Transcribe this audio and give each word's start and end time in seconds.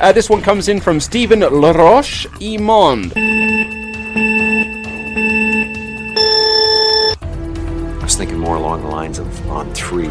Uh, 0.00 0.12
this 0.12 0.30
one 0.30 0.40
comes 0.40 0.68
in 0.68 0.80
from 0.80 0.98
Stephen 0.98 1.40
Laroche 1.40 2.26
Imond. 2.40 3.12
I 8.00 8.02
was 8.02 8.16
thinking 8.16 8.38
more 8.38 8.56
along 8.56 8.80
the 8.80 8.88
lines 8.88 9.18
of 9.18 9.50
on 9.50 9.70
three. 9.74 10.08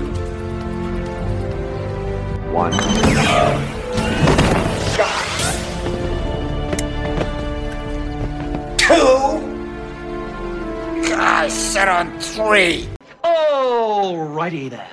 One. 2.54 2.72
Two? 8.78 8.96
I 11.16 11.48
said 11.50 11.88
on 11.88 12.20
three. 12.20 12.88
Alrighty 13.24 14.70
then. 14.70 14.88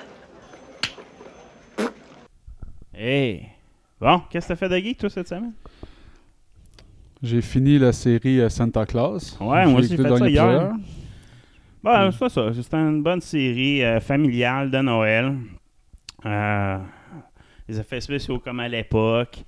Hey! 2.93 3.56
Bon, 3.99 4.21
qu'est-ce 4.29 4.47
que 4.47 4.53
t'as 4.53 4.55
fait 4.55 4.69
de 4.69 4.77
geek, 4.77 4.97
toi, 4.99 5.09
cette 5.09 5.27
semaine? 5.27 5.53
J'ai 7.23 7.41
fini 7.41 7.79
la 7.79 7.91
série 7.93 8.39
euh, 8.41 8.49
Santa 8.49 8.85
Claus. 8.85 9.37
Ouais, 9.41 9.65
moi 9.65 9.79
aussi, 9.79 9.89
j'ai 9.89 9.97
fait 9.97 10.17
ça 10.17 10.29
hier. 10.29 10.45
épisode. 10.45 10.71
Bah, 11.83 12.09
c'est 12.11 12.19
pas 12.19 12.29
ça. 12.29 12.53
C'était 12.53 12.77
une 12.77 13.01
bonne 13.01 13.21
série 13.21 13.83
euh, 13.83 13.99
familiale 13.99 14.69
de 14.69 14.77
Noël. 14.79 15.35
Euh, 16.25 16.77
les 17.67 17.79
effets 17.79 18.01
spéciaux 18.01 18.39
comme 18.39 18.59
à 18.59 18.67
l'époque. 18.67 19.43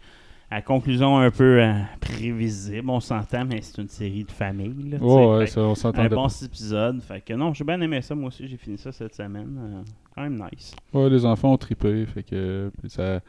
À 0.52 0.64
conclusion 0.64 1.20
un 1.20 1.30
peu 1.30 1.62
euh, 1.62 1.74
prévisible, 2.02 2.90
on 2.90 3.00
s'entend, 3.00 3.46
mais 3.46 3.62
c'est 3.62 3.80
une 3.80 3.88
série 3.88 4.24
de 4.24 4.32
famille. 4.32 4.90
là. 4.90 4.98
Ouais, 4.98 5.46
ça, 5.46 5.62
on 5.62 5.74
un 5.74 5.76
s'entendait 5.76 6.10
bon 6.10 6.28
pas. 6.28 6.44
épisodes. 6.44 7.00
Fait 7.04 7.22
que 7.22 7.34
non, 7.34 7.54
j'ai 7.54 7.64
bien 7.64 7.80
aimé 7.82 8.02
ça. 8.02 8.16
Moi 8.16 8.30
aussi, 8.30 8.48
j'ai 8.48 8.58
fini 8.58 8.76
ça 8.80 8.92
cette 8.92 9.14
semaine. 9.14 9.84
Quand 10.16 10.24
même 10.24 10.42
nice. 10.52 10.74
Ouais, 10.92 11.08
les 11.08 11.24
enfants 11.24 11.54
ont 11.54 11.58
trippé. 11.58 12.04
Fait 12.08 12.24
que 12.24 12.72
ça, 12.88 13.20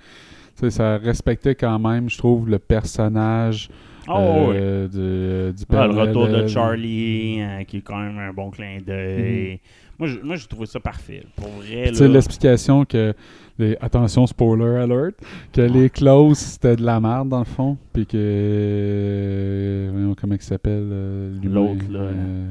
ça 0.69 0.99
respectait 0.99 1.55
quand 1.55 1.79
même, 1.79 2.11
je 2.11 2.19
trouve, 2.19 2.49
le 2.51 2.59
personnage 2.59 3.71
Oh, 4.09 4.51
euh, 4.53 4.89
de- 4.89 5.53
du 5.57 5.65
Père 5.67 5.83
Ah, 5.83 5.87
le 5.87 5.93
retour 5.95 6.27
de 6.27 6.47
Charlie, 6.49 7.41
euh, 7.41 7.63
qui 7.65 7.77
est 7.77 7.81
quand 7.81 7.99
même 7.99 8.19
un 8.19 8.33
bon 8.33 8.51
clin 8.51 8.79
d'œil. 8.85 9.61
Moi, 9.99 10.09
je- 10.09 10.19
Moi, 10.21 10.37
j'ai 10.37 10.47
trouvé 10.47 10.67
ça 10.67 10.81
parfait. 10.81 11.23
Pour 11.37 11.49
vrai, 11.49 11.93
Mhm. 11.93 12.01
Là. 12.01 12.09
l'explication 12.09 12.85
que, 12.85 13.15
les, 13.59 13.77
attention, 13.81 14.27
spoiler 14.27 14.81
alert, 14.81 15.15
que 15.53 15.61
les 15.61 15.91
clauses 15.91 16.39
c'était 16.39 16.75
de 16.77 16.83
la 16.85 16.99
merde 16.99 17.29
dans 17.29 17.39
le 17.41 17.45
fond, 17.45 17.77
puis 17.93 18.07
que, 18.07 18.17
euh, 18.17 20.15
comment 20.21 20.35
il 20.35 20.41
s'appelle, 20.43 20.89
euh, 20.91 21.35
L'autre, 21.45 21.85
là, 21.91 22.01
euh, 22.01 22.51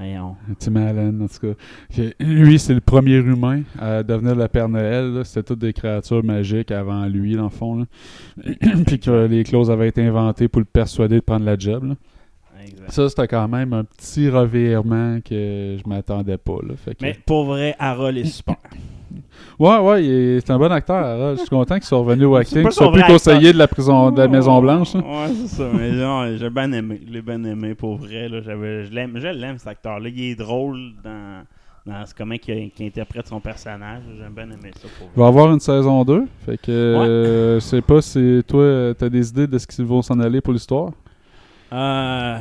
Voyons. 0.00 0.36
Tim 0.58 0.76
Allen, 0.76 1.20
en 1.22 1.26
tout 1.28 1.48
cas. 1.54 2.04
Lui, 2.20 2.58
c'est 2.58 2.72
le 2.72 2.80
premier 2.80 3.16
humain 3.16 3.62
à 3.78 4.02
devenir 4.02 4.34
le 4.34 4.48
Père 4.48 4.68
Noël. 4.68 5.20
C'était 5.24 5.42
toutes 5.42 5.58
des 5.58 5.72
créatures 5.74 6.24
magiques 6.24 6.70
avant 6.70 7.04
lui, 7.06 7.36
dans 7.36 7.44
le 7.44 7.48
fond. 7.50 7.86
Puis 8.86 8.98
que 8.98 9.26
les 9.26 9.44
clauses 9.44 9.70
avaient 9.70 9.88
été 9.88 10.02
inventées 10.06 10.48
pour 10.48 10.60
le 10.60 10.64
persuader 10.64 11.16
de 11.16 11.20
prendre 11.20 11.44
la 11.44 11.58
job. 11.58 11.84
là. 11.84 11.94
Exact. 12.64 12.90
Ça, 12.92 13.08
c'était 13.08 13.28
quand 13.28 13.48
même 13.48 13.72
un 13.74 13.84
petit 13.84 14.28
revirement 14.28 15.18
que 15.20 15.76
je 15.82 15.88
m'attendais 15.88 16.36
pas. 16.38 16.58
Là. 16.66 16.74
Fait 16.76 16.92
que- 16.94 17.02
Mais 17.02 17.16
pour 17.26 17.44
vrai, 17.44 17.74
Harold 17.78 18.16
est 18.18 18.24
super. 18.24 18.56
Ouais, 19.58 19.78
ouais, 19.78 20.04
il 20.04 20.10
est- 20.10 20.40
c'est 20.46 20.52
un 20.52 20.58
bon 20.58 20.70
acteur. 20.72 21.34
Je 21.36 21.40
suis 21.40 21.48
content 21.48 21.74
qu'il 21.76 21.84
soit 21.84 21.98
revenu 21.98 22.24
au 22.24 22.36
acting, 22.36 22.62
qu'il 22.62 22.72
soit 22.72 22.90
plus 22.92 23.02
conseiller 23.02 23.52
de 23.52 23.58
la 23.58 23.68
prison 23.68 24.10
de 24.10 24.18
la 24.20 24.28
Maison 24.28 24.60
Blanche. 24.60 24.94
Ouais, 24.94 25.02
c'est 25.42 25.56
ça. 25.56 25.68
Mais 25.72 25.90
non, 25.92 26.36
j'ai 26.36 26.50
bien 26.50 26.70
aimé. 26.72 27.00
Je 27.06 27.12
l'ai 27.12 27.22
bien 27.22 27.42
aimé 27.44 27.74
pour 27.74 27.96
vrai. 27.96 28.28
Là. 28.28 28.40
Je 28.42 28.94
l'aime, 28.94 29.12
je 29.16 29.28
l'aime 29.28 29.58
cet 29.58 29.68
acteur-là. 29.68 30.08
Il 30.08 30.20
est 30.22 30.34
drôle 30.34 30.78
dans, 31.04 31.42
dans 31.86 32.06
ce- 32.06 32.14
comment 32.14 32.34
il, 32.46 32.70
il 32.78 32.86
interprète 32.86 33.26
son 33.26 33.40
personnage. 33.40 34.02
J'aime 34.18 34.32
bien 34.32 34.44
aimer 34.44 34.70
ça 34.74 34.88
pour 34.98 35.08
Il 35.14 35.16
vrai. 35.16 35.22
va 35.22 35.24
y 35.24 35.28
avoir 35.28 35.52
une 35.52 35.60
saison 35.60 36.04
2. 36.04 36.24
Fait 36.46 36.56
que 36.56 36.70
euh, 36.70 37.54
je 37.56 37.60
sais 37.60 37.82
pas 37.82 38.00
si 38.00 38.42
toi, 38.46 38.94
tu 38.98 39.04
as 39.04 39.08
des 39.08 39.28
idées 39.28 39.46
de 39.46 39.58
ce 39.58 39.66
qu'ils 39.66 39.84
vont 39.84 40.02
s'en 40.02 40.18
aller 40.20 40.40
pour 40.40 40.52
l'histoire. 40.52 40.90
Euh, 41.72 42.38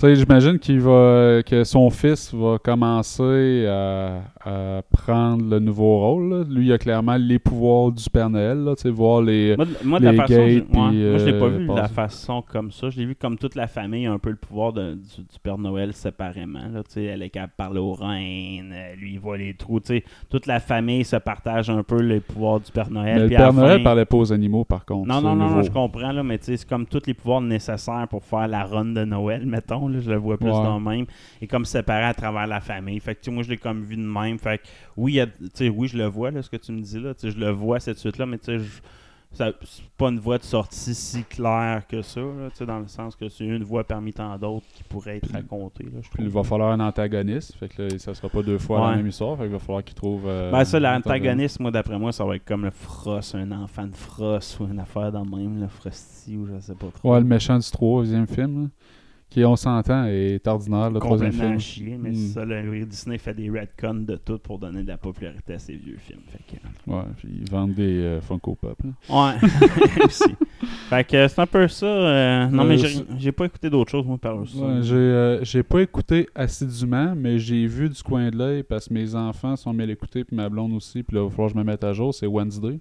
j'imagine 0.00 0.58
qu'il 0.58 0.80
va 0.80 1.42
que 1.44 1.64
son 1.64 1.90
fils 1.90 2.32
va 2.32 2.58
commencer 2.58 3.66
à, 3.66 4.20
à 4.44 4.82
prendre 4.92 5.44
le 5.50 5.58
nouveau 5.58 5.98
rôle. 5.98 6.30
là. 6.30 6.44
Lui, 6.48 6.66
il 6.66 6.72
a 6.72 6.78
clairement 6.78 7.16
les 7.16 7.38
pouvoirs 7.38 7.90
du 7.90 8.08
Père 8.08 8.30
Noël, 8.30 8.58
là, 8.62 8.74
voir 8.90 9.22
les. 9.22 9.56
moi, 9.56 9.64
de- 9.64 9.70
moi, 9.86 9.98
de 10.00 10.04
la 10.04 10.12
façon, 10.14 10.34
je, 10.34 10.40
ouais, 10.40 10.60
puis, 10.60 10.78
moi, 10.78 10.90
je 10.92 11.24
l'ai 11.24 11.38
pas 11.38 11.44
euh, 11.46 11.58
vu 11.58 11.66
de 11.66 11.72
la 11.74 11.88
façon 11.88 12.42
comme 12.42 12.70
ça. 12.70 12.90
Je 12.90 12.98
l'ai 13.00 13.06
vu 13.06 13.14
comme 13.16 13.36
toute 13.36 13.54
la 13.56 13.66
famille 13.66 14.06
a 14.06 14.12
un 14.12 14.18
peu 14.18 14.30
le 14.30 14.36
pouvoir 14.36 14.72
de- 14.72 14.94
du, 14.94 15.22
du 15.22 15.38
Père 15.42 15.58
Noël 15.58 15.92
séparément. 15.92 16.60
Là, 16.72 16.82
elle 16.96 17.22
est 17.22 17.30
capable 17.30 17.52
de 17.52 17.56
parler 17.56 17.80
aux 17.80 17.92
reines, 17.94 18.72
euh, 18.72 18.94
lui 18.96 19.14
il 19.14 19.18
voit 19.20 19.36
les 19.36 19.54
trous. 19.54 19.80
Toute 20.30 20.46
la 20.46 20.60
famille 20.60 21.04
se 21.04 21.16
partage 21.16 21.70
un 21.70 21.82
peu 21.82 22.00
les 22.00 22.20
pouvoirs 22.20 22.60
du 22.60 22.70
Père 22.70 22.90
Noël. 22.90 23.16
Mais 23.16 23.22
le 23.22 23.28
Père 23.30 23.52
Noël 23.52 23.78
fin- 23.78 23.84
parlait 23.84 24.04
pas 24.04 24.16
aux 24.16 24.32
animaux, 24.32 24.64
par 24.64 24.84
contre. 24.84 25.08
Non, 25.08 25.20
non, 25.20 25.34
non, 25.34 25.50
non, 25.50 25.62
je 25.62 25.70
comprends, 25.70 26.12
là, 26.12 26.22
mais 26.22 26.38
c'est 26.40 26.64
comme 26.68 26.86
tous 26.86 27.02
les 27.06 27.14
pouvoirs 27.14 27.40
nécessaires 27.40 28.06
pour 28.08 28.22
faire 28.24 28.46
la 28.48 28.64
run 28.64 28.86
de 28.92 29.04
Noël, 29.04 29.44
mettons, 29.46 29.87
là, 29.88 30.00
je 30.00 30.10
le 30.10 30.16
vois 30.16 30.36
plus 30.38 30.46
Ouais. 30.46 30.52
dans 30.52 30.78
le 30.78 30.84
même, 30.84 31.06
et 31.40 31.46
comme 31.46 31.64
séparé 31.64 32.04
à 32.04 32.14
travers 32.14 32.46
la 32.46 32.60
famille. 32.60 33.00
Fait 33.00 33.14
que, 33.14 33.30
moi, 33.30 33.42
je 33.42 33.50
l'ai 33.50 33.56
comme 33.58 33.82
vu 33.82 33.96
de 33.96 34.02
même. 34.02 34.38
Fait 34.38 34.58
que, 34.58 34.64
oui, 34.96 35.14
il 35.14 35.20
a- 35.20 35.70
oui, 35.70 35.88
je 35.88 35.96
le 35.98 36.06
vois, 36.06 36.30
là, 36.30 36.42
ce 36.42 36.50
que 36.50 36.56
tu 36.56 36.72
me 36.72 36.80
dis, 36.80 36.98
là, 37.00 37.12
je 37.22 37.36
le 37.38 37.50
vois, 37.50 37.80
cette 37.80 37.98
suite-là, 37.98 38.26
mais 38.26 38.38
tu 38.38 38.58
sais, 38.58 38.64
c'est 39.30 39.52
pas 39.98 40.08
une 40.08 40.18
voie 40.18 40.38
de 40.38 40.42
sortie 40.42 40.94
si 40.94 41.22
claire 41.22 41.86
que 41.86 42.00
ça, 42.00 42.18
là, 42.20 42.66
dans 42.66 42.78
le 42.78 42.86
sens 42.88 43.14
que 43.14 43.28
c'est 43.28 43.44
une 43.44 43.62
voie 43.62 43.84
parmi 43.84 44.10
tant 44.12 44.36
d'autres 44.38 44.64
qui 44.74 44.82
pourrait 44.84 45.18
être 45.18 45.30
racontée, 45.30 45.84
là, 45.84 46.00
je 46.02 46.08
Puis 46.08 46.22
il 46.24 46.30
va 46.30 46.42
falloir 46.42 46.70
un 46.72 46.80
antagoniste. 46.80 47.54
Fait 47.56 47.68
que 47.68 47.82
là, 47.82 47.98
ça 47.98 48.14
sera 48.14 48.30
pas 48.30 48.42
deux 48.42 48.56
fois 48.56 48.80
Ouais. 48.80 48.90
la 48.92 48.96
même 48.96 49.06
histoire. 49.06 49.36
Fait 49.36 49.42
qu'il 49.42 49.52
va 49.52 49.58
falloir 49.58 49.84
qu'il 49.84 49.94
trouve. 49.94 50.22
euh, 50.26 50.50
Ben 50.50 50.64
ça, 50.64 50.80
l'antagoniste, 50.80 51.60
moi, 51.60 51.70
d'après 51.70 51.98
moi, 51.98 52.10
ça 52.10 52.24
va 52.24 52.36
être 52.36 52.44
comme 52.46 52.64
le 52.64 52.70
Frost, 52.70 53.34
un 53.34 53.52
enfant 53.52 53.86
de 53.86 53.94
Frost, 53.94 54.58
ou 54.60 54.64
une 54.64 54.80
affaire 54.80 55.12
dans 55.12 55.24
le 55.24 55.30
même, 55.30 55.60
le 55.60 55.68
Frosty, 55.68 56.36
ou 56.38 56.46
je 56.46 56.58
sais 56.60 56.74
pas 56.74 56.86
trop. 56.94 57.12
Ouais, 57.12 57.20
le 57.20 57.26
méchant 57.26 57.58
du 57.58 57.70
troisième 57.70 58.26
film, 58.26 58.62
là, 58.62 58.68
qui, 59.30 59.44
on 59.44 59.56
s'entend, 59.56 60.06
est 60.06 60.46
ordinaire, 60.48 60.90
le 60.90 61.00
troisième 61.00 61.32
film. 61.32 61.58
chier, 61.60 61.98
mais 62.00 62.10
Mm. 62.10 62.14
c'est 62.14 62.32
ça, 62.32 62.44
le 62.46 62.84
Disney 62.86 63.18
fait 63.18 63.34
des 63.34 63.50
retcons 63.50 64.04
de 64.06 64.16
tout 64.16 64.38
pour 64.38 64.58
donner 64.58 64.82
de 64.82 64.88
la 64.88 64.96
popularité 64.96 65.52
à 65.54 65.58
ses 65.58 65.74
vieux 65.76 65.98
films. 65.98 66.20
Fait 66.28 66.38
que, 66.56 66.90
Ouais, 66.90 67.02
puis 67.18 67.28
ils 67.44 67.50
vendent 67.50 67.74
des 67.74 67.98
euh, 67.98 68.20
Funko 68.22 68.54
Pop. 68.54 68.78
là. 68.82 68.90
ouais, 69.10 69.34
aussi. 70.06 70.24
Fait 70.88 71.04
que 71.04 71.28
c'est 71.28 71.40
un 71.40 71.46
peu 71.46 71.68
ça. 71.68 71.84
euh, 71.86 72.46
non, 72.46 72.64
Euh, 72.64 72.66
mais 72.68 72.78
j'ai 73.18 73.32
pas 73.32 73.44
écouté 73.44 73.68
d'autres 73.68 73.90
choses, 73.90 74.06
moi, 74.06 74.16
par 74.16 74.46
ça. 74.48 74.58
Ouais, 74.58 74.82
j'ai 74.82 74.94
euh, 74.94 75.44
j'ai 75.44 75.62
pas 75.62 75.80
écouté 75.80 76.26
assidûment, 76.34 77.14
mais 77.14 77.38
j'ai 77.38 77.66
vu 77.66 77.88
du 77.90 78.02
coin 78.02 78.30
de 78.30 78.36
l'œil 78.38 78.62
parce 78.62 78.88
que 78.88 78.94
mes 78.94 79.14
enfants 79.14 79.56
sont 79.56 79.72
mis 79.74 79.82
à 79.82 79.86
l'écouter, 79.86 80.24
puis 80.24 80.34
ma 80.36 80.48
blonde 80.48 80.72
aussi, 80.72 81.02
puis 81.02 81.14
là, 81.16 81.22
il 81.22 81.24
va 81.24 81.30
falloir 81.30 81.48
que 81.48 81.54
je 81.54 81.58
me 81.58 81.64
mette 81.64 81.84
à 81.84 81.92
jour. 81.92 82.14
C'est 82.14 82.26
Wednesday. 82.26 82.78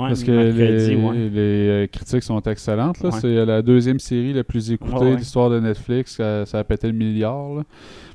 Ouais, 0.00 0.08
parce 0.08 0.24
que 0.24 0.30
mercredi, 0.30 0.90
les, 0.90 0.96
ouais. 0.96 1.14
les, 1.16 1.68
euh, 1.68 1.86
critiques 1.86 2.22
sont 2.22 2.40
excellentes. 2.42 3.00
Ouais. 3.00 3.10
C'est 3.12 3.26
euh, 3.26 3.44
la 3.44 3.62
deuxième 3.62 3.98
série 3.98 4.32
la 4.32 4.44
plus 4.44 4.70
écoutée 4.72 5.10
de 5.10 5.16
l'histoire 5.16 5.50
de 5.50 5.60
Netflix. 5.60 6.16
Ça, 6.16 6.46
ça 6.46 6.58
a 6.60 6.64
pété 6.64 6.86
le 6.86 6.92
milliard. 6.94 7.54
là. 7.54 7.62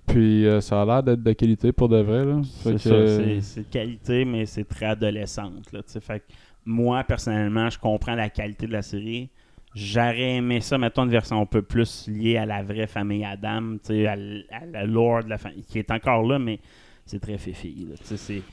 Puis 0.08 0.46
euh, 0.46 0.62
ça 0.62 0.82
a 0.82 0.86
l'air 0.86 1.04
d'être 1.04 1.24
de 1.24 1.34
qualité 1.34 1.72
pour 1.72 1.90
de 1.90 1.98
vrai. 1.98 2.26
C'est 2.62 2.74
que, 2.74 2.78
ça, 2.78 3.42
c'est- 3.42 3.70
qualité, 3.70 4.26
mais 4.26 4.46
c'est 4.46 4.64
très 4.68 4.86
adolescente. 4.88 5.72
Là, 5.74 5.82
fait 6.00 6.20
que 6.20 6.26
moi, 6.66 7.04
personnellement, 7.04 7.70
je 7.70 7.80
comprends 7.80 8.16
la 8.16 8.30
qualité 8.30 8.68
de 8.68 8.72
la 8.72 8.82
série. 8.82 9.30
J'aurais 9.74 10.36
aimé 10.36 10.62
ça, 10.62 10.78
mettons, 10.78 11.04
une 11.04 11.10
version 11.10 11.42
un 11.42 11.46
peu 11.46 11.62
plus 11.62 12.08
liée 12.08 12.38
à 12.38 12.46
la 12.46 12.64
vraie 12.64 12.88
famille 12.88 13.26
Adam, 13.26 13.76
à, 13.90 14.12
à 14.12 14.66
la 14.72 14.86
lore 14.86 15.24
de 15.24 15.30
la 15.30 15.38
famille, 15.38 15.64
qui 15.64 15.80
est 15.80 15.92
encore 15.92 16.24
là, 16.26 16.40
mais 16.40 16.60
c'est 17.06 17.20
très 17.20 17.38
fifi. 17.38 17.88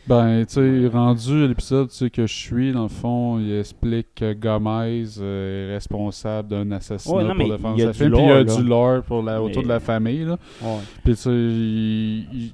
Ben, 0.06 0.44
tu 0.44 0.52
sais, 0.54 0.86
rendu 0.88 1.44
à 1.44 1.46
l'épisode 1.46 1.88
tu 1.88 1.94
sais, 1.96 2.10
que 2.10 2.26
je 2.26 2.34
suis, 2.34 2.72
dans 2.72 2.82
le 2.82 2.88
fond, 2.88 3.38
il 3.38 3.50
explique 3.58 4.08
que 4.16 4.34
Gomez 4.34 5.04
euh, 5.18 5.70
est 5.70 5.74
responsable 5.74 6.48
d'un 6.48 6.70
assassinat 6.72 7.16
Ouais, 7.16 7.24
non, 7.24 7.34
pour 7.34 7.48
défendre 7.56 7.80
sa 7.80 7.92
fille. 7.94 8.10
Puis 8.10 8.20
il 8.22 8.28
y 8.28 8.30
a 8.30 8.44
du 8.44 8.62
lore 8.62 9.02
pour 9.04 9.22
la, 9.22 9.42
autour 9.42 9.62
Mais- 9.62 9.64
de 9.64 9.68
la 9.68 9.80
famille. 9.80 10.24
Là. 10.24 10.38
ouais. 10.62 10.78
Puis 11.02 11.14
tu 11.14 11.20
sais, 11.20 11.30
il, 11.30 12.52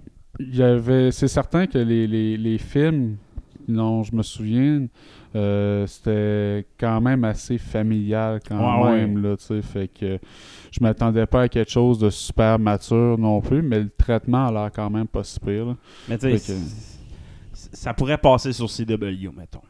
y 0.57 0.63
avait... 0.63 1.11
C'est 1.11 1.27
certain 1.29 1.67
que 1.67 1.79
les, 1.79 2.07
les, 2.07 2.37
les 2.37 2.59
films 2.59 3.17
dont 3.67 4.03
je 4.05 4.15
me 4.15 4.23
souviens, 4.23 4.87
euh, 5.37 5.87
c'était 5.87 6.65
quand 6.79 7.01
même 7.01 7.25
assez 7.25 7.59
familial 7.59 8.41
quand 8.49 8.85
Ouais, 8.85 8.99
même, 9.01 9.21
là, 9.23 9.37
tu 9.37 9.45
sais. 9.45 9.63
Fait 9.63 9.89
que 9.89 10.19
je 10.71 10.83
m'attendais 10.83 11.27
pas 11.27 11.43
à 11.43 11.49
quelque 11.49 11.71
chose 11.71 11.99
de 11.99 12.11
super 12.11 12.59
mature 12.59 13.19
non 13.19 13.41
plus, 13.41 13.63
mais 13.63 13.81
le 13.81 13.91
traitement 13.91 14.47
a 14.47 14.53
l'air 14.53 14.71
quand 14.73 14.91
même 14.91 15.07
pas 15.07 15.25
si 15.25 15.41
pire, 15.41 15.67
là. 15.67 15.77
Mais 16.09 16.19
tu 16.19 16.39
sais, 16.39 16.57
ça 17.53 17.95
pourrait 17.95 18.19
passer 18.19 18.53
sur 18.53 18.69
CW, 18.69 19.31
mettons. 19.37 19.63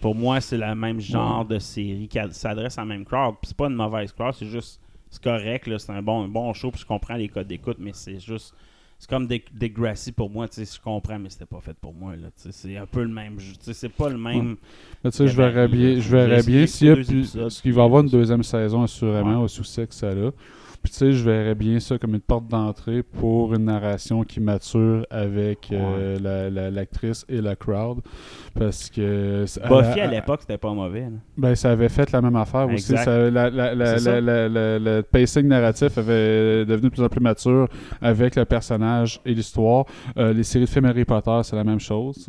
Pour 0.00 0.14
moi, 0.14 0.40
c'est 0.40 0.58
le 0.58 0.74
même 0.74 1.00
genre 1.00 1.44
de 1.44 1.58
série 1.58 2.06
qui 2.08 2.18
s'adresse 2.32 2.76
à 2.76 2.82
la 2.82 2.86
même 2.86 3.04
crowd. 3.04 3.34
C'est 3.42 3.56
pas 3.56 3.66
une 3.66 3.74
mauvaise 3.74 4.12
crowd, 4.12 4.34
c'est 4.34 4.46
juste. 4.46 4.80
C'est 5.08 5.22
correct, 5.22 5.66
là, 5.66 5.78
c'est 5.78 5.90
un 5.90 6.02
bon, 6.02 6.24
un 6.24 6.28
bon 6.28 6.52
show, 6.52 6.70
puis 6.70 6.80
je 6.80 6.86
comprends 6.86 7.14
les 7.14 7.28
codes 7.28 7.48
d'écoute, 7.48 7.78
mais 7.80 7.92
c'est 7.94 8.20
juste. 8.20 8.54
C'est 9.00 9.08
comme 9.08 9.26
des, 9.26 9.42
des 9.54 9.70
Grassy 9.70 10.12
pour 10.12 10.28
moi, 10.28 10.46
tu 10.46 10.62
sais, 10.62 10.76
je 10.76 10.78
comprends, 10.78 11.18
mais 11.18 11.30
c'était 11.30 11.46
pas 11.46 11.60
fait 11.62 11.72
pour 11.72 11.94
moi, 11.94 12.14
là. 12.16 12.28
tu 12.36 12.42
sais, 12.42 12.52
C'est 12.52 12.76
un 12.76 12.84
peu 12.84 13.00
le 13.02 13.08
même 13.08 13.38
tu 13.38 13.54
sais, 13.58 13.72
C'est 13.72 13.88
pas 13.88 14.10
le 14.10 14.18
même. 14.18 14.58
Tu 15.02 15.10
sais, 15.10 15.26
je 15.26 15.34
verrais 15.34 15.68
bien, 15.68 15.98
je 15.98 16.16
verrais 16.16 16.42
bien 16.42 16.66
s'il 16.66 16.88
y 16.88 16.90
a 16.90 16.96
plus, 16.96 17.34
parce 17.34 17.62
qu'il 17.62 17.72
va 17.72 17.80
y 17.80 17.84
avoir 17.86 18.02
une 18.02 18.10
deuxième 18.10 18.42
saison 18.42 18.82
assurément 18.82 19.40
au 19.40 19.48
succès 19.48 19.86
que 19.86 19.94
ça 19.94 20.10
a. 20.10 20.30
Puis 20.82 20.92
tu 20.92 20.98
sais, 20.98 21.12
je 21.12 21.22
verrais 21.22 21.54
bien 21.54 21.78
ça 21.78 21.98
comme 21.98 22.14
une 22.14 22.20
porte 22.22 22.48
d'entrée 22.48 23.02
pour 23.02 23.52
une 23.54 23.64
narration 23.66 24.22
qui 24.24 24.40
mature 24.40 25.06
avec 25.10 25.68
euh, 25.72 26.18
la- 26.18 26.48
la- 26.48 26.70
l'actrice 26.70 27.24
et 27.28 27.42
la 27.42 27.54
crowd. 27.54 27.98
Parce 28.58 28.88
que... 28.88 29.44
Buffy, 29.68 30.00
à- 30.00 30.06
l'époque, 30.10 30.40
c'était 30.40 30.56
pas 30.58 30.72
mauvais. 30.72 31.02
là. 31.02 31.16
Ben, 31.36 31.54
ça 31.54 31.72
avait 31.72 31.88
fait 31.90 32.10
la 32.12 32.22
même 32.22 32.36
affaire 32.36 32.66
aussi. 32.66 32.92
Exact. 32.92 33.04
Ça- 33.04 33.30
la- 33.30 33.50
le 34.78 35.02
pacing 35.02 35.46
narratif 35.48 35.98
avait 35.98 36.64
devenu 36.64 36.88
de 36.88 36.94
plus 36.94 37.02
en 37.02 37.08
plus 37.08 37.20
mature 37.20 37.68
avec 38.00 38.36
le 38.36 38.44
personnage 38.46 39.20
et 39.26 39.34
l'histoire. 39.34 39.84
Euh, 40.16 40.32
les 40.32 40.42
séries 40.44 40.64
de 40.64 40.70
films 40.70 40.86
Harry 40.86 41.04
Potter, 41.04 41.40
c'est 41.42 41.56
la 41.56 41.64
même 41.64 41.80
chose. 41.80 42.26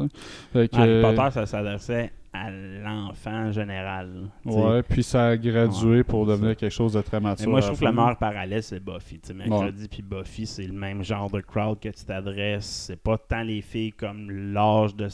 que- 0.53 0.75
Harry 0.75 1.01
Potter, 1.15 1.31
ça 1.31 1.45
s'adressait 1.45 2.11
à 2.33 2.49
l'enfant 2.49 3.47
en 3.47 3.51
général. 3.51 4.29
Ouais, 4.45 4.83
puis 4.83 5.03
ça 5.03 5.27
a 5.29 5.37
gradué 5.37 5.97
Ouais, 5.97 6.03
pour 6.03 6.25
devenir 6.25 6.49
ça. 6.51 6.55
quelque 6.55 6.71
chose 6.71 6.93
de 6.93 7.01
très 7.01 7.19
mature. 7.19 7.45
Mais 7.45 7.51
moi, 7.51 7.61
je 7.61 7.67
trouve 7.67 7.79
que 7.79 7.85
le 7.85 7.91
fin. 7.91 7.95
meilleur 8.01 8.17
parallèle, 8.17 8.63
c'est 8.63 8.79
Buffy. 8.79 9.19
Tu 9.19 9.27
sais, 9.27 9.33
mercredi 9.33 9.87
puis 9.89 10.01
Buffy, 10.01 10.45
c'est 10.45 10.65
le 10.65 10.73
même 10.73 11.03
genre 11.03 11.29
de 11.29 11.41
crowd 11.41 11.79
que 11.79 11.89
tu 11.89 12.05
t'adresses. 12.05 12.65
C'est 12.87 12.95
pas 13.01 13.17
tant 13.17 13.43
les 13.43 13.61
filles 13.61 13.91
comme 13.91 14.31
l'âge 14.53 14.95
de 14.95 15.09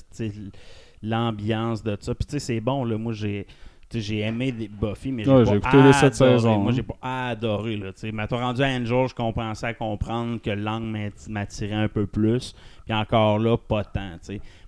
l'ambiance 1.02 1.84
de 1.84 1.98
ça. 2.00 2.14
Puis 2.16 2.26
tu 2.26 2.32
sais, 2.34 2.40
c'est 2.40 2.60
bon, 2.62 2.84
là. 2.86 2.98
Moi, 2.98 3.14
j'ai. 3.14 3.48
J'ai 3.94 4.20
aimé 4.20 4.52
des 4.52 4.68
Buffy, 4.68 5.12
mais 5.12 5.24
j'ai 5.24 5.32
Ouais, 5.32 5.46
pas 5.46 5.56
écouté 5.56 5.82
les 5.82 5.94
sept 5.94 6.14
adoré. 6.22 6.38
saisons, 6.38 6.60
Moi, 6.60 6.72
hein. 6.72 6.76
j'ai 6.76 6.84
pas 6.84 6.98
adoré. 7.30 7.78
Là, 7.78 7.92
mais 8.12 8.26
rendu 8.26 8.62
à 8.62 8.68
Angel, 8.68 9.08
je 9.08 9.16
commençais 9.16 9.66
à 9.68 9.74
comprendre 9.74 10.42
que 10.42 10.50
l'angle 10.50 10.88
m'atti- 10.88 11.32
m'attirait 11.32 11.74
un 11.74 11.88
peu 11.88 12.06
plus. 12.06 12.54
Puis 12.86 12.94
encore 12.94 13.40
là, 13.40 13.58
pas 13.58 13.86
tant. 13.86 14.18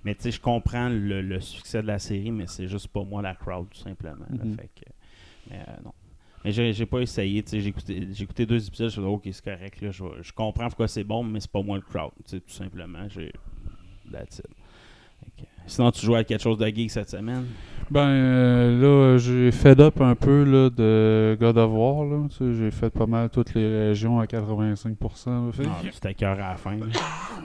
Mais 0.06 0.16
je 0.24 0.40
comprends 0.40 0.88
le, 0.90 1.22
le 1.22 1.40
succès 1.42 1.82
de 1.82 1.88
la 1.88 2.00
série, 2.00 2.32
mais 2.32 2.48
c'est 2.48 2.68
juste 2.68 2.88
pas 2.88 3.04
moi 3.04 3.22
la 3.22 3.36
crowd, 3.36 3.68
tout 3.70 3.80
simplement. 3.80 4.26
là. 4.30 4.46
Mhm. 4.46 4.56
Fait 4.56 4.70
que, 4.76 4.90
mais 5.50 5.58
euh, 5.68 5.72
non. 5.84 5.94
Mais 6.46 6.52
j'ai 6.54 6.86
pas 6.86 7.00
essayé, 7.02 7.44
j'ai 7.52 7.68
écouté, 7.68 8.08
écouté 8.18 8.46
deux 8.46 8.66
épisodes, 8.66 8.90
je 8.90 9.02
me 9.02 9.06
suis 9.06 9.12
dit, 9.12 9.30
ok, 9.30 9.34
c'est 9.34 9.44
correct, 9.44 9.82
là, 9.82 9.92
je, 9.92 10.32
comprends 10.32 10.68
pourquoi 10.68 10.88
c'est 10.88 11.04
bon, 11.04 11.22
mais 11.22 11.42
c'est 11.42 11.52
pas 11.52 11.62
moi 11.62 11.76
le 11.78 11.84
crowd, 11.84 12.12
tout 12.30 12.40
simplement, 12.48 13.10
j'ai... 13.10 13.34
That's 14.10 14.40
it. 14.40 14.46
Fait 15.70 15.76
Sinon, 15.76 15.92
tu 15.92 16.06
joues 16.06 16.16
à 16.16 16.24
quelque 16.24 16.42
chose 16.42 16.58
de 16.58 16.66
geek 16.68 16.90
cette 16.92 17.10
semaine? 17.10 17.46
Ben 17.92 18.02
euh, 18.08 19.14
là, 19.14 19.18
j'ai 19.18 19.50
fed 19.52 19.82
up 19.82 20.00
un 20.00 20.14
peu 20.14 20.44
là, 20.44 20.70
de 20.70 21.36
God 21.40 21.58
of 21.58 21.72
War. 21.74 22.06
Là. 22.06 22.28
Tu 22.30 22.38
sais, 22.38 22.54
j'ai 22.54 22.70
fait 22.70 22.92
pas 22.92 23.08
mal 23.08 23.30
toutes 23.32 23.56
les 23.56 23.88
régions 23.88 24.20
à 24.20 24.26
85%. 24.26 25.48
là. 25.48 25.52
Fait- 25.52 25.64
Ah, 25.66 25.82
c'était 25.92 26.14
cœur 26.14 26.34
à 26.34 26.50
la 26.52 26.56
fin. 26.56 26.76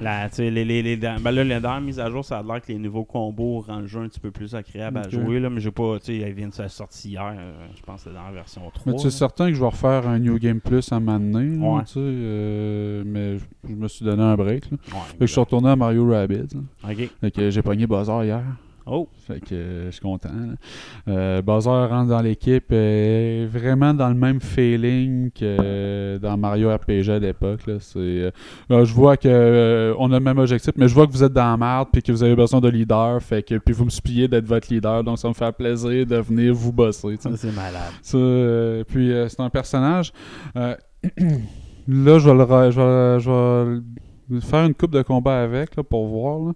là. 0.02 0.28
Tu 0.28 0.34
sais, 0.36 0.50
les, 0.50 0.66
les, 0.66 0.82
les, 0.82 0.96
ben 0.96 1.18
là, 1.30 1.44
les 1.44 1.48
dernières 1.60 1.80
mises 1.80 1.98
à 1.98 2.10
jour, 2.10 2.22
ça 2.24 2.40
a 2.40 2.42
l'air 2.42 2.60
que 2.60 2.70
les 2.70 2.78
nouveaux 2.78 3.04
combos 3.04 3.60
rendent 3.66 3.82
le 3.82 3.86
jeu 3.86 4.00
un 4.00 4.08
petit 4.08 4.20
peu 4.20 4.30
plus 4.30 4.54
agréable 4.54 4.98
à 4.98 5.08
jouer, 5.08 5.40
là, 5.40 5.48
mais 5.48 5.60
j'ai 5.60 5.70
pas, 5.70 5.98
tu 5.98 6.06
sais, 6.06 6.16
ils 6.16 6.34
viennent 6.34 6.50
de 6.50 6.54
sa 6.54 6.68
sortie 6.68 7.10
hier, 7.10 7.34
euh, 7.38 7.52
je 7.74 7.80
pense 7.82 8.04
que 8.04 8.10
c'est 8.10 8.14
dans 8.14 8.24
la 8.26 8.32
version 8.32 8.60
3. 8.72 8.92
Mais 8.92 8.98
tu 8.98 9.02
es 9.02 9.04
là. 9.04 9.10
certain 9.12 9.48
que 9.48 9.54
je 9.54 9.60
vais 9.60 9.66
refaire 9.66 10.06
un 10.06 10.18
New 10.18 10.38
Game 10.38 10.60
Plus 10.60 10.92
à 10.92 10.96
un 10.96 11.00
moment 11.00 11.18
donné, 11.20 11.56
là, 11.56 11.66
Ouais. 11.76 11.84
tu 11.84 11.92
sais, 11.94 12.00
euh, 12.00 13.02
mais 13.06 13.38
je- 13.38 13.74
me 13.74 13.88
suis 13.88 14.04
donné 14.04 14.22
un 14.22 14.34
break. 14.36 14.70
Là. 14.70 14.76
Ouais, 14.92 14.98
Fait 15.12 15.18
que 15.20 15.26
je 15.26 15.32
suis 15.32 15.40
retourné 15.40 15.70
à 15.70 15.76
Mario 15.76 16.06
Rabbids. 16.10 16.54
là. 16.54 16.90
Ok. 16.90 17.08
Fait 17.20 17.30
que 17.30 17.50
j'ai 17.50 17.62
pogné 17.62 17.86
Buzzer 17.86 18.13
hier. 18.22 18.42
Oh! 18.86 19.08
Fait 19.26 19.40
que 19.40 19.54
euh, 19.54 19.86
je 19.86 19.92
suis 19.92 20.02
content. 20.02 20.28
Euh, 21.08 21.40
rentre 21.46 22.08
dans 22.10 22.20
l'équipe 22.20 22.66
euh, 22.70 23.48
vraiment 23.50 23.94
dans 23.94 24.10
le 24.10 24.14
même 24.14 24.42
feeling 24.42 25.30
que 25.30 25.56
euh, 25.58 26.18
dans 26.18 26.36
Mario 26.36 26.68
RPG 26.70 27.08
à 27.08 27.18
l'époque. 27.18 27.66
là. 27.66 27.76
C'est, 27.80 27.98
euh, 27.98 28.30
je 28.84 28.92
vois 28.92 29.16
que 29.16 29.26
euh, 29.26 29.94
on 29.98 30.12
a 30.12 30.18
le 30.18 30.24
même 30.24 30.36
objectif, 30.38 30.72
mais 30.76 30.86
je 30.86 30.92
vois 30.94 31.06
que 31.06 31.12
vous 31.12 31.24
êtes 31.24 31.32
dans 31.32 31.50
la 31.52 31.56
merde 31.56 31.88
puis 31.90 32.02
que 32.02 32.12
vous 32.12 32.22
avez 32.22 32.36
besoin 32.36 32.60
de 32.60 32.68
leader. 32.68 33.22
Fait 33.22 33.42
que 33.42 33.54
puis 33.56 33.72
vous 33.72 33.86
me 33.86 33.90
suppliez 33.90 34.28
d'être 34.28 34.44
votre 34.44 34.70
leader, 34.70 35.02
donc 35.02 35.18
ça 35.18 35.28
me 35.28 35.32
fait 35.34 35.52
plaisir 35.56 36.04
de 36.04 36.16
venir 36.16 36.52
vous 36.52 36.70
bosser. 36.72 37.16
Ça, 37.18 37.30
c'est 37.38 37.56
malade. 37.56 37.90
Ça, 38.02 38.18
euh, 38.18 38.84
puis 38.86 39.10
euh, 39.10 39.28
c'est 39.30 39.40
un 39.40 39.48
personnage. 39.48 40.12
euh, 40.56 40.74
là, 41.88 42.18
je 42.18 42.28
vais, 42.28 42.34
le, 42.34 42.42
ra- 42.42 42.70
je, 42.70 42.78
vais, 42.80 43.20
je 43.20 43.30
vais 43.30 43.70
le- 43.76 43.82
faire 44.40 44.64
une 44.64 44.74
coupe 44.74 44.92
de 44.92 45.02
combat 45.02 45.42
avec 45.42 45.76
là, 45.76 45.82
pour 45.82 46.06
voir. 46.06 46.54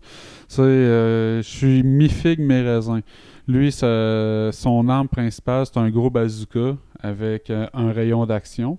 euh, 0.58 1.42
je 1.42 1.48
suis 1.48 1.82
mi-figue, 1.82 2.40
mi-raisin. 2.40 3.00
Lui, 3.46 3.72
ça- 3.72 4.50
son 4.52 4.88
arme 4.88 5.08
principale, 5.08 5.64
c'est 5.66 5.78
un 5.78 5.88
gros 5.90 6.10
bazooka 6.10 6.76
avec 7.00 7.50
euh, 7.50 7.66
un 7.72 7.92
rayon 7.92 8.26
d'action. 8.26 8.78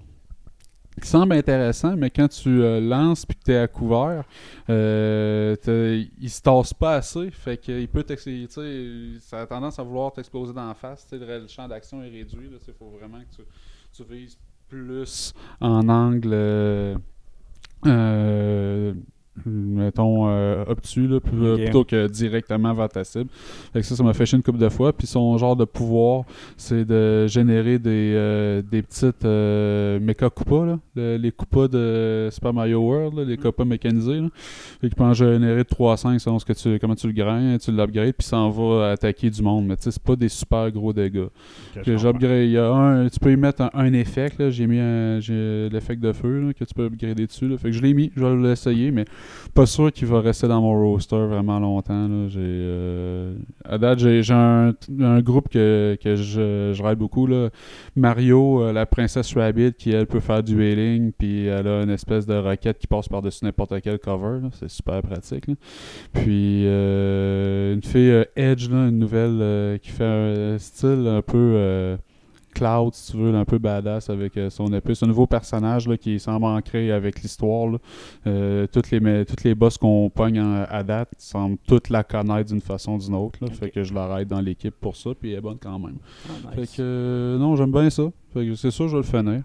Qui 1.02 1.08
semble 1.08 1.34
intéressant, 1.34 1.96
mais 1.96 2.10
quand 2.10 2.28
tu 2.28 2.62
euh, 2.62 2.82
lances 2.82 3.26
puis 3.26 3.38
que 3.38 3.44
tu 3.46 3.52
es 3.52 3.58
à 3.58 3.68
couvert, 3.68 4.26
euh, 4.70 5.56
il 6.20 6.30
se 6.30 6.42
tasse 6.42 6.74
pas 6.74 6.96
assez. 6.96 7.32
Fait 7.32 7.58
qu'il 7.58 7.88
peut 7.88 8.06
Ça 9.22 9.42
a 9.42 9.46
tendance 9.48 9.80
à 9.80 9.84
vouloir 9.84 10.12
t'exploser 10.12 10.52
dans 10.52 10.68
la 10.68 10.74
face. 10.74 11.08
Le, 11.12 11.48
champ 11.48 11.68
d'action 11.68 12.04
est 12.04 12.10
réduit. 12.10 12.50
Il 12.52 12.74
faut 12.74 12.90
vraiment 12.90 13.20
que 13.20 13.44
tu, 13.94 14.04
vises 14.04 14.38
plus 14.68 15.34
en 15.62 15.88
angle. 15.88 17.00
Euh, 17.86 18.94
mettons 19.46 20.28
euh, 20.30 20.64
obtus 20.68 21.08
là, 21.08 21.20
plus- 21.20 21.52
Ok. 21.52 21.62
plutôt 21.62 21.84
que 21.84 22.08
directement 22.08 22.74
vers 22.74 22.90
ta 22.90 23.04
cible. 23.04 23.30
Fait 23.74 23.80
que 23.82 23.86
ça, 23.86 23.96
ça 23.96 24.04
m'a 24.04 24.14
fait 24.14 24.26
chier 24.26 24.38
une 24.38 24.44
couple 24.44 24.58
de 24.60 24.70
fois. 24.70 24.94
Puis 24.94 25.08
son 25.08 25.38
genre 25.38 25.56
de 25.56 25.66
pouvoir, 25.66 26.24
c'est 26.58 26.86
de 26.86 27.28
générer 27.28 27.80
des, 27.80 28.14
euh, 28.16 28.62
des 28.62 28.82
petites 28.82 29.26
euh, 29.26 30.00
méca 30.00 30.30
coupas, 30.30 30.66
là. 30.66 30.80
Le- 30.96 31.18
les 31.18 31.32
coupas 31.32 31.68
de 31.68 32.30
Super 32.32 32.54
Mario 32.54 32.80
World, 32.80 33.18
là, 33.18 33.24
les 33.26 33.38
coupas 33.38 33.66
mécanisés. 33.66 34.20
Là. 34.20 34.28
Fait 34.82 34.88
qu'il 34.88 34.96
peut 34.96 35.04
en 35.04 35.14
générer 35.14 35.64
de 35.64 35.70
3 35.70 35.94
à 35.94 35.98
5 35.98 36.20
selon 36.20 36.40
ce 36.40 36.46
que 36.46 36.54
tu, 36.54 36.80
comment 36.80 36.96
tu 36.96 37.08
le 37.08 37.14
grains, 37.14 37.58
tu 37.58 37.72
l'upgrades, 37.72 38.14
puis 38.18 38.28
ça 38.28 38.38
en 38.38 38.50
va 38.50 38.92
attaquer 38.92 39.30
du 39.30 39.42
monde. 39.42 39.66
Mais 39.68 39.76
tu 39.78 39.84
sais, 39.84 39.92
c'est 39.92 40.04
pas 40.04 40.16
des 40.16 40.30
super 40.30 40.70
gros 40.72 40.94
dégâts. 40.94 41.28
J'upgrade- 41.86 42.46
il 42.46 42.52
y 42.52 42.58
a 42.58 42.70
un, 42.72 43.08
tu 43.10 43.20
peux 43.20 43.32
y 43.32 43.38
mettre 43.38 43.62
un, 43.62 43.70
un 43.74 43.94
effet. 43.94 44.32
là. 44.38 44.50
J'ai 44.50 44.68
mis 44.68 44.78
l'effet 45.72 45.96
de 45.96 46.12
feu 46.12 46.40
là, 46.48 46.54
que 46.54 46.64
tu 46.64 46.74
peux 46.74 46.86
upgrader 46.86 47.26
dessus. 47.28 47.48
là. 47.48 47.58
Fait 47.58 47.70
que 47.70 47.76
je 47.76 47.82
l'ai 47.82 47.94
mis, 47.94 48.12
je 48.16 48.24
vais 48.24 48.36
l'essayer, 48.50 48.92
mais 48.92 49.06
pas 49.54 49.66
sûr 49.66 49.92
qu'il 49.92 50.08
va 50.08 50.22
rester 50.22 50.48
dans 50.48 50.62
mon 50.62 50.80
roster 50.80 51.26
vraiment 51.28 51.60
longtemps. 51.60 52.08
là. 52.08 52.28
J'ai, 52.28 52.40
euh, 52.42 53.34
à 53.66 53.78
date, 53.78 54.00
j'ai, 54.00 54.22
un, 54.32 54.74
un 55.00 55.22
groupe 55.22 55.50
que, 55.50 55.98
que 56.02 56.16
je, 56.16 56.72
je 56.74 56.96
beaucoup. 56.96 57.28
Là. 57.28 57.50
Mario, 57.96 58.64
euh, 58.64 58.74
la 58.74 58.86
princesse 58.86 59.34
Rabbit, 59.36 59.74
qui 59.74 59.92
elle 59.92 60.08
peut 60.08 60.20
faire 60.20 60.44
du 60.44 60.64
healing, 60.64 61.12
puis 61.12 61.46
elle 61.46 61.68
a 61.68 61.84
une 61.84 61.90
espèce 61.90 62.26
de 62.26 62.36
roquette 62.36 62.78
qui 62.80 62.88
passe 62.88 63.08
par-dessus 63.08 63.46
n'importe 63.46 63.82
quel 63.82 64.00
cover. 64.00 64.40
C'est 64.54 64.70
super 64.70 65.02
pratique. 65.02 65.46
Puis 66.14 66.64
euh, 66.66 67.74
une 67.74 67.84
fille 67.84 68.12
euh, 68.12 68.26
Edge, 68.36 68.68
une 68.70 69.00
nouvelle 69.00 69.80
qui 69.80 69.90
fait 69.90 70.04
un 70.06 70.58
style 70.58 71.08
un 71.08 71.22
peu 71.22 71.98
Cloud, 72.54 72.94
si 72.94 73.12
tu 73.12 73.18
veux, 73.18 73.34
un 73.36 73.46
peu 73.46 73.58
badass 73.58 74.10
avec 74.10 74.36
euh, 74.38 74.50
son 74.50 74.68
épée. 74.74 74.96
C'est 74.96 75.06
un 75.06 75.08
nouveau 75.08 75.28
personnage 75.28 75.88
là, 75.88 75.98
qui 75.98 76.20
semble 76.20 76.46
ancré 76.46 76.92
avec 76.92 77.22
l'histoire. 77.22 77.72
Euh, 78.28 78.68
toutes, 78.72 78.92
les, 78.92 79.00
mais- 79.00 79.26
toutes 79.26 79.44
les 79.44 79.56
boss 79.56 79.78
qu'on 79.78 80.10
pogne 80.10 80.40
en- 80.42 80.66
à 80.70 80.84
date 80.84 81.10
semblent 81.18 81.58
toutes 81.68 81.90
la 81.90 82.04
connaître 82.04 82.50
d'une 82.50 82.62
façon 82.62 82.94
ou 82.94 82.98
d'une 82.98 83.16
autre. 83.16 83.40
là. 83.42 83.48
Fait 83.52 83.70
que 83.70 83.84
je 83.84 83.94
la 83.94 84.08
raide 84.08 84.28
dans 84.28 84.42
l'équipe 84.42 84.76
pour 84.80 84.96
ça, 84.96 85.12
puis 85.20 85.32
elle 85.32 85.38
est 85.38 85.42
bonne 85.42 85.58
quand 85.62 85.80
même. 85.80 85.98
Ah, 86.28 86.52
Fait 86.56 86.68
que 86.68 86.82
euh, 86.82 87.38
non, 87.38 87.56
j'aime 87.56 87.72
bien 87.72 87.90
ça. 87.90 88.04
Fait 88.34 88.46
que 88.46 88.54
c'est 88.56 88.70
sûr, 88.70 88.88
je 88.88 88.98
vais 88.98 89.02
le 89.02 89.04
finir. 89.04 89.42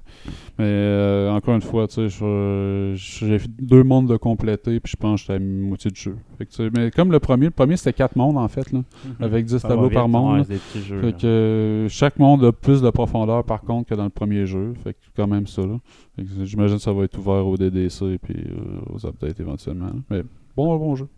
Mais 0.59 0.65
euh, 0.67 1.31
encore 1.31 1.55
une 1.55 1.63
fois, 1.63 1.89
tu 1.89 2.09
sais, 2.11 2.95
j'ai 2.97 3.39
fait 3.39 3.49
deux 3.59 3.83
mondes 3.83 4.09
de 4.09 4.17
compléter, 4.17 4.79
puis 4.81 4.91
je 4.93 4.97
pense 4.97 5.21
que 5.21 5.33
j'étais 5.33 5.33
à 5.35 5.39
la 5.39 5.45
moitié 5.45 5.91
du 5.91 5.99
jeu. 6.01 6.17
Fait 6.37 6.45
que, 6.47 6.71
mais 6.77 6.91
comme 6.91 7.11
le 7.11 7.19
premier, 7.19 7.47
le 7.47 7.51
premier 7.51 7.77
c'était 7.77 7.93
quatre 7.95 8.15
mondes 8.17 8.37
en 8.37 8.47
fait, 8.49 8.71
là, 8.73 8.81
Mhm. 9.05 9.15
avec 9.25 9.47
10 9.47 9.59
Ça 9.59 9.69
va 9.69 9.75
tableaux 9.75 9.91
par 9.91 10.09
monde. 10.09 10.45
des 10.47 10.57
petits 10.59 10.83
jeux, 10.83 11.01
Fait 11.01 11.17
que 11.17 11.27
euh, 11.27 11.89
chaque 11.89 12.19
monde 12.19 12.45
a 12.45 12.53
plus 12.53 12.83
de 12.83 12.91
profondeur 12.91 13.43
par 13.45 13.63
contre 13.63 13.89
que 13.89 13.95
dans 13.95 14.05
le 14.05 14.11
premier 14.11 14.45
jeu. 14.47 14.75
Fait 14.85 14.93
que 14.95 14.99
quand 15.17 15.27
même 15.27 15.47
ça 15.47 15.63
là. 15.63 15.79
Fait 16.17 16.25
que 16.25 16.45
j'imagine 16.45 16.77
que 16.77 16.83
ça 16.83 16.93
va 16.93 17.05
être 17.05 17.19
ouvert 17.19 17.47
au 17.47 17.57
DDC 17.57 18.03
et 18.03 18.19
puis 18.19 18.35
euh, 18.37 18.81
aux 18.93 19.07
updates 19.07 19.41
éventuellement. 19.41 19.87
là. 19.87 19.93
Mais 20.11 20.23
bon, 20.57 20.77
bon 20.77 20.95
jeu. 20.95 21.09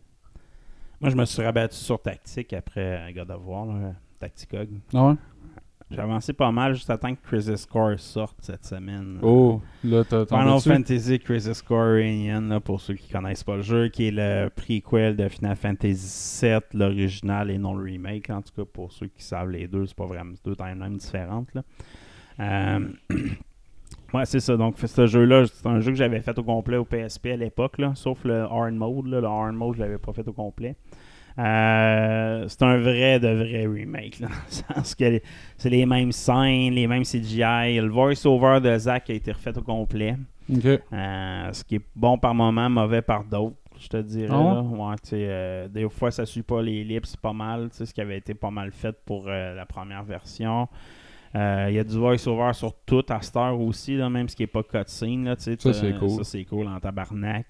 Moi, 1.00 1.10
je 1.10 1.16
me 1.16 1.24
suis 1.26 1.42
rabattu 1.42 1.76
sur 1.76 2.00
Tactique 2.00 2.52
après 2.54 3.12
God 3.14 3.30
of 3.30 3.40
War, 3.44 3.66
là, 3.66 3.92
Tacticog. 4.18 4.68
Ah 4.94 5.08
ouais? 5.08 5.14
J'ai 5.88 6.00
avancé 6.00 6.32
pas 6.32 6.50
mal 6.50 6.74
juste 6.74 6.90
à 6.90 6.98
temps 6.98 7.14
que 7.14 7.20
Crisis 7.22 7.64
Core 7.64 7.98
sorte 7.98 8.36
cette 8.40 8.64
semaine. 8.64 9.18
Oh, 9.22 9.60
là, 9.84 10.02
t'as 10.02 10.26
Final? 10.26 10.60
Fantasy 10.60 11.20
Crisis 11.20 11.62
Core 11.62 11.94
Reunion, 11.94 12.40
là, 12.40 12.58
pour 12.58 12.80
ceux 12.80 12.94
qui 12.94 13.08
connaissent 13.08 13.44
pas 13.44 13.56
le 13.56 13.62
jeu, 13.62 13.88
qui 13.88 14.08
est 14.08 14.10
le 14.10 14.48
prequel 14.48 15.14
de 15.14 15.28
Final 15.28 15.54
Fantasy 15.54 16.44
VII, 16.44 16.60
l'original 16.74 17.52
et 17.52 17.58
non 17.58 17.74
le 17.74 17.84
remake. 17.84 18.30
En 18.30 18.42
tout 18.42 18.52
cas, 18.56 18.64
pour 18.64 18.90
ceux 18.90 19.06
qui 19.06 19.22
savent 19.22 19.50
les 19.50 19.68
deux, 19.68 19.86
c'est 19.86 19.96
pas 19.96 20.06
vraiment 20.06 20.34
deux 20.44 20.56
timelines 20.56 20.96
différentes. 20.96 21.54
Là. 21.54 21.62
Euh, 22.40 22.88
ouais, 24.12 24.26
c'est 24.26 24.40
ça. 24.40 24.56
Donc, 24.56 24.76
ce 24.78 25.06
jeu-là, 25.06 25.44
c'est 25.46 25.66
un 25.68 25.78
jeu 25.78 25.92
que 25.92 25.98
j'avais 25.98 26.20
fait 26.20 26.36
au 26.36 26.42
complet 26.42 26.78
au 26.78 26.84
PSP 26.84 27.26
à 27.26 27.36
l'époque, 27.36 27.78
là, 27.78 27.92
sauf 27.94 28.24
le 28.24 28.42
Hard 28.42 28.74
Mode. 28.74 29.06
là. 29.06 29.20
Le 29.20 29.26
Hard 29.28 29.54
Mode, 29.54 29.76
je 29.76 29.80
l'avais 29.80 29.98
pas 29.98 30.12
fait 30.12 30.26
au 30.26 30.32
complet. 30.32 30.74
Euh, 31.38 32.46
c'est 32.48 32.62
un 32.62 32.78
vrai 32.78 33.20
de 33.20 33.28
vrai 33.28 33.66
remake. 33.66 34.20
Là, 34.20 34.28
dans 34.28 34.34
le 34.34 34.74
sens 34.74 34.94
que 34.94 35.20
c'est 35.58 35.70
les 35.70 35.84
mêmes 35.84 36.12
scènes, 36.12 36.72
les 36.74 36.86
mêmes 36.86 37.04
CGI. 37.04 37.78
Le 37.78 37.88
voice-over 37.88 38.60
de 38.60 38.76
Zach 38.78 39.10
a 39.10 39.12
été 39.12 39.32
refait 39.32 39.56
au 39.56 39.62
complet. 39.62 40.16
Euh, 40.92 41.52
ce 41.52 41.64
qui 41.64 41.76
est 41.76 41.84
bon 41.94 42.16
par 42.18 42.34
moment, 42.34 42.70
mauvais 42.70 43.02
par 43.02 43.24
d'autres, 43.24 43.56
je 43.78 43.88
te 43.88 43.96
dirais. 43.98 44.28
Ah 44.32 44.54
là. 44.54 44.62
Ouais, 44.62 44.94
euh, 45.12 45.68
des 45.68 45.88
fois, 45.90 46.10
ça 46.10 46.24
suit 46.24 46.42
pas 46.42 46.62
les 46.62 46.84
lips, 46.84 47.06
c'est 47.06 47.20
pas 47.20 47.32
mal. 47.32 47.68
Ce 47.72 47.84
qui 47.84 48.00
avait 48.00 48.18
été 48.18 48.32
pas 48.34 48.50
mal 48.50 48.70
fait 48.72 48.96
pour 49.04 49.26
la 49.26 49.66
première 49.66 50.04
version. 50.04 50.68
Il 51.34 51.74
y 51.74 51.78
a 51.78 51.84
du 51.84 51.98
voice-over 51.98 52.54
sur 52.54 52.72
tout 52.86 53.04
à 53.10 53.20
cette 53.20 53.36
heure 53.36 53.60
aussi, 53.60 53.96
là, 53.96 54.08
même 54.08 54.26
ce 54.26 54.34
qui 54.36 54.44
n'est 54.44 54.46
pas 54.46 54.62
cutscene. 54.62 55.26
Là, 55.26 55.34
Ça, 55.36 55.52
c'est 55.74 55.98
cool. 55.98 56.10
Ça, 56.10 56.24
c'est 56.24 56.44
cool 56.44 56.66
en 56.66 56.80
tabarnak. 56.80 57.46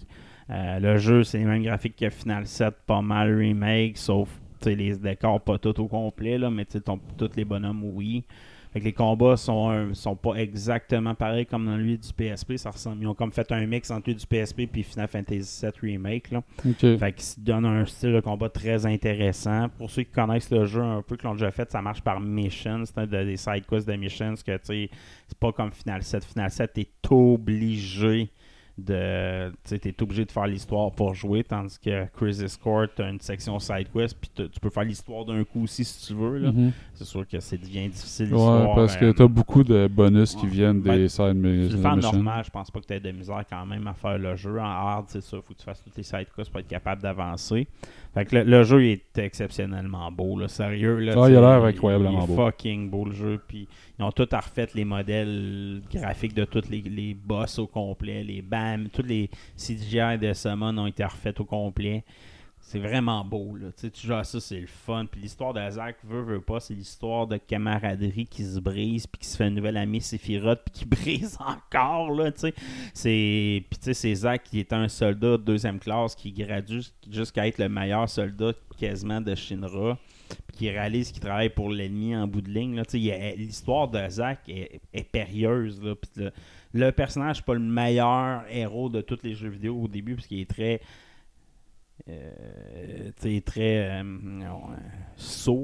Euh, 0.50 0.78
le 0.78 0.96
jeu, 0.98 1.24
c'est 1.24 1.38
les 1.38 1.44
mêmes 1.44 1.62
graphiques 1.62 1.96
que 1.96 2.08
Final 2.10 2.46
7, 2.46 2.74
pas 2.86 3.02
mal 3.02 3.36
remake, 3.36 3.96
sauf 3.98 4.28
les 4.64 4.96
décors 4.96 5.40
pas 5.40 5.58
tout 5.58 5.80
au 5.80 5.86
complet, 5.86 6.38
là, 6.38 6.50
mais 6.50 6.64
ton- 6.64 6.98
tous 7.16 7.30
les 7.36 7.44
bonhommes, 7.44 7.82
oui. 7.84 8.24
Fait 8.72 8.80
que 8.80 8.84
les 8.84 8.92
combats 8.92 9.36
sont, 9.36 9.70
un- 9.70 9.94
sont 9.94 10.16
pas 10.16 10.34
exactement 10.34 11.14
pareils 11.14 11.46
comme 11.46 11.64
dans 11.66 11.76
lui 11.76 11.96
du 11.96 12.12
PSP. 12.12 12.56
Ça 12.58 12.70
ressemble, 12.70 13.00
ils 13.02 13.06
ont 13.06 13.14
comme 13.14 13.32
fait 13.32 13.50
un 13.52 13.64
mix 13.64 13.90
entre 13.90 14.08
lui 14.10 14.16
du 14.16 14.26
PSP 14.26 14.66
puis 14.66 14.82
Final 14.82 15.08
Fantasy 15.08 15.64
VII 15.64 15.92
Remake. 15.92 16.30
Là. 16.32 16.42
Ok. 16.64 16.98
Fait 16.98 17.12
qu'ils 17.12 17.42
donne 17.44 17.64
un 17.64 17.86
style 17.86 18.12
de 18.12 18.20
combat 18.20 18.48
très 18.50 18.84
intéressant. 18.84 19.68
Pour 19.78 19.88
ceux 19.90 20.02
qui 20.02 20.10
connaissent 20.10 20.50
le 20.50 20.64
jeu 20.66 20.82
un 20.82 21.00
peu, 21.00 21.16
qui 21.16 21.24
l'ont 21.24 21.34
déjà 21.34 21.50
fait, 21.52 21.70
ça 21.70 21.80
marche 21.80 22.02
par 22.02 22.20
mission. 22.20 22.82
C'est 22.84 23.08
des 23.08 23.36
side 23.36 23.64
quests 23.66 23.88
de 23.88 23.94
missions 23.94 24.34
que 24.44 24.58
c'est 24.62 24.90
pas 25.40 25.52
comme 25.52 25.70
Final 25.70 26.02
7. 26.02 26.24
Final 26.24 26.50
7, 26.50 26.72
t'es 26.74 26.88
obligé 27.08 28.30
de. 28.78 29.52
Tu 29.64 29.78
t'es 29.78 30.02
obligé 30.02 30.24
de 30.24 30.32
faire 30.32 30.46
l'histoire 30.46 30.90
pour 30.92 31.14
jouer, 31.14 31.42
tandis 31.44 31.78
que 31.78 32.06
Crisis 32.16 32.56
Court, 32.56 32.86
t'as 32.94 33.10
une 33.10 33.20
section 33.20 33.58
side 33.58 33.88
quest, 33.92 34.16
puis 34.20 34.30
tu 34.34 34.60
peux 34.60 34.70
faire 34.70 34.84
l'histoire 34.84 35.24
d'un 35.24 35.42
coup 35.44 35.62
aussi 35.64 35.84
si 35.84 36.06
tu 36.06 36.14
veux. 36.14 36.38
là. 36.38 36.52
Mhm. 36.52 36.72
C'est 36.94 37.04
sûr 37.04 37.26
que 37.26 37.40
c'est 37.40 37.56
devient 37.58 37.88
difficile 37.88 38.34
Ouais, 38.34 38.72
parce 38.74 38.96
que 38.96 39.06
euh, 39.06 39.12
t'as 39.12 39.26
beaucoup 39.26 39.64
de 39.64 39.88
bonus 39.88 40.34
qui 40.34 40.46
viennent 40.46 40.82
des 40.82 41.08
side 41.08 41.32
tu 41.32 41.34
mi- 41.34 41.68
le 41.68 41.76
fais 41.78 41.94
missions. 41.96 42.12
normal, 42.12 42.44
je 42.44 42.50
pense 42.50 42.70
pas 42.70 42.80
que 42.80 42.86
tu 42.86 42.92
aies 42.94 43.00
de 43.00 43.10
misère 43.12 43.44
quand 43.48 43.64
même 43.66 43.86
à 43.86 43.94
faire 43.94 44.18
le 44.18 44.36
jeu. 44.36 44.58
En 44.60 44.64
hard, 44.64 45.06
c'est 45.08 45.22
ça, 45.22 45.38
faut 45.42 45.54
que 45.54 45.58
tu 45.58 45.64
fasses 45.64 45.82
toutes 45.82 45.96
les 45.96 46.02
side 46.02 46.26
quests 46.36 46.50
pour 46.50 46.60
être 46.60 46.68
capable 46.68 47.00
d'avancer. 47.02 47.66
Fait 48.16 48.24
que 48.24 48.36
le, 48.36 48.44
le 48.44 48.62
jeu 48.64 48.82
est 48.86 49.18
exceptionnellement 49.18 50.10
beau, 50.10 50.38
là, 50.38 50.48
sérieux. 50.48 51.00
Là, 51.00 51.12
Ah, 51.16 51.28
il 51.28 51.36
a 51.36 51.40
l'air 51.42 51.64
incroyablement 51.64 52.20
il 52.20 52.24
est 52.24 52.34
beau. 52.34 52.44
fucking 52.46 52.88
beau 52.88 53.04
le 53.04 53.12
jeu. 53.12 53.40
Puis 53.46 53.68
ils 53.98 54.02
ont 54.02 54.10
tout 54.10 54.26
refait 54.32 54.68
les 54.74 54.86
modèles 54.86 55.82
graphiques 55.92 56.32
de 56.34 56.46
tous 56.46 56.68
les, 56.70 56.80
les 56.80 57.12
boss 57.14 57.58
au 57.58 57.66
complet, 57.66 58.22
les 58.24 58.40
BAM, 58.40 58.88
tous 58.88 59.02
les 59.02 59.28
CGI 59.56 60.18
de 60.18 60.32
Summon 60.32 60.78
ont 60.78 60.86
été 60.86 61.04
refaits 61.04 61.38
au 61.40 61.44
complet. 61.44 62.04
C'est 62.68 62.80
vraiment 62.80 63.24
beau, 63.24 63.54
là. 63.54 63.68
Tu 63.78 63.88
sais, 63.94 64.24
ça, 64.24 64.40
c'est 64.40 64.58
le 64.58 64.66
fun. 64.66 65.06
Puis 65.08 65.20
l'histoire 65.20 65.54
de 65.54 65.70
Zach, 65.70 65.98
veut, 66.02 66.22
veut 66.22 66.40
pas, 66.40 66.58
c'est 66.58 66.74
l'histoire 66.74 67.28
de 67.28 67.36
camaraderie 67.36 68.26
qui 68.26 68.42
se 68.42 68.58
brise, 68.58 69.06
puis 69.06 69.20
qui 69.20 69.28
se 69.28 69.36
fait 69.36 69.44
un 69.44 69.50
nouvel 69.50 69.76
ami 69.76 70.00
Sephiroth, 70.00 70.62
puis 70.64 70.80
qui 70.80 70.84
brise 70.96 71.38
encore, 71.38 72.10
là, 72.10 72.32
tu 72.32 72.40
sais. 72.40 72.54
C'est... 72.92 73.64
Puis 73.70 73.94
c'est 73.94 74.14
Zach 74.16 74.42
qui 74.42 74.58
était 74.58 74.74
un 74.74 74.88
soldat 74.88 75.36
de 75.36 75.44
deuxième 75.44 75.78
classe, 75.78 76.16
qui 76.16 76.32
gradue 76.32 76.82
jusqu'à 77.08 77.46
être 77.46 77.58
le 77.58 77.68
meilleur 77.68 78.08
soldat 78.08 78.52
quasiment 78.76 79.20
de 79.20 79.36
Shinra, 79.36 79.96
puis 80.48 80.56
qui 80.56 80.68
réalise 80.68 81.12
qu'il 81.12 81.22
travaille 81.22 81.50
pour 81.50 81.70
l'ennemi 81.70 82.16
en 82.16 82.26
bout 82.26 82.40
de 82.40 82.50
ligne, 82.50 82.74
là. 82.74 82.82
L'histoire 83.36 83.86
de 83.86 84.08
Zach 84.08 84.40
est, 84.48 84.80
est 84.92 85.04
périlleuse, 85.04 85.80
là. 85.80 85.94
Le, 86.74 86.90
personnage, 86.90 87.36
c'est 87.36 87.44
pas 87.44 87.54
le 87.54 87.60
meilleur 87.60 88.42
héros 88.50 88.88
de 88.88 89.02
tous 89.02 89.20
les 89.22 89.36
jeux 89.36 89.50
vidéo 89.50 89.82
au 89.82 89.86
début, 89.86 90.16
parce 90.16 90.26
qu'il 90.26 90.40
est 90.40 90.50
très... 90.50 90.80
Euh, 92.08 93.10
tu 93.20 93.34
sais, 93.36 93.40
très 93.40 93.90
euh, 93.90 94.02
non, 94.04 94.44
euh, 94.70 94.76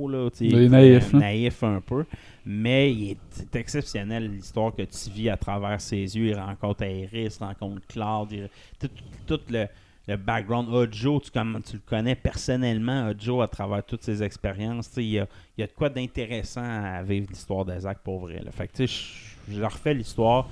là, 0.09 0.29
est 0.47 0.61
très, 0.61 1.19
naïf, 1.19 1.63
euh, 1.63 1.77
un 1.77 1.81
peu, 1.81 2.05
mais 2.45 2.93
il 2.93 3.11
est, 3.13 3.19
c'est 3.31 3.55
exceptionnel 3.57 4.29
l'histoire 4.31 4.75
que 4.75 4.83
tu 4.83 5.11
vis 5.11 5.29
à 5.29 5.37
travers 5.37 5.81
ses 5.81 5.99
yeux. 6.17 6.29
Il 6.31 6.35
rencontre 6.39 6.85
Iris, 6.85 7.39
il 7.41 7.45
rencontre 7.45 7.87
Claude, 7.87 8.33
il- 8.33 8.49
tout, 8.81 8.89
tout 9.27 9.41
le, 9.51 9.67
le 10.09 10.17
background. 10.17 10.69
Ojo, 10.69 11.21
tu, 11.21 11.31
comme, 11.31 11.61
tu 11.65 11.75
le 11.77 11.83
connais 11.87 12.17
personnellement, 12.17 13.09
Ojo, 13.11 13.41
à 13.41 13.47
travers 13.49 13.85
toutes 13.85 14.03
ses 14.03 14.21
expériences. 14.23 14.91
Il 14.97 15.05
y 15.05 15.19
a, 15.21 15.29
y 15.59 15.63
a 15.63 15.67
de 15.69 15.73
quoi 15.73 15.91
d'intéressant 15.91 16.65
à 16.65 17.03
vivre 17.05 17.29
l'histoire 17.31 17.65
de 17.65 17.79
Zach 17.79 17.99
pour 18.03 18.19
vrai. 18.21 18.41
là. 18.45 18.51
Fait 18.51 18.67
que 18.67 18.85
je, 18.85 19.63
refais 19.63 19.95
l'histoire. 19.95 20.49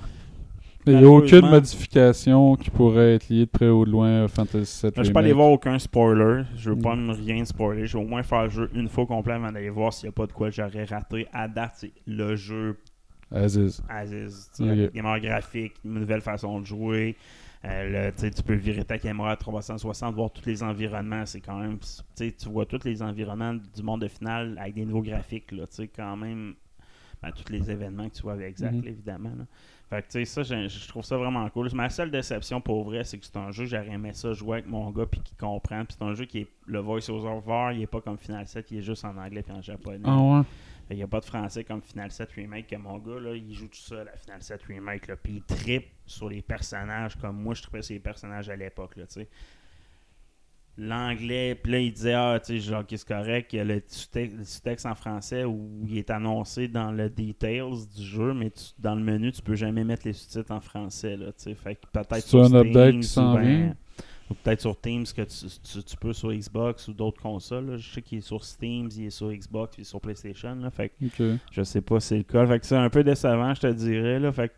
Il 0.87 0.97
n'y 0.97 1.05
a 1.05 1.09
aucune 1.09 1.47
modification 1.49 2.55
qui 2.55 2.69
pourrait 2.69 3.15
être 3.15 3.29
liée 3.29 3.45
de 3.45 3.51
près 3.51 3.69
ou 3.69 3.85
de 3.85 3.91
loin 3.91 4.23
à 4.23 4.27
Fantasy 4.27 4.81
VII 4.87 4.91
Je 4.97 5.01
peux 5.07 5.13
pas 5.13 5.19
aller 5.19 5.33
voir 5.33 5.49
aucun 5.49 5.77
spoiler. 5.77 6.43
Je 6.55 6.71
veux 6.71 6.77
pas 6.79 6.95
Mm. 6.95 7.05
me 7.07 7.13
rien 7.13 7.45
spoiler. 7.45 7.85
Je 7.85 7.97
vais 7.97 8.03
au 8.03 8.07
moins 8.07 8.23
faire 8.23 8.43
le 8.43 8.49
jeu 8.49 8.69
une 8.73 8.89
fois 8.89 9.05
complet 9.05 9.33
avant 9.33 9.51
d'aller 9.51 9.69
voir 9.69 9.93
s'il 9.93 10.07
n'y 10.07 10.09
a 10.09 10.13
pas 10.13 10.25
de 10.27 10.31
quoi 10.33 10.49
j'aurais 10.49 10.85
raté. 10.85 11.27
À 11.31 11.47
date, 11.47 11.73
c'est 11.75 11.91
le 12.07 12.35
jeu 12.35 12.77
Aziz. 13.33 13.81
Aziz. 13.87 14.49
Tu 14.55 14.63
sais, 14.63 14.69
Ok. 14.71 14.77
avec 14.77 14.93
des 14.93 15.01
meilleurs 15.01 15.19
graphiques, 15.19 15.73
une 15.85 15.93
nouvelle 15.93 16.21
façon 16.21 16.59
de 16.59 16.65
jouer. 16.65 17.15
Euh, 17.63 18.09
le- 18.11 18.31
tu 18.31 18.41
peux 18.43 18.55
virer 18.55 18.83
ta 18.83 18.97
caméra 18.97 19.31
à 19.31 19.35
360, 19.37 20.15
voir 20.15 20.31
tous 20.31 20.45
les 20.47 20.63
environnements. 20.63 21.25
C'est 21.25 21.39
quand 21.41 21.59
même. 21.59 21.77
tu 22.17 22.49
vois 22.49 22.65
tous 22.65 22.83
les 22.83 23.01
environnements 23.03 23.53
du 23.53 23.83
monde 23.83 24.01
de 24.01 24.07
finale 24.07 24.57
avec 24.59 24.73
des 24.73 24.83
nouveaux 24.85 25.03
graphiques. 25.03 25.51
Là, 25.51 25.67
tu 25.67 25.75
sais, 25.75 25.87
quand 25.87 26.17
même. 26.17 26.55
Ben, 27.21 27.29
tous 27.31 27.51
les 27.53 27.69
événements 27.69 28.09
que 28.09 28.15
tu 28.15 28.23
vois 28.23 28.33
avec 28.33 28.57
Zach, 28.57 28.73
Mhm. 28.73 28.83
là, 28.83 28.89
évidemment. 28.89 29.29
là. 29.37 29.45
Fait 29.91 30.01
que, 30.03 30.07
tu 30.07 30.25
sais, 30.25 30.25
ça, 30.25 30.43
je, 30.43 30.69
je 30.69 30.87
trouve 30.87 31.03
ça 31.03 31.17
vraiment 31.17 31.49
cool. 31.49 31.69
Ma 31.73 31.89
seule 31.89 32.09
déception 32.09 32.61
pour 32.61 32.85
vrai, 32.85 33.03
c'est 33.03 33.17
que 33.17 33.25
c'est 33.25 33.35
un 33.35 33.51
jeu, 33.51 33.65
j'aurais 33.65 33.89
aimé 33.89 34.13
ça 34.13 34.31
jouer 34.31 34.59
avec 34.59 34.67
mon 34.67 34.89
gars 34.89 35.05
puis 35.05 35.19
qui 35.19 35.35
comprend. 35.35 35.83
Puis 35.83 35.97
c'est 35.99 36.05
un 36.05 36.13
jeu 36.13 36.23
qui 36.23 36.39
est. 36.39 36.47
Le 36.65 36.79
voice-over, 36.79 37.75
il 37.75 37.81
est 37.81 37.87
pas 37.87 37.99
comme 37.99 38.17
Final 38.17 38.47
7, 38.47 38.71
il 38.71 38.77
est 38.77 38.81
juste 38.83 39.03
en 39.03 39.17
anglais 39.17 39.43
puis 39.43 39.51
en 39.51 39.61
japonais. 39.61 39.99
Ah 40.05 40.17
ouais? 40.17 40.43
Il 40.91 40.95
n'y 40.95 41.03
a 41.03 41.07
pas 41.07 41.19
de 41.19 41.25
français 41.25 41.65
comme 41.65 41.81
Final 41.81 42.09
7 42.09 42.31
Remake 42.31 42.67
que 42.67 42.75
mon 42.77 42.99
gars, 42.99 43.19
là, 43.19 43.35
il 43.35 43.53
joue 43.53 43.67
tout 43.67 43.75
seul 43.75 44.07
à 44.07 44.15
Final 44.15 44.41
7 44.41 44.63
Remake. 44.63 45.07
Là, 45.07 45.17
puis 45.17 45.35
il 45.35 45.41
trippe 45.43 45.89
sur 46.05 46.29
les 46.29 46.41
personnages 46.41 47.17
comme 47.17 47.41
moi 47.41 47.53
je 47.53 47.61
trippais 47.61 47.81
sur 47.81 47.93
les 47.93 47.99
personnages 47.99 48.49
à 48.49 48.55
l'époque. 48.55 48.95
Là, 48.95 49.05
tu 49.07 49.15
sais. 49.15 49.27
L'anglais, 50.77 51.53
puis 51.61 51.71
là 51.71 51.79
il 51.79 51.91
disait 51.93 52.13
Ah, 52.13 52.39
tu 52.43 52.53
sais, 52.53 52.59
genre, 52.59 52.83
c'est 52.89 53.03
correct, 53.07 53.51
il 53.53 53.57
y 53.57 53.59
a 53.59 53.63
le 53.65 53.81
sous-texte 53.87 54.85
en 54.85 54.95
français 54.95 55.43
où 55.43 55.69
il 55.87 55.97
est 55.97 56.09
annoncé 56.09 56.67
dans 56.67 56.91
le 56.91 57.09
details 57.09 57.61
du 57.95 58.03
jeu, 58.03 58.33
mais 58.33 58.49
tu- 58.49 58.71
dans 58.79 58.95
le 58.95 59.03
menu, 59.03 59.31
tu 59.31 59.41
peux 59.41 59.55
jamais 59.55 59.83
mettre 59.83 60.03
les 60.05 60.13
sous-titres 60.13 60.51
en 60.51 60.61
français. 60.61 61.17
Là, 61.17 61.27
tu 61.27 61.43
sais. 61.43 61.55
fait 61.55 61.75
que 61.75 61.81
peut-être 61.91 62.25
sur 62.25 62.39
un 62.43 62.49
update 62.67 62.91
qui 62.93 62.97
ou 62.99 63.03
s'en 63.03 63.33
vient? 63.41 63.75
ou 64.29 64.33
peut-être 64.33 64.61
sur 64.61 64.79
Teams 64.79 65.03
que 65.03 65.23
tu, 65.23 65.45
tu- 65.61 65.83
tu 65.83 65.97
peux 65.97 66.13
sur 66.13 66.31
Xbox 66.31 66.87
ou 66.87 66.93
d'autres 66.93 67.21
consoles. 67.21 67.71
là. 67.71 67.77
Je 67.77 67.89
sais 67.93 68.01
qu'il 68.01 68.19
est 68.19 68.21
sur 68.21 68.43
Steam, 68.45 68.87
il 68.95 69.07
est 69.07 69.09
sur 69.09 69.29
Xbox, 69.29 69.77
il 69.77 69.81
est 69.81 69.83
sur 69.83 69.99
PlayStation. 69.99 70.55
Là, 70.55 70.69
fait 70.71 70.87
que 70.89 70.95
je 71.51 71.63
sais 71.63 71.81
pas 71.81 71.99
si 71.99 72.07
c'est 72.07 72.17
le 72.17 72.23
cas. 72.23 72.47
Fait 72.47 72.59
que 72.61 72.65
c'est 72.65 72.77
un 72.77 72.89
peu 72.89 73.03
décevant, 73.03 73.53
je 73.53 73.59
te 73.61 73.67
dirais. 73.67 74.19
Là, 74.21 74.31
fait 74.31 74.47
que- 74.47 74.53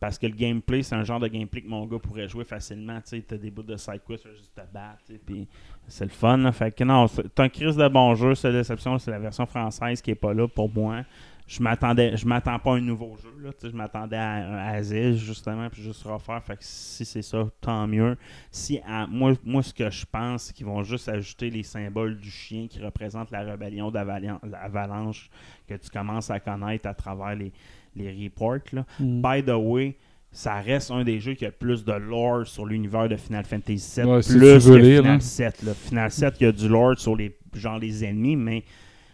parce 0.00 0.18
que 0.18 0.26
le 0.26 0.34
gameplay, 0.34 0.82
c'est 0.82 0.94
un 0.94 1.04
genre 1.04 1.20
de 1.20 1.28
gameplay 1.28 1.62
que 1.62 1.68
mon 1.68 1.86
gars 1.86 1.98
pourrait 1.98 2.28
jouer 2.28 2.44
facilement. 2.44 3.00
Tu 3.00 3.22
t'as 3.22 3.36
des 3.36 3.50
bouts 3.50 3.62
de 3.62 3.76
side 3.76 4.00
quest, 4.06 4.22
tu 4.22 4.28
fais 4.28 4.36
juste 4.36 4.54
te 4.54 4.60
battre. 4.72 5.02
Puis 5.26 5.46
c'est 5.86 6.04
le 6.04 6.10
fun. 6.10 6.50
Fait 6.52 6.74
que 6.74 6.84
non, 6.84 7.06
c'est 7.06 7.40
un 7.40 7.48
crise 7.48 7.76
de 7.76 7.88
bon 7.88 8.14
jeu. 8.14 8.34
Cette 8.34 8.52
déception, 8.52 8.98
c'est 8.98 9.10
la 9.10 9.18
version 9.18 9.46
française 9.46 10.00
qui 10.00 10.10
est 10.12 10.16
pas 10.16 10.32
là 10.32 10.48
pour 10.48 10.72
moi. 10.72 11.02
Je 11.46 11.62
m'attendais, 11.62 12.16
je 12.16 12.26
m'attends 12.26 12.58
pas 12.58 12.70
à 12.70 12.74
un 12.76 12.80
nouveau 12.80 13.16
jeu. 13.22 13.34
Là, 13.42 13.50
je 13.62 13.76
m'attendais 13.76 14.16
à 14.16 14.30
un 14.30 14.74
Aziz, 14.74 15.18
justement, 15.18 15.68
puis 15.68 15.82
juste 15.82 16.02
refaire. 16.04 16.42
Fait 16.42 16.56
que 16.56 16.64
si 16.64 17.04
c'est 17.04 17.20
ça, 17.20 17.46
tant 17.60 17.86
mieux. 17.86 18.16
Si 18.50 18.80
moi, 19.08 19.32
moi, 19.44 19.62
ce 19.62 19.74
que 19.74 19.90
je 19.90 20.06
pense, 20.10 20.44
c'est 20.44 20.54
qu'ils 20.54 20.66
vont 20.66 20.82
juste 20.82 21.08
ajouter 21.08 21.50
les 21.50 21.64
symboles 21.64 22.16
du 22.16 22.30
chien 22.30 22.68
qui 22.68 22.80
représentent 22.80 23.32
la 23.32 23.40
rébellion 23.40 23.90
d'Avalanche 23.90 25.28
que 25.68 25.74
tu 25.74 25.90
commences 25.90 26.30
à 26.30 26.40
connaître 26.40 26.88
à 26.88 26.94
travers 26.94 27.34
les, 27.34 27.52
les 27.96 28.24
reports. 28.24 28.72
Là. 28.72 28.84
Mm. 28.98 29.22
By 29.22 29.42
the 29.42 29.56
way, 29.56 29.96
ça 30.30 30.60
reste 30.60 30.90
un 30.90 31.04
des 31.04 31.20
jeux 31.20 31.34
qui 31.34 31.44
a 31.44 31.48
le 31.48 31.54
plus 31.54 31.84
de 31.84 31.92
lore 31.92 32.46
sur 32.46 32.64
l'univers 32.64 33.08
de 33.08 33.16
Final 33.16 33.44
Fantasy 33.44 34.00
VII. 34.00 34.10
Ouais, 34.10 34.20
plus 34.20 34.40
que 34.40 34.72
lire, 34.74 35.02
Final 35.02 35.14
là. 35.14 35.20
7. 35.20 35.62
Là. 35.62 35.74
Final 35.74 36.10
7, 36.10 36.34
il 36.40 36.44
y 36.44 36.46
a 36.46 36.52
du 36.52 36.68
lore 36.68 36.98
sur 36.98 37.16
les 37.16 37.36
genre 37.54 37.78
les 37.78 38.04
ennemis, 38.04 38.36
mais 38.36 38.64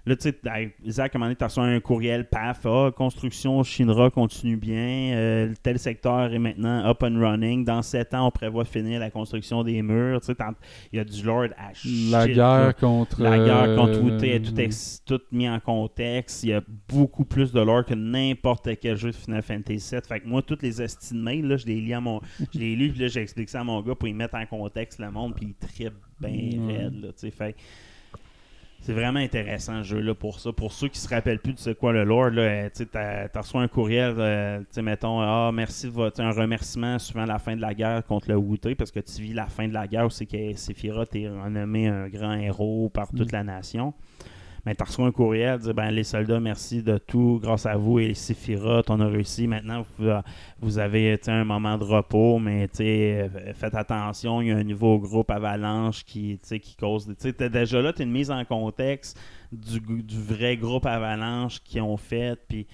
là, 0.09 0.17
tu 0.17 0.31
sais, 0.31 0.73
Isaac, 0.85 1.15
à 1.15 1.19
un 1.19 1.21
moment 1.21 1.33
donné, 1.33 1.45
reçu 1.45 1.61
un 1.61 1.81
courriel 1.81 2.29
PAF, 2.29 2.67
ah, 2.67 2.91
construction 2.97 3.63
Shinra 3.63 4.11
continue 4.11 4.57
bien, 4.57 5.13
euh, 5.15 5.55
tel 5.63 5.79
secteur 5.79 6.33
est 6.33 6.39
maintenant 6.39 6.85
up 6.89 7.03
and 7.03 7.19
running. 7.21 7.65
Dans 7.65 7.83
7 7.83 8.15
ans, 8.15 8.27
on 8.27 8.31
prévoit 8.31 8.65
finir 8.65 9.01
la 9.01 9.11
construction 9.11 9.63
des 9.63 9.83
murs. 9.83 10.21
Tu 10.21 10.27
sais, 10.33 10.35
il 10.93 10.97
y 10.97 11.01
a 11.01 11.05
du 11.05 11.23
lore 11.23 11.45
à 11.57 11.69
La 11.69 11.75
shit, 11.75 12.11
là. 12.11 12.27
guerre 12.29 12.77
contre. 12.77 13.23
La 13.23 13.39
guerre 13.39 13.77
contre 13.77 14.25
est 14.25 14.41
tout, 14.41 14.61
ex- 14.61 15.03
tout 15.07 15.21
mis 15.33 15.49
en 15.49 15.61
contexte. 15.61 16.43
Il 16.45 16.51
y 16.51 16.53
a 16.55 16.63
beaucoup 16.89 17.25
plus 17.25 17.53
de 17.53 17.61
lore 17.61 17.85
que 17.85 17.95
n'importe 17.95 18.69
quel 18.81 18.97
jeu 18.97 19.11
de 19.11 19.17
Final 19.17 19.43
Fantasy 19.43 19.95
VII. 19.95 20.01
Fait 20.09 20.21
que 20.21 20.27
moi, 20.29 20.43
toutes 20.43 20.63
les 20.63 20.81
estimés, 20.83 21.43
là, 21.43 21.57
je 21.57 21.67
les 21.67 21.81
lis 21.81 21.95
à 21.95 22.01
mon. 22.01 22.21
Je 22.55 22.59
les 22.59 22.77
lis, 22.77 22.89
puis 22.91 23.01
là, 23.01 23.09
j'ai 23.09 23.21
expliqué 23.21 23.51
ça 23.51 23.61
à 23.61 23.65
mon 23.65 23.81
gars 23.83 23.95
pour 23.95 24.09
y 24.09 24.13
mettre 24.15 24.35
en 24.37 24.47
contexte 24.47 24.99
le 25.01 25.11
monde, 25.11 25.35
puis 25.35 25.47
il 25.49 25.55
trippe 25.69 25.95
bien 26.21 26.31
Ouais. 26.31 26.77
raide, 26.79 26.95
là, 27.03 27.09
tu 27.09 27.19
sais. 27.19 27.31
Fait 27.31 27.55
C'est 28.81 28.93
vraiment 28.93 29.19
intéressant, 29.19 29.83
ce 29.83 29.89
jeu-là, 29.89 30.15
pour 30.15 30.41
ça. 30.41 30.53
Pour 30.53 30.73
ceux 30.73 30.89
qui 30.89 30.99
se 30.99 31.09
rappellent 31.09 31.41
plus 31.41 31.53
de 31.53 31.59
c'est 31.59 31.77
quoi 31.77 31.93
le 31.93 32.05
lore, 32.05 32.31
là, 32.31 32.43
euh, 32.43 32.71
tu 32.75 32.87
reçu 33.39 33.57
un 33.57 33.69
courriel, 33.69 34.15
euh, 34.19 34.61
tu 34.73 34.81
mettons, 34.83 35.21
ah, 35.21 35.51
merci 35.53 35.87
de 35.87 35.93
votre, 35.93 36.21
un 36.21 36.31
remerciement 36.31 36.99
suivant 36.99 37.27
la 37.27 37.39
fin 37.39 37.55
de 37.57 37.61
la 37.61 37.75
guerre 37.75 38.05
contre 38.07 38.31
le 38.31 38.37
Wooté, 38.37 38.75
parce 38.75 38.91
que 38.91 39.01
tu 39.01 39.21
vis 39.21 39.35
la 39.35 39.47
fin 39.47 39.69
de 39.69 39.75
la 39.75 39.87
guerre 39.87 40.07
où 40.07 40.11
c'est 40.11 40.27
que 40.27 40.55
Sephiroth 40.55 41.15
est 41.17 41.29
renommé 41.29 41.89
un 41.89 42.09
grand 42.09 42.35
héros 42.35 42.89
par 42.89 43.09
toute 43.11 43.33
la 43.33 43.45
nation. 43.45 43.93
Mais 44.69 44.75
tu 44.75 44.83
reçu 44.83 45.01
un 45.01 45.13
courriel, 45.13 45.59
dire 45.59 45.73
ben, 45.73 45.91
les 45.91 46.05
soldats, 46.05 46.41
merci 46.41 46.83
de 46.83 46.99
tout, 46.99 47.39
grâce 47.41 47.65
à 47.65 47.79
vous 47.79 48.01
et 48.01 48.13
Sephiroth, 48.13 48.91
on 48.91 49.01
a 49.01 49.07
réussi. 49.07 49.47
Maintenant, 49.47 49.83
vous, 49.97 50.11
vous 50.61 50.79
avez 50.79 51.19
un 51.27 51.45
moment 51.45 51.79
de 51.79 51.85
repos, 51.85 52.39
mais 52.39 52.69
euh, 52.81 53.29
faites 53.55 53.75
attention, 53.75 54.43
il 54.43 54.49
y 54.49 54.51
a 54.51 54.57
un 54.59 54.65
nouveau 54.65 54.99
groupe 54.99 55.31
Avalanche 55.31 56.05
qui, 56.05 56.39
qui 56.39 56.77
cause. 56.77 57.11
T'es 57.19 57.49
déjà 57.49 57.81
là, 57.81 57.95
tu 57.95 58.03
une 58.03 58.11
mise 58.11 58.31
en 58.31 58.45
contexte 58.45 59.19
du, 59.51 59.81
du 60.03 60.21
vrai 60.21 60.59
groupe 60.59 60.85
Avalanche 60.85 61.61
qu'ils 61.65 61.81
ont 61.81 61.97
fait, 61.97 62.39
puis. 62.47 62.67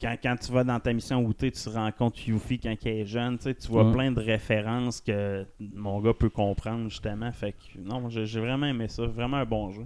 Quand, 0.00 0.16
quand 0.20 0.36
tu 0.40 0.50
vas 0.50 0.64
dans 0.64 0.80
ta 0.80 0.92
mission 0.92 1.22
où 1.22 1.32
tu 1.34 1.52
te 1.52 1.68
rends 1.68 1.92
compte 1.92 2.26
Yuffie 2.26 2.58
quand 2.58 2.74
il 2.82 2.88
est 2.88 3.04
jeune, 3.04 3.38
tu 3.38 3.52
vois 3.68 3.84
Ouais. 3.84 3.92
plein 3.92 4.10
de 4.10 4.20
références 4.20 5.00
que 5.02 5.46
mon 5.76 6.00
gars 6.00 6.14
peut 6.14 6.30
comprendre 6.30 6.88
justement. 6.88 7.30
Fait 7.30 7.52
que 7.52 7.78
non, 7.78 8.08
j'ai 8.08 8.40
vraiment 8.40 8.66
aimé 8.66 8.88
ça, 8.88 9.04
vraiment 9.06 9.36
un 9.36 9.44
bon 9.44 9.70
jeu. 9.70 9.84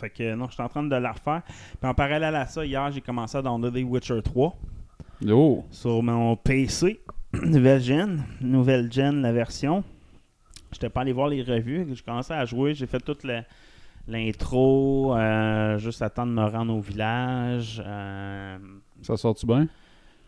Fait 0.00 0.10
que 0.10 0.34
non, 0.34 0.46
je 0.48 0.54
suis 0.54 0.62
en 0.62 0.68
train 0.68 0.82
de 0.82 0.96
la 0.96 1.12
refaire. 1.12 1.42
Puis 1.80 1.88
en 1.90 1.94
parallèle 1.94 2.34
à 2.34 2.46
ça, 2.46 2.64
hier 2.64 2.90
j'ai 2.90 3.00
commencé 3.02 3.36
à 3.36 3.42
downloader 3.42 3.82
Witcher 3.84 4.22
3 4.22 4.56
Yo! 5.22 5.64
sur 5.70 6.02
mon 6.02 6.34
PC, 6.36 7.00
nouvelle 7.42 7.82
gen, 7.82 8.24
nouvelle 8.40 8.90
gen 8.90 9.20
la 9.20 9.32
version. 9.32 9.84
J'étais 10.72 10.88
pas 10.88 11.02
allé 11.02 11.12
voir 11.12 11.28
les 11.28 11.42
revues, 11.42 11.86
j'ai 11.92 12.02
commencé 12.02 12.32
à 12.32 12.44
jouer, 12.46 12.74
j'ai 12.74 12.86
fait 12.86 13.00
toute 13.00 13.26
l'intro, 14.08 15.14
euh, 15.16 15.78
juste 15.78 16.00
attendre 16.02 16.30
de 16.30 16.36
me 16.40 16.46
rendre 16.48 16.74
au 16.74 16.80
village. 16.80 17.82
euh, 17.84 18.56
Ça 19.02 19.16
sort-tu 19.16 19.46
bien? 19.46 19.66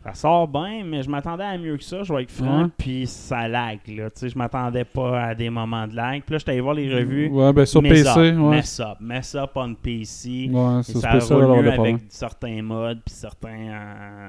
Ça 0.04 0.14
sort 0.14 0.49
bien, 0.49 0.82
mais 0.85 1.02
je 1.02 1.09
m'attendais 1.11 1.44
à 1.44 1.56
mieux 1.56 1.76
que 1.76 1.85
ça, 1.85 2.02
je 2.02 2.12
vais 2.12 2.23
être 2.25 2.30
franc, 2.32 2.68
puis 2.76 3.06
ça 3.06 3.47
lag, 3.47 3.78
là. 3.87 4.11
Tu 4.11 4.18
sais, 4.21 4.28
je 4.28 4.37
m'attendais 4.37 4.85
pas 4.85 5.23
à 5.26 5.35
des 5.35 5.49
moments 5.49 5.87
de 5.87 5.94
lag. 5.94 6.23
Puis 6.23 6.32
là, 6.32 6.38
j'étais 6.38 6.50
allé 6.52 6.61
voir 6.61 6.75
les 6.75 6.92
revues. 6.92 7.28
Ouais, 7.28 7.52
ben 7.52 7.64
sur 7.64 7.80
Mess 7.82 8.02
PC, 8.04 8.09
up, 8.11 8.16
ouais. 8.16 8.50
Mess 8.56 8.80
up, 8.80 8.97
mess 9.00 9.35
up 9.37 9.50
on 9.54 9.75
PC. 9.75 10.50
Ouais, 10.52 10.80
Et 10.80 10.82
c'est 10.82 10.99
ça 10.99 11.11
spécial 11.11 11.44
roule 11.44 11.62
mieux 11.62 11.73
avec 11.73 11.97
certains 12.09 12.62
modes, 12.62 13.00
puis 13.04 13.14
certains. 13.14 13.49
euh, 13.71 14.28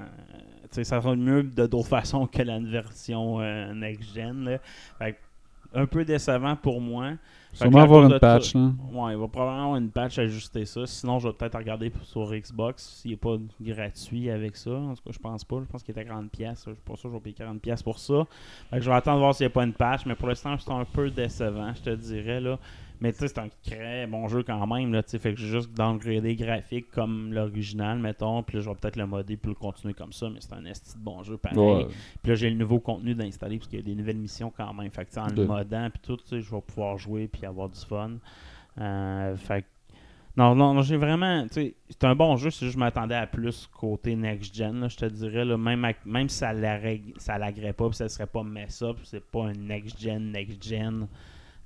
tu 0.63 0.67
sais, 0.71 0.83
ça 0.83 0.99
roule 0.99 1.17
mieux 1.17 1.43
de 1.43 1.65
d'autres 1.65 1.87
façons 1.87 2.27
que 2.27 2.41
la 2.43 2.59
version 2.59 3.39
euh, 3.41 3.73
next-gen. 3.73 4.43
là. 4.45 4.57
Fait 4.99 5.13
que, 5.13 5.17
un 5.79 5.85
peu 5.87 6.05
décevant 6.05 6.55
pour 6.55 6.81
moi. 6.81 7.11
Sûrement 7.53 7.81
avoir 7.81 8.05
une 8.09 8.19
patch, 8.19 8.55
là. 8.55 8.71
Ouais, 8.91 9.13
il 9.13 9.17
va 9.17 9.27
probablement 9.27 9.63
avoir 9.63 9.77
une 9.77 9.89
patch 9.89 10.17
ajuster 10.17 10.65
ça. 10.65 10.85
Sinon, 10.85 11.19
je 11.19 11.27
vais 11.27 11.33
peut-être 11.33 11.57
regarder 11.57 11.91
sur 12.03 12.31
Xbox 12.33 12.83
s'il 13.01 13.11
n'est 13.11 13.17
pas 13.17 13.37
gratuit 13.61 14.29
avec 14.29 14.57
ça. 14.57 14.71
En 14.71 14.95
tout 14.95 15.03
cas, 15.05 15.11
je 15.11 15.19
pense 15.19 15.43
pas. 15.43 15.57
Je 15.59 15.71
pense 15.71 15.83
qu'il 15.83 15.95
est 15.95 15.99
à 15.99 16.03
40$. 16.03 16.29
pièces. 16.29 16.63
Je 16.67 16.71
suis 16.71 16.81
pas 16.81 16.95
sûr 16.95 17.09
que 17.09 17.09
je 17.09 17.23
vais 17.23 17.31
payer 17.31 17.35
40$ 17.47 17.59
pièces 17.59 17.83
pour 17.83 17.99
ça. 17.99 18.25
Fait 18.69 18.77
que 18.77 18.83
je 18.83 18.89
vais 18.89 18.95
attendre 18.95 19.17
de 19.17 19.21
voir 19.21 19.35
s'il 19.35 19.45
n'y 19.45 19.51
a 19.51 19.53
pas 19.53 19.63
une 19.63 19.73
patch. 19.73 20.05
Mais 20.05 20.15
pour 20.15 20.27
l'instant, 20.27 20.55
c'est 20.57 20.71
un 20.71 20.85
peu 20.85 21.09
décevant, 21.11 21.73
je 21.75 21.81
te 21.81 21.95
dirais. 21.95 22.41
là. 22.41 22.57
Mais 23.03 23.11
tu 23.11 23.19
sais, 23.19 23.27
c'est 23.27 23.39
un 23.39 23.49
très 23.65 24.07
bon 24.07 24.29
jeu 24.29 24.43
quand 24.43 24.65
même. 24.65 24.93
Là, 24.93 25.03
fait 25.03 25.33
que 25.33 25.35
j'ai 25.39 25.47
juste 25.49 25.73
downgradé 25.73 26.37
graphique 26.37 26.89
comme 26.89 27.33
l'original, 27.33 27.99
mettons. 27.99 28.43
Puis 28.43 28.55
là, 28.55 28.63
je 28.63 28.69
vais 28.69 28.75
peut-être 28.75 28.95
le 28.95 29.05
modder 29.05 29.35
pour 29.35 29.49
le 29.49 29.55
continuer 29.55 29.93
comme 29.93 30.13
ça. 30.13 30.29
Mais 30.29 30.39
c'est 30.39 30.53
un 30.53 30.63
esti 30.63 30.97
de 30.97 31.03
bon 31.03 31.21
jeu 31.21 31.35
pareil. 31.35 31.59
Ouais. 31.59 31.87
Puis 32.21 32.29
là, 32.31 32.35
j'ai 32.35 32.49
le 32.49 32.55
nouveau 32.55 32.79
contenu 32.79 33.13
d'installer 33.13 33.57
parce 33.57 33.67
qu'il 33.67 33.79
y 33.79 33.81
a 33.81 33.85
des 33.85 33.93
nouvelles 33.93 34.15
missions 34.17 34.53
quand 34.55 34.73
même. 34.73 34.89
Fait 34.89 35.03
que 35.03 35.19
en 35.19 35.27
De- 35.27 35.41
le 35.41 35.47
modant 35.47 35.89
puis 35.89 35.99
tout, 36.01 36.15
tu 36.15 36.27
sais, 36.27 36.39
je 36.39 36.49
vais 36.49 36.61
pouvoir 36.61 36.97
jouer 36.97 37.27
puis 37.27 37.45
avoir 37.45 37.67
du 37.67 37.79
fun. 37.81 38.11
Euh, 38.79 39.35
fait 39.35 39.63
que- 39.63 39.67
non, 40.37 40.55
non, 40.55 40.73
non, 40.73 40.81
j'ai 40.81 40.95
vraiment. 40.95 41.45
C'est 41.51 41.75
un 42.03 42.15
bon 42.15 42.37
jeu, 42.37 42.51
c'est 42.51 42.65
juste 42.65 42.69
que 42.69 42.73
je 42.73 42.79
m'attendais 42.79 43.15
à 43.15 43.27
plus 43.27 43.67
côté 43.67 44.15
next-gen, 44.15 44.87
je 44.89 44.95
te 44.95 45.05
dirais. 45.05 45.43
Là, 45.43 45.57
même, 45.57 45.85
même 46.05 46.29
si 46.29 46.37
ça 46.37 46.53
l'agrérait 46.53 47.73
pas, 47.73 47.89
puis 47.89 47.97
ça 47.97 48.07
serait 48.07 48.27
pas 48.27 48.43
mess-up, 48.43 48.95
c'est 49.03 49.23
pas 49.23 49.47
un 49.47 49.53
next-gen, 49.53 50.31
next-gen 50.31 51.07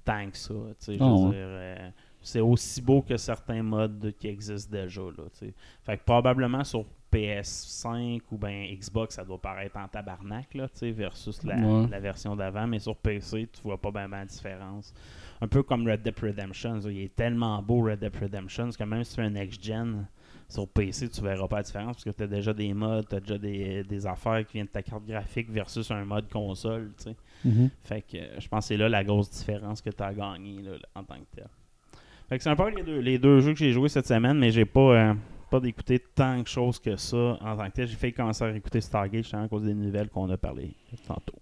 tant 0.08 0.30
que 0.30 0.38
ça. 0.38 0.54
Ah, 1.00 1.14
ouais. 1.14 1.32
euh, 1.36 1.90
c'est 2.22 2.40
aussi 2.40 2.82
beau 2.82 3.02
que 3.02 3.16
certains 3.18 3.62
modes 3.62 4.14
qui 4.18 4.28
existent 4.28 4.72
déjà. 4.72 5.02
Là, 5.02 5.24
fait 5.84 5.98
que 5.98 6.04
probablement 6.04 6.64
sur 6.64 6.86
PS5 7.14 8.22
ou 8.32 8.38
ben 8.38 8.66
Xbox, 8.76 9.16
ça 9.16 9.24
doit 9.24 9.38
paraître 9.42 9.78
en 9.78 9.88
tabarnak 9.88 10.54
là, 10.54 10.68
versus 10.94 11.44
la, 11.44 11.56
Ouais. 11.58 11.88
la 11.90 12.00
version 12.00 12.36
d'avant, 12.36 12.68
mais 12.68 12.80
sur 12.80 12.96
PC, 12.96 13.48
tu 13.54 13.62
vois 13.64 13.78
pas 13.80 13.92
bien 13.92 14.08
la 14.08 14.26
différence. 14.26 14.94
Un 15.42 15.48
peu 15.48 15.64
comme 15.64 15.88
Red 15.88 16.02
Dead 16.04 16.18
Redemption. 16.20 16.80
Il 16.82 17.00
est 17.02 17.16
tellement 17.16 17.62
beau 17.62 17.82
Red 17.84 18.00
Dead 18.00 18.16
Redemption 18.16 18.70
que 18.72 18.84
même 18.84 19.04
si 19.04 19.12
tu 19.12 19.16
fais 19.22 19.28
un 19.28 19.30
next-gen 19.32 20.08
sur 20.50 20.68
PC, 20.68 21.10
tu 21.10 21.22
verras 21.22 21.48
pas 21.48 21.58
la 21.58 21.64
différence 21.64 21.98
parce 21.98 22.04
que 22.06 22.10
tu 22.10 22.24
as 22.24 22.28
déjà 22.28 22.54
des 22.54 22.74
mods, 22.74 23.04
tu 23.04 23.16
as 23.16 23.20
déjà 23.20 23.38
des, 23.38 23.84
des 23.84 24.08
affaires 24.08 24.46
qui 24.46 24.54
viennent 24.54 24.68
de 24.68 24.72
ta 24.72 24.82
carte 24.82 25.06
graphique 25.06 25.50
versus 25.50 25.92
un 25.92 26.06
mode 26.06 26.30
console. 26.30 26.92
tu 26.98 27.04
sais. 27.04 27.16
Mhm. 27.44 27.70
Fait 27.84 28.02
que 28.02 28.18
euh, 28.18 28.40
je 28.40 28.48
pense 28.48 28.66
que 28.66 28.68
c'est 28.70 28.78
là 28.78 28.88
la 28.88 29.04
grosse 29.04 29.30
différence 29.30 29.82
que 29.82 29.90
tu 29.90 30.02
as 30.02 30.14
gagné 30.14 30.62
là, 30.62 30.72
en 30.96 31.04
tant 31.04 31.16
que 31.16 31.36
tel. 31.36 31.48
Fait 32.30 32.38
que 32.38 32.44
c'est 32.44 32.50
un 32.50 32.56
peu 32.56 32.70
les 32.70 32.84
deux, 32.84 33.00
les 33.00 33.18
deux 33.18 33.40
jeux 33.42 33.54
que 33.54 33.60
j'ai 33.60 33.72
joués 33.72 33.90
cette 33.90 34.08
semaine, 34.08 34.38
mais 34.38 34.52
j'ai 34.52 34.66
pas, 34.66 34.80
euh, 34.80 35.14
pas 35.50 35.60
d'écouter 35.60 36.00
tant 36.16 36.42
de 36.42 36.48
choses 36.48 36.80
que 36.80 36.96
ça 36.96 37.38
en 37.42 37.58
tant 37.58 37.70
que 37.70 37.74
tel. 37.76 37.88
J'ai 37.88 37.96
fait 37.96 38.12
commencer 38.14 38.44
à 38.46 38.56
écouter 38.56 38.80
Stargate 38.80 39.24
justement 39.24 39.44
à 39.44 39.48
cause 39.50 39.64
des 39.64 39.74
nouvelles 39.74 40.10
qu'on 40.10 40.30
a 40.30 40.38
parlé 40.38 40.74
tantôt. 41.08 41.40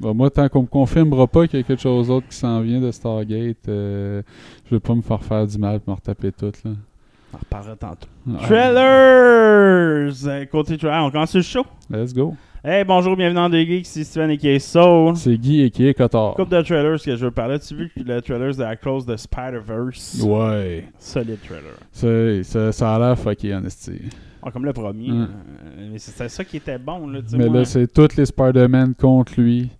Bah, 0.00 0.12
moi, 0.12 0.28
tant 0.28 0.48
qu'on 0.48 0.62
me 0.62 0.66
confirmera 0.66 1.28
pas 1.28 1.46
qu'il 1.46 1.60
y 1.60 1.62
a 1.62 1.66
quelque 1.66 1.80
chose 1.82 2.08
d'autre 2.08 2.26
qui 2.28 2.36
s'en 2.36 2.60
vient 2.60 2.80
de 2.80 2.90
Stargate, 2.90 3.68
euh, 3.68 4.22
je 4.64 4.74
vais 4.74 4.80
pas 4.80 4.94
me 4.94 5.02
faire 5.02 5.22
faire 5.22 5.46
du 5.46 5.56
mal 5.56 5.76
et 5.76 5.90
me 5.90 5.94
retaper 5.94 6.32
tout. 6.32 6.52
Là. 6.64 6.72
On 7.34 7.36
en 7.36 7.38
reparlera 7.40 7.76
tantôt. 7.76 8.06
Ouais. 8.26 8.38
Trailers! 8.42 10.26
Euh, 10.26 10.44
Côté 10.46 10.78
trailer, 10.78 11.04
on 11.04 11.10
commence 11.10 11.34
le 11.34 11.42
show. 11.42 11.64
Let's 11.90 12.14
go. 12.14 12.34
Hey, 12.62 12.84
bonjour, 12.84 13.16
bienvenue 13.16 13.34
dans 13.36 13.50
The 13.50 13.54
Geeks, 13.66 13.86
c'est 13.86 14.04
Steven 14.04 14.30
et 14.30 14.38
qui 14.38 14.48
est 14.48 14.58
Soul. 14.58 15.16
C'est 15.16 15.36
Guy 15.36 15.62
et 15.62 15.70
qui 15.70 15.86
est 15.86 15.94
Cotard. 15.94 16.34
Couple 16.34 16.52
de 16.56 16.62
trailers 16.62 17.02
que 17.02 17.16
je 17.16 17.24
veux 17.26 17.30
parler. 17.30 17.58
Tu 17.58 17.74
as 17.74 17.76
vu 17.76 17.92
le 17.96 18.20
trailers 18.22 18.56
de 18.56 18.62
Across 18.62 19.06
the 19.06 19.16
Spider-Verse? 19.16 20.22
Ouais. 20.24 20.84
Solide 20.98 21.38
trailer. 21.44 21.74
C'est- 21.92 22.42
Ça, 22.72 22.94
a 22.94 22.98
l'air 22.98 23.18
fucké, 23.18 23.54
en 23.54 23.64
esti. 23.64 24.00
Ah, 24.42 24.50
comme 24.50 24.64
le 24.64 24.72
premier. 24.72 25.08
Mm. 25.10 25.22
euh, 25.22 25.88
mais 25.92 25.98
c'était 25.98 26.28
ça 26.28 26.44
qui 26.44 26.58
était 26.58 26.78
bon. 26.78 27.06
Là, 27.08 27.18
Mais 27.32 27.48
là, 27.48 27.64
c'est 27.64 27.92
tous 27.92 28.16
les 28.16 28.26
Spider-Man 28.26 28.94
contre 28.94 29.32
lui. 29.40 29.70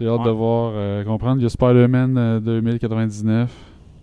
J'ai 0.00 0.08
hâte 0.08 0.20
Ouais. 0.20 0.24
de 0.26 0.30
voir, 0.30 0.72
euh, 0.74 1.04
comprendre. 1.04 1.40
Il 1.40 1.42
y 1.42 1.46
a 1.46 1.50
Spider-Man 1.50 2.16
euh, 2.18 2.40
2099. 2.40 3.52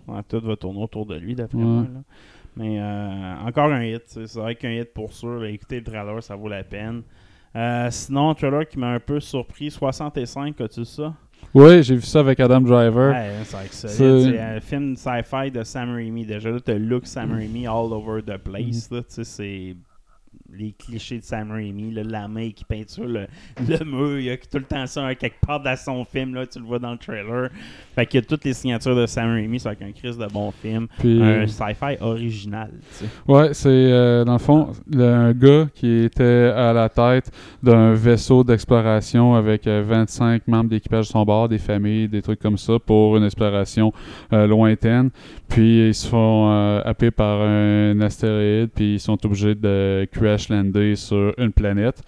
Ouais, 0.08 0.20
tout 0.28 0.40
va 0.40 0.56
tourner 0.56 0.82
autour 0.82 1.04
de 1.06 1.16
lui, 1.16 1.34
d'après 1.34 1.58
Ouais. 1.58 1.64
moi. 1.64 1.82
là. 1.82 2.00
Mais 2.56 2.78
euh, 2.80 3.34
encore 3.46 3.72
un 3.72 3.82
hit. 3.84 4.02
C'est 4.06 4.34
vrai 4.38 4.54
qu'un 4.54 4.70
hit 4.72 4.92
pour 4.92 5.12
sûr. 5.12 5.44
écoutez 5.44 5.78
le 5.78 5.84
trailer, 5.84 6.22
ça 6.22 6.36
vaut 6.36 6.48
la 6.48 6.62
peine. 6.64 7.02
Euh, 7.54 7.88
sinon, 7.90 8.30
un 8.30 8.34
trailer 8.34 8.66
qui 8.68 8.78
m'a 8.78 8.92
un 8.92 9.00
peu 9.00 9.20
surpris 9.20 9.70
65, 9.70 10.60
as-tu 10.60 10.84
ça? 10.84 11.14
Oui, 11.54 11.82
j'ai 11.82 11.96
vu 11.96 12.02
ça 12.02 12.20
avec 12.20 12.40
Adam 12.40 12.60
Driver. 12.60 13.12
Ouais, 13.12 13.30
c'est. 13.44 13.88
C'est- 13.88 13.88
C'est 14.22 14.38
un 14.40 14.60
film 14.60 14.96
sci-fi 14.96 15.50
de 15.50 15.62
Sam 15.62 15.92
Raimi. 15.94 16.24
Déjà 16.24 16.50
là, 16.50 16.58
t'as 16.60 16.74
look 16.78 17.06
Sam 17.06 17.32
Raimi 17.32 17.66
all 17.66 17.92
over 17.92 18.22
the 18.22 18.36
place. 18.38 18.88
Sais, 19.08 19.24
c'est 19.24 19.76
les 20.56 20.72
clichés 20.72 21.18
de 21.18 21.24
Sam 21.24 21.50
Raimi. 21.50 21.90
là, 21.92 22.02
la 22.04 22.28
main 22.28 22.50
qui 22.50 22.64
peinture 22.64 23.06
le, 23.06 23.26
le 23.68 23.84
mur. 23.84 24.18
Il 24.18 24.24
y 24.24 24.30
a 24.30 24.36
tout 24.36 24.58
le 24.58 24.64
temps 24.64 24.86
ça 24.86 25.06
hein, 25.06 25.14
quelque 25.14 25.40
part 25.46 25.60
dans 25.60 25.76
son 25.76 26.04
film. 26.04 26.34
Là, 26.34 26.46
tu 26.46 26.58
le 26.58 26.64
vois 26.64 26.78
dans 26.78 26.92
le 26.92 26.98
trailer. 26.98 27.50
Fait 27.94 28.06
qu'il 28.06 28.20
y 28.20 28.22
a 28.22 28.26
toutes 28.26 28.44
les 28.44 28.52
signatures 28.54 28.96
de 28.96 29.06
Sam 29.06 29.32
Raimi. 29.32 29.58
C'est 29.60 29.68
avec 29.68 29.82
un 29.82 29.92
Chris 29.92 30.16
de 30.16 30.26
bon 30.32 30.50
film. 30.50 30.86
Puis, 30.98 31.22
Un 31.22 31.46
sci-fi 31.46 31.96
original. 32.00 32.70
tu 32.98 33.04
sais. 33.04 33.10
Ouais, 33.26 33.54
c'est 33.54 33.68
euh, 33.68 34.24
dans 34.24 34.34
le 34.34 34.38
fond 34.38 34.68
le- 34.90 35.02
un 35.04 35.32
gars 35.32 35.68
qui 35.74 36.04
était 36.04 36.52
à 36.54 36.72
la 36.72 36.88
tête 36.88 37.30
d'un 37.62 37.92
vaisseau 37.94 38.44
d'exploration 38.44 39.34
avec 39.34 39.66
euh, 39.66 39.82
25 39.86 40.46
membres 40.48 40.70
d'équipage 40.70 41.06
de 41.08 41.12
son 41.12 41.24
bord, 41.24 41.48
des 41.48 41.58
familles, 41.58 42.08
des 42.08 42.22
trucs 42.22 42.40
comme 42.40 42.56
ça 42.58 42.74
pour 42.84 43.16
une 43.16 43.24
exploration 43.24 43.92
euh, 44.32 44.46
lointaine. 44.46 45.10
Puis 45.48 45.88
ils 45.88 45.94
se 45.94 46.08
font 46.08 46.50
euh, 46.50 46.80
happer 46.84 47.10
par 47.10 47.42
un 47.42 48.00
astéroïde, 48.00 48.70
puis 48.74 48.94
ils 48.94 49.00
sont 49.00 49.18
obligés 49.26 49.54
de 49.54 50.08
crash 50.10 50.41
lander 50.48 50.96
sur 50.96 51.34
une 51.38 51.52
planète. 51.52 52.02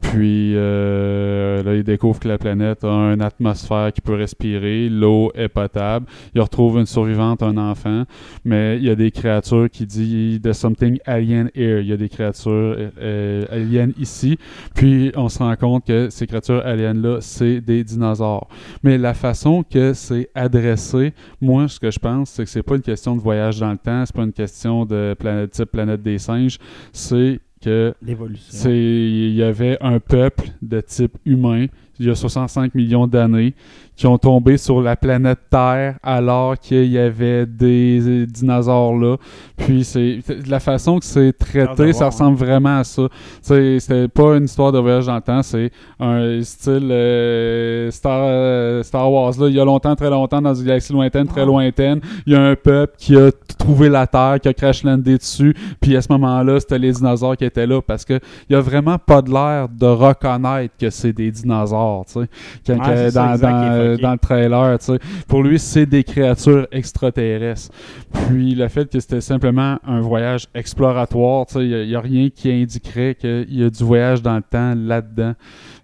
Puis 0.00 0.52
euh, 0.54 1.62
là, 1.62 1.74
ils 1.74 1.82
découvrent 1.82 2.20
que 2.20 2.28
la 2.28 2.36
planète 2.36 2.84
a 2.84 2.88
une 2.88 3.22
atmosphère 3.22 3.90
qui 3.92 4.02
peut 4.02 4.14
respirer, 4.14 4.88
l'eau 4.90 5.32
est 5.34 5.48
potable. 5.48 6.06
Ils 6.34 6.42
retrouvent 6.42 6.78
une 6.78 6.86
survivante, 6.86 7.42
un 7.42 7.56
enfant 7.56 8.04
mais 8.44 8.76
il 8.76 8.84
y 8.84 8.90
a 8.90 8.94
des 8.94 9.10
créatures 9.10 9.68
qui 9.70 9.86
disent 9.86 10.40
There's 10.40 10.58
something 10.58 10.98
alien 11.06 11.50
here. 11.54 11.80
Il 11.80 11.86
y 11.86 11.92
a 11.92 11.96
des 11.96 12.08
créatures 12.08 12.52
euh, 12.52 12.90
euh, 13.00 13.44
aliens 13.50 13.90
ici. 13.98 14.38
Puis 14.74 15.12
on 15.16 15.28
se 15.28 15.38
rend 15.38 15.56
compte 15.56 15.86
que 15.86 16.10
ces 16.10 16.26
créatures 16.26 16.64
aliens-là, 16.64 17.18
c'est 17.20 17.60
des 17.60 17.84
dinosaures. 17.84 18.48
Mais 18.82 18.98
la 18.98 19.14
façon 19.14 19.62
que 19.62 19.94
c'est 19.94 20.28
adressé, 20.34 21.12
moi, 21.40 21.68
ce 21.68 21.80
que 21.80 21.90
je 21.90 21.98
pense, 21.98 22.30
c'est 22.30 22.44
que 22.44 22.50
c'est 22.50 22.62
pas 22.62 22.76
une 22.76 22.82
question 22.82 23.16
de 23.16 23.20
voyage 23.20 23.60
dans 23.60 23.70
le 23.70 23.78
temps, 23.78 24.04
c'est 24.06 24.14
pas 24.14 24.24
une 24.24 24.32
question 24.32 24.84
de 24.84 25.14
planète 25.18 25.52
type 25.52 25.70
planète 25.70 26.02
des 26.02 26.18
singes, 26.18 26.58
c'est 26.92 27.40
que 27.64 27.94
L'évolution. 28.02 28.44
c'est 28.48 28.76
il 28.76 29.34
y 29.34 29.42
avait 29.42 29.78
un 29.80 29.98
peuple 29.98 30.50
de 30.62 30.80
type 30.80 31.16
humain 31.24 31.66
il 32.00 32.06
y 32.06 32.10
a 32.10 32.14
65 32.14 32.74
millions 32.74 33.06
d'années, 33.06 33.54
qui 33.96 34.06
ont 34.06 34.18
tombé 34.18 34.56
sur 34.56 34.80
la 34.82 34.96
planète 34.96 35.38
Terre 35.50 35.96
alors 36.02 36.58
qu'il 36.58 36.86
y 36.86 36.98
avait 36.98 37.46
des 37.46 38.26
dinosaures 38.26 38.96
là. 38.96 39.16
Puis 39.56 39.84
c'est 39.84 40.18
la 40.48 40.58
façon 40.60 40.98
que 40.98 41.04
c'est 41.04 41.32
traité, 41.32 41.92
ça 41.92 42.06
ressemble 42.06 42.36
vraiment 42.36 42.78
à 42.78 42.84
ça. 42.84 43.02
C'était 43.40 44.08
pas 44.08 44.36
une 44.36 44.44
histoire 44.44 44.72
de 44.72 44.78
voyage 44.78 45.06
dans 45.06 45.14
le 45.14 45.20
temps, 45.20 45.42
c'est 45.42 45.70
un 46.00 46.40
style 46.42 46.88
euh, 46.90 47.90
Star, 47.90 48.20
euh, 48.24 48.82
Star 48.82 49.10
Wars 49.12 49.32
là. 49.38 49.46
Il 49.48 49.54
y 49.54 49.60
a 49.60 49.64
longtemps, 49.64 49.94
très 49.94 50.10
longtemps, 50.10 50.42
dans 50.42 50.54
une 50.54 50.66
galaxie 50.66 50.92
lointaine, 50.92 51.26
très 51.26 51.44
lointaine, 51.46 52.00
il 52.26 52.32
y 52.32 52.36
a 52.36 52.42
un 52.42 52.56
peuple 52.56 52.94
qui 52.98 53.16
a 53.16 53.30
trouvé 53.58 53.88
la 53.88 54.06
Terre, 54.06 54.38
qui 54.42 54.48
a 54.48 54.52
crash 54.54 54.82
landé 54.82 55.16
dessus. 55.18 55.54
Puis 55.80 55.96
à 55.96 56.02
ce 56.02 56.10
moment-là, 56.12 56.58
c'était 56.60 56.78
les 56.78 56.92
dinosaures 56.92 57.36
qui 57.36 57.44
étaient 57.44 57.66
là 57.66 57.80
parce 57.80 58.04
que 58.04 58.14
il 58.48 58.52
y 58.54 58.56
a 58.56 58.60
vraiment 58.60 58.98
pas 58.98 59.22
de 59.22 59.30
l'air 59.30 59.68
de 59.68 59.86
reconnaître 59.86 60.74
que 60.78 60.90
c'est 60.90 61.12
des 61.12 61.30
dinosaures, 61.30 62.04
tu 62.06 62.14
sais. 62.20 62.28
Quand- 62.66 62.74
Ouais, 62.84 62.96
c'est 62.96 63.10
ça, 63.12 63.36
dans, 63.50 63.83
exact, 63.92 64.02
dans- 64.02 64.12
le 64.12 64.18
trailer, 64.18 64.78
tu 64.78 64.84
sais. 64.86 64.98
Pour 65.28 65.42
lui, 65.42 65.58
c'est 65.58 65.86
des 65.86 66.04
créatures 66.04 66.66
extraterrestres. 66.72 67.72
Puis 68.28 68.54
le 68.54 68.68
fait 68.68 68.90
que 68.90 69.00
c'était 69.00 69.20
simplement 69.20 69.78
un 69.86 70.00
voyage 70.00 70.46
exploratoire, 70.54 71.46
il 71.56 71.86
n'y 71.88 71.94
a, 71.94 72.00
rien 72.00 72.28
qui 72.30 72.50
indiquerait 72.50 73.14
qu'il 73.14 73.54
y 73.54 73.64
a 73.64 73.70
du 73.70 73.84
voyage 73.84 74.22
dans 74.22 74.36
le 74.36 74.42
temps 74.42 74.74
là-dedans. 74.76 75.34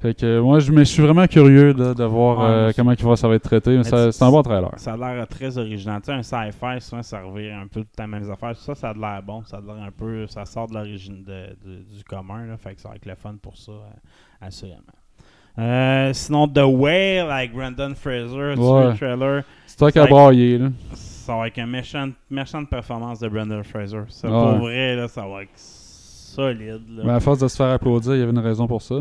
Fait 0.00 0.14
que 0.14 0.40
moi, 0.40 0.60
je, 0.60 0.72
mais 0.72 0.84
je 0.84 0.90
suis 0.90 1.02
vraiment 1.02 1.26
curieux 1.26 1.72
là, 1.72 1.94
de 1.94 2.04
voir 2.04 2.38
Ouais, 2.38 2.44
euh, 2.46 2.72
comment 2.74 2.92
il 2.92 3.04
va, 3.04 3.16
ça 3.16 3.28
va 3.28 3.34
être 3.34 3.42
traité. 3.42 3.80
C'est 3.84 4.22
un 4.22 4.30
bon 4.30 4.42
trailer. 4.42 4.70
Ça 4.76 4.94
a 4.94 4.96
l'air 4.96 5.26
très 5.28 5.56
original. 5.58 6.00
Un 6.08 6.22
sci-fi, 6.22 6.80
souvent, 6.80 7.02
ça 7.02 7.20
revient 7.22 7.50
un 7.50 7.66
peu 7.66 7.80
tout 7.82 7.88
les 7.98 8.06
mêmes 8.06 8.30
affaires. 8.30 8.56
Ça, 8.56 8.74
ça 8.74 8.90
a 8.90 8.94
l'air 8.94 9.22
bon. 9.22 9.42
Ça 9.44 9.58
a 9.58 9.60
l'air 9.60 9.82
un 9.84 9.90
peu. 9.90 10.26
Ça 10.26 10.44
sort 10.44 10.68
de 10.68 10.74
l'origine 10.74 11.22
de- 11.22 11.56
de- 11.64 11.96
du 11.96 12.04
commun. 12.08 12.46
Là, 12.46 12.56
fait 12.56 12.74
que 12.74 12.80
ça 12.80 12.88
va 12.88 12.96
être 12.96 13.06
le 13.06 13.14
fun 13.14 13.34
pour 13.40 13.56
ça, 13.56 13.72
euh, 13.72 14.46
assurément. 14.46 14.76
Euh, 15.60 16.12
sinon, 16.14 16.48
The 16.48 16.62
Whale 16.64 17.30
avec 17.30 17.52
Brandon 17.52 17.92
Fraser, 17.94 18.54
tu 18.54 18.60
Ouais. 18.60 18.86
le 18.86 18.94
trailer. 18.96 19.42
C'est 19.66 19.76
toi 19.76 19.92
qui 19.92 19.98
que- 20.00 20.08
braillé, 20.08 20.58
là. 20.58 20.68
Ça 20.94 21.36
va 21.36 21.46
être 21.48 21.58
une 21.58 21.66
méchante, 21.66 22.12
méchante 22.30 22.68
performance 22.70 23.20
de 23.20 23.28
Brandon 23.28 23.62
Fraser. 23.62 24.00
Ça, 24.08 24.28
Ouais. 24.28 24.34
Pour 24.34 24.58
vrai, 24.66 24.96
là, 24.96 25.06
ça 25.06 25.26
va 25.26 25.42
être 25.42 25.50
solide. 26.30 26.82
Là. 26.96 27.02
Mais 27.04 27.12
à 27.12 27.20
force 27.20 27.38
de 27.40 27.48
se 27.48 27.56
faire 27.56 27.70
applaudir, 27.70 28.14
il 28.14 28.20
y 28.20 28.22
avait 28.22 28.30
une 28.32 28.38
raison 28.38 28.66
pour 28.66 28.82
ça. 28.82 28.94
que- 28.94 29.00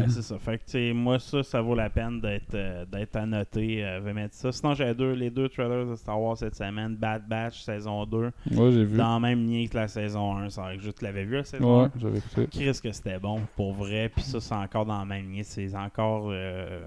Ouais, 0.00 0.04
c'est 0.08 0.22
ça. 0.22 0.38
Fait 0.38 0.58
que, 0.58 0.92
moi, 0.92 1.18
ça, 1.18 1.42
ça 1.42 1.60
vaut 1.60 1.74
la 1.74 1.90
peine 1.90 2.20
d'être 2.20 2.54
euh, 2.54 2.84
d'être 2.86 3.16
annoté. 3.16 3.84
Euh, 3.84 3.98
je 4.00 4.04
vais 4.04 4.12
mettre 4.12 4.34
ça. 4.34 4.50
Sinon, 4.52 4.74
j'ai 4.74 4.94
deux, 4.94 5.12
les 5.12 5.30
deux 5.30 5.48
trailers 5.48 5.86
de 5.86 5.94
Star 5.96 6.20
Wars 6.20 6.36
cette 6.36 6.54
semaine. 6.56 6.96
Bad 6.96 7.28
Batch, 7.28 7.60
saison 7.60 8.04
2. 8.06 8.18
Ouais, 8.52 8.72
j'ai 8.72 8.84
vu. 8.84 8.96
Dans 8.96 9.14
la 9.14 9.20
même 9.20 9.46
ligne 9.46 9.68
que 9.68 9.76
la 9.76 9.88
saison 9.88 10.36
1. 10.36 10.50
Ça, 10.50 10.76
je 10.78 10.90
te 10.90 11.04
l'avais 11.04 11.24
vu, 11.24 11.36
la 11.36 11.44
saison 11.44 11.80
Ouais, 11.82 11.86
1. 11.86 11.90
j'avais 12.00 12.18
écouté. 12.18 12.46
Chris, 12.50 12.80
que 12.82 12.92
c'était 12.92 13.18
bon, 13.18 13.40
pour 13.56 13.72
vrai. 13.72 14.10
Puis 14.14 14.24
ça, 14.24 14.40
c'est 14.40 14.54
encore 14.54 14.86
dans 14.86 14.98
la 14.98 15.04
même 15.04 15.30
ligne. 15.30 15.42
C'est 15.44 15.74
encore 15.76 16.28
euh, 16.30 16.80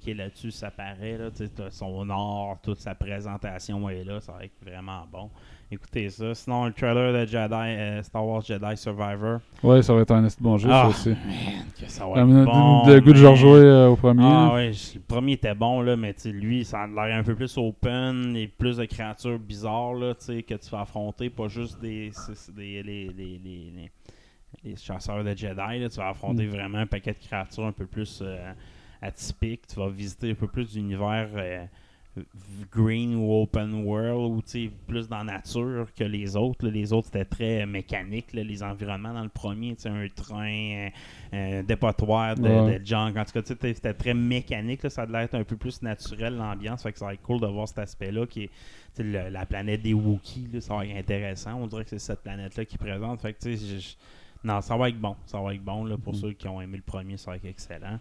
qui 0.00 0.10
est 0.10 0.14
là-dessus. 0.14 0.50
Ça 0.50 0.70
paraît, 0.70 1.18
là. 1.18 1.28
Son 1.70 2.08
art, 2.10 2.58
toute 2.62 2.78
sa 2.78 2.94
présentation 2.94 3.88
est 3.90 4.04
là. 4.04 4.20
Ça 4.20 4.32
va 4.32 4.44
être 4.44 4.52
vraiment 4.64 5.04
bon. 5.10 5.30
Écoutez 5.72 6.08
ça. 6.10 6.34
Sinon, 6.34 6.66
le 6.66 6.72
trailer 6.72 7.12
de 7.12 7.24
Jedi, 7.30 7.54
euh, 7.54 8.02
Star 8.02 8.26
Wars 8.26 8.42
Jedi 8.42 8.76
Survivor. 8.76 9.38
Ouais, 9.62 9.82
ça 9.82 9.94
va 9.94 10.00
être 10.00 10.10
un 10.10 10.26
bon 10.40 10.58
jeu, 10.58 10.68
Ah, 10.72 10.82
ça 10.82 10.88
aussi. 10.88 11.08
man, 11.10 11.18
que 11.80 11.86
ça 11.88 12.06
va 12.08 12.20
être 12.20 12.26
bon, 12.44 12.86
le 12.88 13.00
goût 13.00 13.12
de 13.12 13.20
man. 13.22 13.30
rejouer 13.30 13.60
euh, 13.60 13.88
au 13.88 13.94
premier. 13.96 14.24
Ah 14.26 14.54
ouais, 14.54 14.72
le 14.94 15.00
premier 15.00 15.32
était 15.34 15.54
bon, 15.54 15.80
là, 15.82 15.96
mais 15.96 16.12
lui, 16.24 16.64
ça 16.64 16.80
a 16.82 16.86
l'air 16.88 17.16
un 17.16 17.22
peu 17.22 17.36
plus 17.36 17.56
open 17.56 18.34
et 18.36 18.48
plus 18.48 18.78
de 18.78 18.84
créatures 18.84 19.38
bizarres 19.38 19.94
là, 19.94 20.14
que 20.14 20.54
tu 20.54 20.70
vas 20.72 20.80
affronter, 20.80 21.30
pas 21.30 21.46
juste 21.46 21.80
des, 21.80 22.10
des 22.56 22.82
les, 22.82 22.82
les, 22.82 23.08
les, 23.12 23.38
les- 23.76 23.90
les 24.64 24.74
chasseurs 24.76 25.22
de 25.22 25.30
Jedi. 25.36 25.54
Là, 25.78 25.88
tu 25.88 25.96
vas 25.98 26.08
affronter 26.08 26.46
Mm. 26.46 26.50
vraiment 26.50 26.78
un 26.78 26.86
paquet 26.86 27.12
de 27.12 27.24
créatures 27.24 27.66
un 27.66 27.72
peu 27.72 27.86
plus 27.86 28.20
euh, 28.22 28.52
atypiques. 29.00 29.68
Tu 29.68 29.76
vas 29.78 29.88
visiter 29.88 30.32
un 30.32 30.34
peu 30.34 30.48
plus 30.48 30.72
d'univers 30.72 31.28
green 32.70 33.14
ou 33.14 33.42
open 33.42 33.84
world 33.84 34.32
ou 34.32 34.42
plus 34.86 35.08
dans 35.08 35.18
la 35.18 35.34
nature 35.34 35.86
que 35.96 36.04
les 36.04 36.36
autres. 36.36 36.64
là. 36.64 36.70
Les 36.70 36.92
autres, 36.92 37.06
c'était 37.06 37.24
très 37.24 37.66
mécanique, 37.66 38.32
là, 38.32 38.42
les 38.42 38.62
environnements 38.62 39.14
dans 39.14 39.22
le 39.22 39.28
premier. 39.28 39.76
Un 39.84 40.08
train, 40.08 40.88
un, 41.32 41.58
un 41.58 41.62
dépotoir 41.62 42.34
de, 42.34 42.42
Ouais. 42.48 42.78
de 42.78 42.86
junk. 42.86 43.14
En 43.16 43.24
tout 43.24 43.32
cas, 43.32 43.42
c'était 43.44 43.94
très 43.94 44.14
mécanique. 44.14 44.82
Là, 44.82 44.90
ça 44.90 45.06
devait 45.06 45.24
être 45.24 45.34
un 45.34 45.44
peu 45.44 45.56
plus 45.56 45.82
naturel, 45.82 46.36
l'ambiance. 46.36 46.82
Fait 46.82 46.92
que 46.92 46.98
ça 46.98 47.06
va 47.06 47.14
être 47.14 47.22
cool 47.22 47.40
de 47.40 47.46
voir 47.46 47.68
cet 47.68 47.78
aspect-là 47.78 48.26
qui 48.26 48.44
est 48.44 48.50
le- 48.98 49.28
la 49.30 49.46
planète 49.46 49.82
des 49.82 49.94
Wookiees. 49.94 50.48
là, 50.52 50.60
ça 50.60 50.74
va 50.76 50.86
être 50.86 50.96
intéressant. 50.96 51.54
On 51.54 51.66
dirait 51.66 51.84
que 51.84 51.90
c'est 51.90 51.98
cette 51.98 52.22
planète-là 52.22 52.64
qui 52.64 52.76
présente. 52.76 53.20
Fait 53.22 53.32
que, 53.34 53.48
non, 54.42 54.60
ça 54.60 54.76
va 54.76 54.88
être 54.88 54.98
bon. 55.00 55.16
Ça 55.26 55.40
va 55.40 55.54
être 55.54 55.62
bon. 55.64 55.84
Là, 55.84 55.96
pour 55.96 56.16
ceux 56.16 56.32
qui 56.32 56.48
ont 56.48 56.60
aimé 56.60 56.76
le 56.78 56.82
premier, 56.82 57.16
ça 57.16 57.30
va 57.30 57.36
être 57.36 57.44
excellent. 57.46 57.98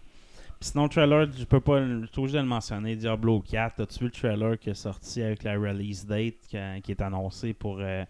Sinon, 0.61 0.83
le 0.83 0.89
trailer, 0.89 1.27
je 1.37 1.45
peux 1.45 1.61
pas. 1.61 1.81
Je 1.81 2.05
suis 2.11 2.19
obligé 2.19 2.37
de 2.37 2.43
le 2.43 2.49
mentionner. 2.49 2.95
Diablo 2.97 3.39
4. 3.39 3.81
As-tu 3.81 3.99
vu 3.99 4.05
le 4.05 4.11
trailer 4.11 4.59
qui 4.59 4.69
est 4.69 4.73
sorti 4.73 5.21
avec 5.21 5.43
la 5.43 5.53
release 5.53 6.05
date 6.05 6.35
qui, 6.49 6.57
qui 6.83 6.91
est 6.91 7.01
annoncé 7.01 7.53
pour 7.53 7.77
euh, 7.79 8.03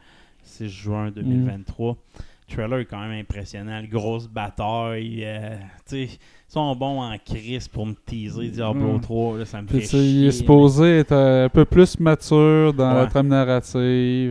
6 0.44 0.68
juin 0.68 1.12
2023? 1.12 1.92
Le 1.94 2.24
trailer 2.50 2.80
est 2.80 2.86
quand 2.86 3.00
même 3.00 3.20
impressionnant. 3.20 3.82
Grosse 3.90 4.28
bataille. 4.28 5.24
euh, 5.26 5.56
tu 5.58 5.64
sais, 5.86 6.04
ils 6.06 6.52
sont 6.52 6.76
bons 6.76 7.02
en 7.02 7.16
crise 7.18 7.68
pour 7.68 7.86
me 7.86 7.94
teaser 8.06 8.50
Diablo 8.50 8.98
Mm. 8.98 9.02
3. 9.02 9.38
Là, 9.38 9.46
ça 9.46 9.62
me 9.62 9.68
Puis, 9.68 9.82
fait 9.82 9.98
il 9.98 10.26
est 10.28 10.32
supposé 10.32 11.00
être 11.00 11.12
euh, 11.12 11.46
un 11.46 11.50
peu 11.50 11.66
plus 11.66 12.00
mature 12.00 12.74
dans 12.74 12.94
la 12.94 13.04
Ouais. 13.04 13.10
trame 13.10 13.28
narrative. 13.28 13.80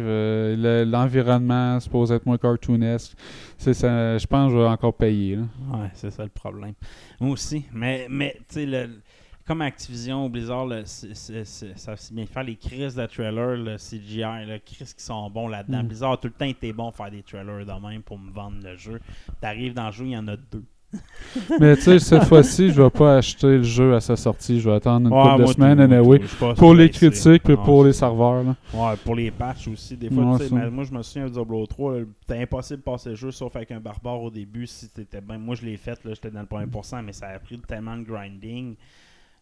euh, 0.04 0.56
le- 0.84 0.90
L'environnement 0.90 1.76
est 1.76 1.80
supposé 1.80 2.14
être 2.16 2.26
moins 2.26 2.38
cartoonesque. 2.38 3.12
C'est 3.56 3.74
ça, 3.74 4.18
je 4.18 4.26
pense 4.26 4.50
que 4.52 4.58
je 4.58 4.62
vais 4.62 4.68
encore 4.68 4.94
payer. 4.94 5.36
là. 5.36 5.42
Ouais, 5.72 5.90
c'est 5.94 6.10
ça 6.10 6.22
le 6.22 6.28
problème. 6.30 6.74
Moi 7.20 7.30
aussi. 7.32 7.64
Mais, 7.72 8.06
mais 8.10 8.34
tu 8.48 8.54
sais, 8.54 8.66
le- 8.66 9.00
comme 9.48 9.62
Activision 9.62 10.26
ou 10.26 10.28
Blizzard, 10.28 10.68
c'est- 10.84 11.14
c'est- 11.14 11.44
c'est- 11.44 11.76
ça 11.78 11.94
bien 12.12 12.26
faire 12.26 12.44
les 12.44 12.54
crises 12.56 12.94
de 12.94 13.06
trailers, 13.06 13.56
le 13.56 13.78
CGI, 13.78 14.44
le 14.46 14.58
crises 14.58 14.92
qui 14.94 15.02
sont 15.02 15.28
bons 15.30 15.48
là-dedans. 15.48 15.82
Mm. 15.82 15.86
Blizzard 15.86 16.20
tout 16.20 16.28
le 16.28 16.34
temps 16.34 16.44
été 16.44 16.72
bon 16.72 16.92
faire 16.92 17.10
des 17.10 17.22
trailers 17.22 17.64
de 17.66 17.86
même 17.88 18.02
pour 18.02 18.18
me 18.18 18.30
vendre 18.30 18.58
le 18.62 18.76
jeu. 18.76 19.00
T'arrives 19.40 19.72
dans 19.74 19.86
le 19.86 19.92
jeu, 19.92 20.04
il 20.04 20.10
y 20.12 20.16
en 20.16 20.28
a 20.28 20.36
deux. 20.36 20.62
Mais 21.60 21.76
tu 21.76 21.82
sais, 21.82 21.98
cette 21.98 22.24
fois-ci, 22.24 22.70
je 22.70 22.80
vais 22.82 22.88
pas 22.90 23.18
acheter 23.18 23.46
le 23.58 23.62
jeu 23.62 23.94
à 23.94 24.00
sa 24.00 24.16
sortie. 24.16 24.58
Je 24.58 24.70
vais 24.70 24.76
attendre 24.76 25.08
une 25.08 25.12
Ouais, 25.14 25.30
couple 25.32 25.42
de 25.42 25.52
semaines, 25.52 25.80
anyway. 25.80 26.20
Pour 26.56 26.74
les 26.74 26.88
critiques 26.88 27.46
Ouais, 27.46 27.56
pour 27.56 27.84
les 27.84 27.92
serveurs. 27.92 28.42
là. 28.42 28.56
Ouais, 28.72 28.96
pour 29.04 29.14
les 29.14 29.30
patchs 29.30 29.68
aussi. 29.68 29.96
Des 29.98 30.08
fois, 30.10 30.36
Ouais, 30.36 30.48
mais 30.50 30.70
moi, 30.70 30.84
je 30.84 30.92
me 30.92 31.02
souviens 31.02 31.26
de 31.26 31.32
Diablo 31.32 31.66
3, 31.66 31.98
là, 31.98 32.04
c'était 32.20 32.40
impossible 32.42 32.78
de 32.78 32.84
passer 32.84 33.10
le 33.10 33.16
jeu 33.16 33.30
sauf 33.30 33.54
avec 33.56 33.70
un 33.70 33.80
barbare 33.80 34.22
au 34.22 34.30
début. 34.30 34.66
Si 34.66 34.88
t'étais 34.88 35.20
bien. 35.20 35.36
Moi, 35.36 35.54
je 35.56 35.64
l'ai 35.66 35.76
fait, 35.76 36.02
là, 36.04 36.12
j'étais 36.14 36.30
dans 36.30 36.40
le 36.40 36.46
premier 36.46 36.66
pourcent, 36.66 37.02
mais 37.02 37.12
ça 37.12 37.26
a 37.28 37.38
pris 37.38 37.58
tellement 37.58 37.96
de 37.98 38.04
grinding. 38.04 38.74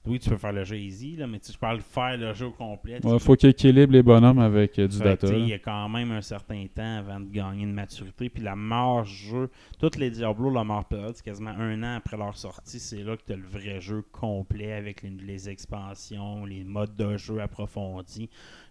Oui, 0.06 0.18
tu 0.18 0.30
peux 0.30 0.36
faire 0.36 0.52
le 0.52 0.64
jeu 0.64 0.76
easy, 0.78 1.16
là, 1.16 1.26
mais 1.26 1.38
tu 1.38 1.52
peux 1.52 1.72
le 1.72 1.78
faire 1.80 2.16
le 2.16 2.32
jeu 2.32 2.46
au 2.46 2.50
complet. 2.50 3.04
Ouais, 3.04 3.18
faut 3.18 3.34
qu'il 3.34 3.50
équilibre 3.50 3.92
les 3.92 4.02
bonhommes 4.02 4.38
avec 4.38 4.78
euh, 4.78 4.88
du 4.88 4.98
Fait 4.98 5.04
data. 5.04 5.28
Il 5.28 5.48
y 5.48 5.52
a 5.52 5.58
quand 5.58 5.88
même 5.88 6.10
un 6.12 6.20
certain 6.20 6.64
temps 6.74 6.98
avant 6.98 7.20
de 7.20 7.30
gagner 7.30 7.64
une 7.64 7.72
maturité. 7.72 8.28
Puis 8.28 8.42
la 8.42 8.56
meilleure 8.56 9.04
jeu, 9.04 9.50
tous 9.78 9.98
les 9.98 10.10
Diablo, 10.10 10.50
la 10.50 10.64
meilleure 10.64 10.84
période, 10.84 11.14
c'est 11.16 11.24
quasiment 11.24 11.50
un 11.50 11.82
an 11.82 11.96
après 11.96 12.16
leur 12.16 12.36
sortie. 12.36 12.78
C'est 12.78 13.02
là 13.02 13.16
que 13.16 13.22
tu 13.26 13.32
as 13.32 13.36
le 13.36 13.46
vrai 13.46 13.80
jeu 13.80 14.04
complet 14.12 14.72
avec 14.72 15.02
les, 15.02 15.10
les 15.10 15.48
expansions, 15.48 16.44
les 16.44 16.64
modes 16.64 16.94
de 16.94 17.16
jeu 17.16 17.40
approfondis. 17.40 18.28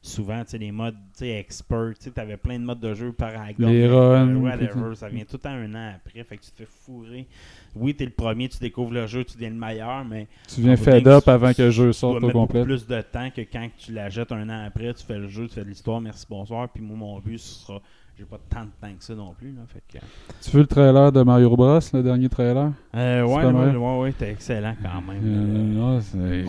Souvent, 0.08 0.44
tu 0.44 0.52
sais, 0.52 0.58
les 0.60 0.72
modes 0.72 0.94
tu 1.14 1.26
sais, 1.26 1.30
expert, 1.32 1.94
tu 2.00 2.12
avais 2.22 2.38
plein 2.38 2.60
de 2.60 2.64
modes 2.64 2.80
de 2.80 2.94
jeu 2.94 3.12
Paragon, 3.12 3.68
Les 3.68 3.88
euh, 3.88 3.98
runs, 3.98 4.36
whatever. 4.36 4.94
Ça 4.96 5.10
vient 5.10 5.24
tout 5.24 5.34
le 5.34 5.40
temps 5.40 5.50
un 5.50 5.74
an 5.74 5.94
après. 5.96 6.24
Fait 6.24 6.38
que 6.38 6.44
tu 6.44 6.52
te 6.52 6.58
fais 6.58 6.68
fourrer. 6.70 7.26
Oui, 7.76 7.96
tu 7.96 8.04
es 8.04 8.06
le 8.06 8.12
premier, 8.12 8.48
tu 8.48 8.60
découvres 8.60 8.94
le 8.94 9.08
jeu, 9.08 9.24
tu 9.24 9.34
deviens 9.34 9.50
le 9.50 9.56
meilleur, 9.56 10.06
mais 10.06 10.28
Tu 10.48 10.62
viens 10.62 10.76
fed 10.76 11.08
up 11.08 11.24
tu- 11.24 11.30
avant 11.32 11.52
que 11.54 11.64
le 11.64 11.72
jeu 11.72 11.92
sorte 11.92 12.24
au 12.24 12.30
complet. 12.30 12.64
plus 12.64 12.86
de 12.86 13.02
temps 13.02 13.32
que 13.36 13.42
quand 13.42 13.68
tu 13.80 13.94
la 13.94 14.10
jettes 14.10 14.32
un 14.32 14.48
an 14.48 14.66
après, 14.68 14.94
tu 14.94 15.04
fais 15.04 15.18
le 15.18 15.28
jeu, 15.28 15.48
tu 15.48 15.56
fais 15.56 15.64
de 15.64 15.70
l'histoire, 15.70 16.00
merci, 16.00 16.28
bonsoir. 16.30 16.70
Puis 16.70 16.84
moi, 16.84 16.96
mon 16.98 17.20
but, 17.20 17.40
ce 17.40 17.66
sera. 17.66 17.82
J'ai 18.18 18.26
pas 18.26 18.40
tant 18.50 18.62
de 18.64 18.70
temps 18.80 18.96
que 18.98 19.04
ça 19.04 19.16
non 19.16 19.34
plus. 19.34 19.52
Là, 19.54 19.62
fait 19.68 19.82
que, 19.92 20.06
Tu 20.42 20.52
veux 20.52 20.62
le 20.62 20.68
trailer 20.68 21.12
de 21.12 21.22
Mario 21.24 21.50
Bros, 21.50 21.80
le 21.94 22.04
dernier 22.04 22.30
trailer? 22.30 22.72
Euh, 22.96 23.24
ouais, 23.24 23.44
ouais, 23.44 23.76
ouais, 23.76 24.00
ouais, 24.02 24.12
t'es 24.14 24.30
excellent 24.30 24.76
quand 24.82 25.02
même. 25.02 25.22
Euh, 25.22 25.74
là. 25.74 25.82
non, 25.82 26.00
c'est- 26.00 26.46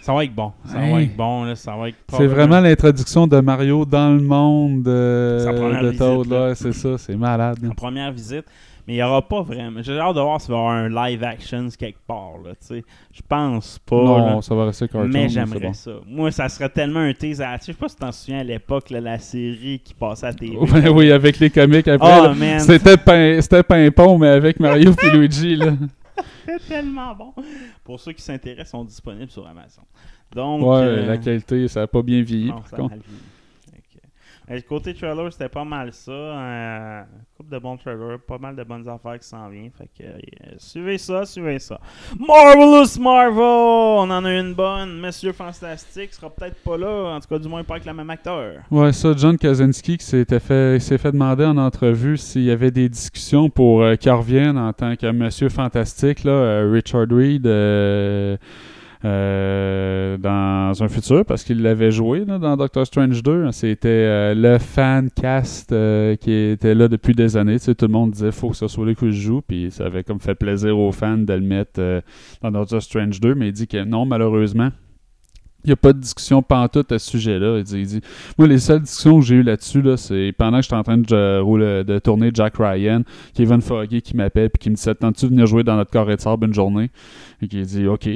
Ça 0.00 0.14
va 0.14 0.24
être 0.24 0.34
bon. 0.34 0.52
Ça 0.64 0.82
Hey. 0.82 0.92
va 0.92 1.02
être 1.02 1.16
bon. 1.16 1.44
Là, 1.44 1.54
ça 1.54 1.76
va 1.76 1.88
être 1.90 1.96
C'est 2.10 2.26
vraiment 2.26 2.60
l'introduction 2.60 3.26
de 3.26 3.40
Mario 3.40 3.84
dans 3.84 4.14
le 4.14 4.22
monde 4.22 4.84
première 4.84 5.82
de 5.82 5.90
Toad. 5.92 6.26
là. 6.30 6.48
là. 6.48 6.54
C'est 6.54 6.72
ça, 6.72 6.96
c'est 6.98 7.16
malade. 7.16 7.58
en 7.68 7.74
première 7.74 8.10
visite. 8.12 8.44
Mais 8.86 8.94
il 8.94 8.96
n'y 8.96 9.02
aura 9.02 9.20
pas 9.20 9.42
vraiment. 9.42 9.82
J'ai 9.82 9.98
hâte 9.98 10.16
de 10.16 10.20
voir 10.22 10.40
s'il 10.40 10.50
va 10.50 10.56
y 10.56 10.60
avoir 10.60 10.74
un 10.76 10.88
live 11.10 11.22
action 11.22 11.68
quelque 11.78 11.98
part. 12.06 12.36
Je 12.70 13.20
pense 13.28 13.78
pas. 13.80 13.96
non, 13.96 14.36
là. 14.36 14.40
ça 14.40 14.54
va 14.54 14.64
rester 14.64 14.88
cartoon. 14.88 15.10
mais 15.12 15.28
j'aimerais 15.28 15.60
bon. 15.60 15.72
ça. 15.74 15.90
Moi, 16.08 16.30
ça 16.30 16.48
serait 16.48 16.70
tellement 16.70 17.00
un 17.00 17.12
tease. 17.12 17.42
à- 17.42 17.58
sais, 17.58 17.58
Je 17.60 17.72
sais 17.72 17.74
pas 17.74 17.88
si 17.90 17.96
tu 17.96 18.00
t'en 18.00 18.12
souviens 18.12 18.38
à 18.40 18.44
l'époque, 18.44 18.88
la 18.88 19.18
série 19.18 19.82
qui 19.84 19.92
passait 19.92 20.28
à 20.28 20.32
TV. 20.32 20.56
Oui, 20.90 21.12
avec 21.12 21.38
les 21.38 21.50
comics 21.50 21.86
après. 21.86 22.18
Oh 22.18 22.32
c'était 22.60 23.62
Pimpon, 23.62 24.16
mais 24.16 24.28
avec 24.28 24.58
Mario 24.58 24.92
et 25.02 25.10
Luigi. 25.10 25.56
Là. 25.56 25.72
c'est 26.46 26.66
tellement 26.68 27.14
bon. 27.14 27.34
Pour 27.84 28.00
ceux 28.00 28.12
qui 28.12 28.22
s'intéressent, 28.22 28.70
sont 28.72 28.84
disponibles 28.84 29.30
sur 29.30 29.46
Amazon. 29.46 29.82
Donc, 30.32 30.62
Ouais, 30.62 30.76
euh, 30.82 31.06
la 31.06 31.18
qualité, 31.18 31.68
ça 31.68 31.80
n'a 31.80 31.86
pas 31.86 32.02
bien 32.02 32.22
vieilli. 32.22 32.48
non, 32.48 32.56
par 32.56 32.68
ça 32.68 32.76
a 32.76 32.78
contre. 32.80 32.90
mal 32.90 33.00
vieilli. 33.06 33.22
Et 34.50 34.62
côté 34.62 34.94
trailer, 34.94 35.30
c'était 35.30 35.48
pas 35.48 35.64
mal 35.64 35.92
ça. 35.92 36.10
Euh, 36.10 37.02
couple 37.36 37.50
de 37.50 37.58
bons 37.58 37.76
trailers, 37.76 38.18
pas 38.26 38.38
mal 38.38 38.56
de 38.56 38.64
bonnes 38.64 38.88
affaires 38.88 39.18
qui 39.18 39.28
s'en 39.28 39.48
viennent. 39.48 39.70
Fait 39.76 39.88
que 39.96 40.04
euh, 40.04 40.54
suivez 40.56 40.96
ça, 40.96 41.26
suivez 41.26 41.58
ça. 41.58 41.78
Marvelous 42.18 42.98
Marvel! 42.98 43.38
On 43.38 44.10
en 44.10 44.24
a 44.24 44.32
une 44.32 44.54
bonne. 44.54 44.98
Monsieur 45.00 45.32
Fantastique 45.32 46.14
sera 46.14 46.30
peut-être 46.30 46.56
pas 46.64 46.78
là, 46.78 47.14
en 47.14 47.20
tout 47.20 47.28
cas 47.28 47.38
du 47.38 47.46
moins 47.46 47.62
pas 47.62 47.74
avec 47.74 47.86
le 47.86 47.92
même 47.92 48.08
acteur. 48.08 48.62
Ouais, 48.70 48.92
ça, 48.92 49.12
John 49.16 49.36
Krasinski 49.36 49.98
qui 49.98 50.06
s'était 50.06 50.40
fait, 50.40 50.80
s'est 50.80 50.98
fait 50.98 51.12
demander 51.12 51.44
en 51.44 51.58
entrevue 51.58 52.16
s'il 52.16 52.44
y 52.44 52.50
avait 52.50 52.70
des 52.70 52.88
discussions 52.88 53.50
pour 53.50 53.82
euh, 53.82 53.96
qu'il 53.96 54.10
revienne 54.12 54.56
en 54.56 54.72
tant 54.72 54.96
que 54.96 55.10
Monsieur 55.10 55.50
Fantastique, 55.50 56.24
là, 56.24 56.32
euh, 56.32 56.70
Richard 56.72 57.06
Reed. 57.10 57.46
Euh, 59.04 60.16
dans 60.16 60.82
un 60.82 60.88
futur 60.88 61.24
parce 61.24 61.44
qu'il 61.44 61.62
l'avait 61.62 61.92
joué 61.92 62.24
dans 62.24 62.56
Doctor 62.56 62.84
Strange 62.84 63.22
2. 63.22 63.52
C'était 63.52 63.88
euh, 63.88 64.34
le 64.34 64.58
fan 64.58 65.08
cast 65.10 65.70
euh, 65.70 66.16
qui 66.16 66.32
était 66.32 66.74
là 66.74 66.88
depuis 66.88 67.14
des 67.14 67.36
années. 67.36 67.60
Tout 67.60 67.76
le 67.80 67.88
monde 67.88 68.10
disait 68.10 68.32
faut 68.32 68.50
que 68.50 68.56
ce 68.56 68.66
soit 68.66 68.86
lui 68.86 68.96
qui 68.96 69.12
joue, 69.12 69.40
puis 69.40 69.70
ça 69.70 69.86
avait 69.86 70.02
comme 70.02 70.18
fait 70.18 70.34
plaisir 70.34 70.76
aux 70.76 70.90
fans 70.90 71.18
de 71.18 71.32
le 71.32 71.40
mettre 71.40 71.80
dans 72.42 72.50
Doctor 72.50 72.82
Strange 72.82 73.20
2, 73.20 73.34
mais 73.36 73.48
il 73.48 73.52
dit 73.52 73.68
que 73.68 73.84
non, 73.84 74.04
malheureusement. 74.04 74.70
Il 75.64 75.68
n'y 75.68 75.72
a 75.72 75.76
pas 75.76 75.92
de 75.92 75.98
discussion 75.98 76.40
pantoute 76.40 76.92
à 76.92 77.00
ce 77.00 77.10
sujet-là. 77.10 77.58
Il 77.58 77.64
dit, 77.64 78.00
Moi, 78.38 78.46
les 78.46 78.58
seules 78.58 78.80
discussions 78.80 79.18
que 79.18 79.26
j'ai 79.26 79.34
eues 79.36 79.42
là-dessus, 79.42 79.82
là, 79.82 79.96
c'est 79.96 80.32
pendant 80.38 80.58
que 80.58 80.62
j'étais 80.62 80.76
en 80.76 80.84
train 80.84 80.98
de, 80.98 81.82
de 81.82 81.98
tourner 81.98 82.30
Jack 82.32 82.54
Ryan, 82.58 83.02
Kevin 83.34 83.60
Foggy 83.60 84.00
qui 84.00 84.16
m'appelle 84.16 84.50
puis 84.50 84.60
qui 84.60 84.70
me 84.70 84.76
dit 84.76 84.82
T'attends-tu 84.82 85.26
de 85.26 85.30
venir 85.30 85.46
jouer 85.46 85.64
dans 85.64 85.74
notre 85.74 85.90
carré 85.90 86.14
de 86.14 86.20
sable 86.20 86.46
une 86.46 86.54
journée? 86.54 86.90
Et 87.40 87.48
qui 87.48 87.62
dit 87.62 87.86
Ok. 87.86 88.08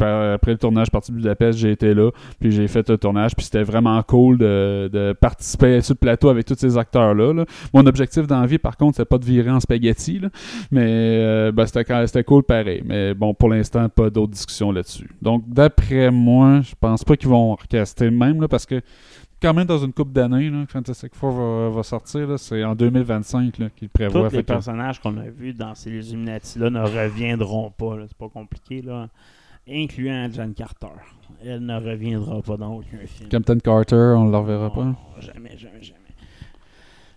Après 0.00 0.52
le 0.52 0.58
tournage 0.58 0.90
parti 0.90 1.12
de 1.12 1.16
Budapest, 1.16 1.58
j'ai 1.58 1.70
été 1.70 1.94
là, 1.94 2.10
puis 2.40 2.50
j'ai 2.50 2.66
fait 2.68 2.88
le 2.88 2.98
tournage, 2.98 3.34
puis 3.34 3.44
c'était 3.44 3.62
vraiment 3.62 4.02
cool 4.02 4.38
de, 4.38 4.90
de 4.92 5.12
participer 5.12 5.80
sur 5.80 5.94
le 5.94 5.98
plateau 5.98 6.28
avec 6.28 6.46
tous 6.46 6.56
ces 6.58 6.76
acteurs-là. 6.76 7.32
là. 7.32 7.44
Mon 7.72 7.86
objectif 7.86 8.26
dans 8.26 8.40
la 8.40 8.46
vie, 8.46 8.58
par 8.58 8.76
contre, 8.76 8.96
c'est 8.96 9.04
pas 9.04 9.18
de 9.18 9.24
virer 9.24 9.50
en 9.50 9.60
spaghetti, 9.60 10.18
là. 10.18 10.28
mais 10.70 10.84
euh, 10.86 11.52
ben, 11.52 11.66
c'était 11.66 12.24
cool 12.24 12.42
pareil. 12.42 12.82
Mais 12.84 13.14
bon, 13.14 13.34
pour 13.34 13.48
l'instant, 13.48 13.88
pas 13.88 14.10
d'autres 14.10 14.32
discussions 14.32 14.72
là-dessus. 14.72 15.10
Donc, 15.22 15.44
d'après 15.46 16.10
moi, 16.10 16.60
je 16.62 16.74
pense 16.80 17.04
pas 17.04 17.16
qu'ils 17.16 17.28
vont 17.28 17.54
recaster 17.54 18.10
même, 18.10 18.40
là, 18.40 18.48
parce 18.48 18.66
que 18.66 18.80
quand 19.40 19.54
même 19.54 19.66
dans 19.66 19.78
une 19.78 19.92
couple 19.92 20.12
d'années, 20.12 20.50
que 20.66 20.72
Fantastic 20.72 21.14
Four 21.14 21.32
va, 21.32 21.68
va 21.70 21.82
sortir, 21.82 22.38
c'est 22.38 22.64
en 22.64 22.74
2025 22.74 23.58
là, 23.58 23.70
qu'ils 23.70 23.88
prévoient. 23.88 24.28
Tous 24.28 24.36
les 24.36 24.42
personnages 24.42 25.00
qu'on 25.00 25.16
a 25.18 25.28
vus 25.28 25.52
dans 25.52 25.74
ces 25.74 25.90
Illuminati-là 25.90 26.70
ne 26.70 26.80
reviendront 26.80 27.70
pas. 27.70 27.96
C'est 28.08 28.16
pas 28.16 28.28
compliqué, 28.28 28.82
là. 28.82 29.08
Incluant 29.68 30.28
John 30.32 30.54
Carter. 30.54 30.86
Elle 31.44 31.66
ne 31.66 31.76
reviendra 31.76 32.40
pas 32.40 32.56
dans 32.56 32.76
aucun 32.76 33.04
film. 33.04 33.28
Captain 33.28 33.58
Carter, 33.58 34.14
on 34.16 34.30
le 34.30 34.36
reverra 34.36 34.72
pas. 34.72 34.94
Jamais, 35.20 35.56
jamais, 35.58 35.82
jamais. 35.82 36.00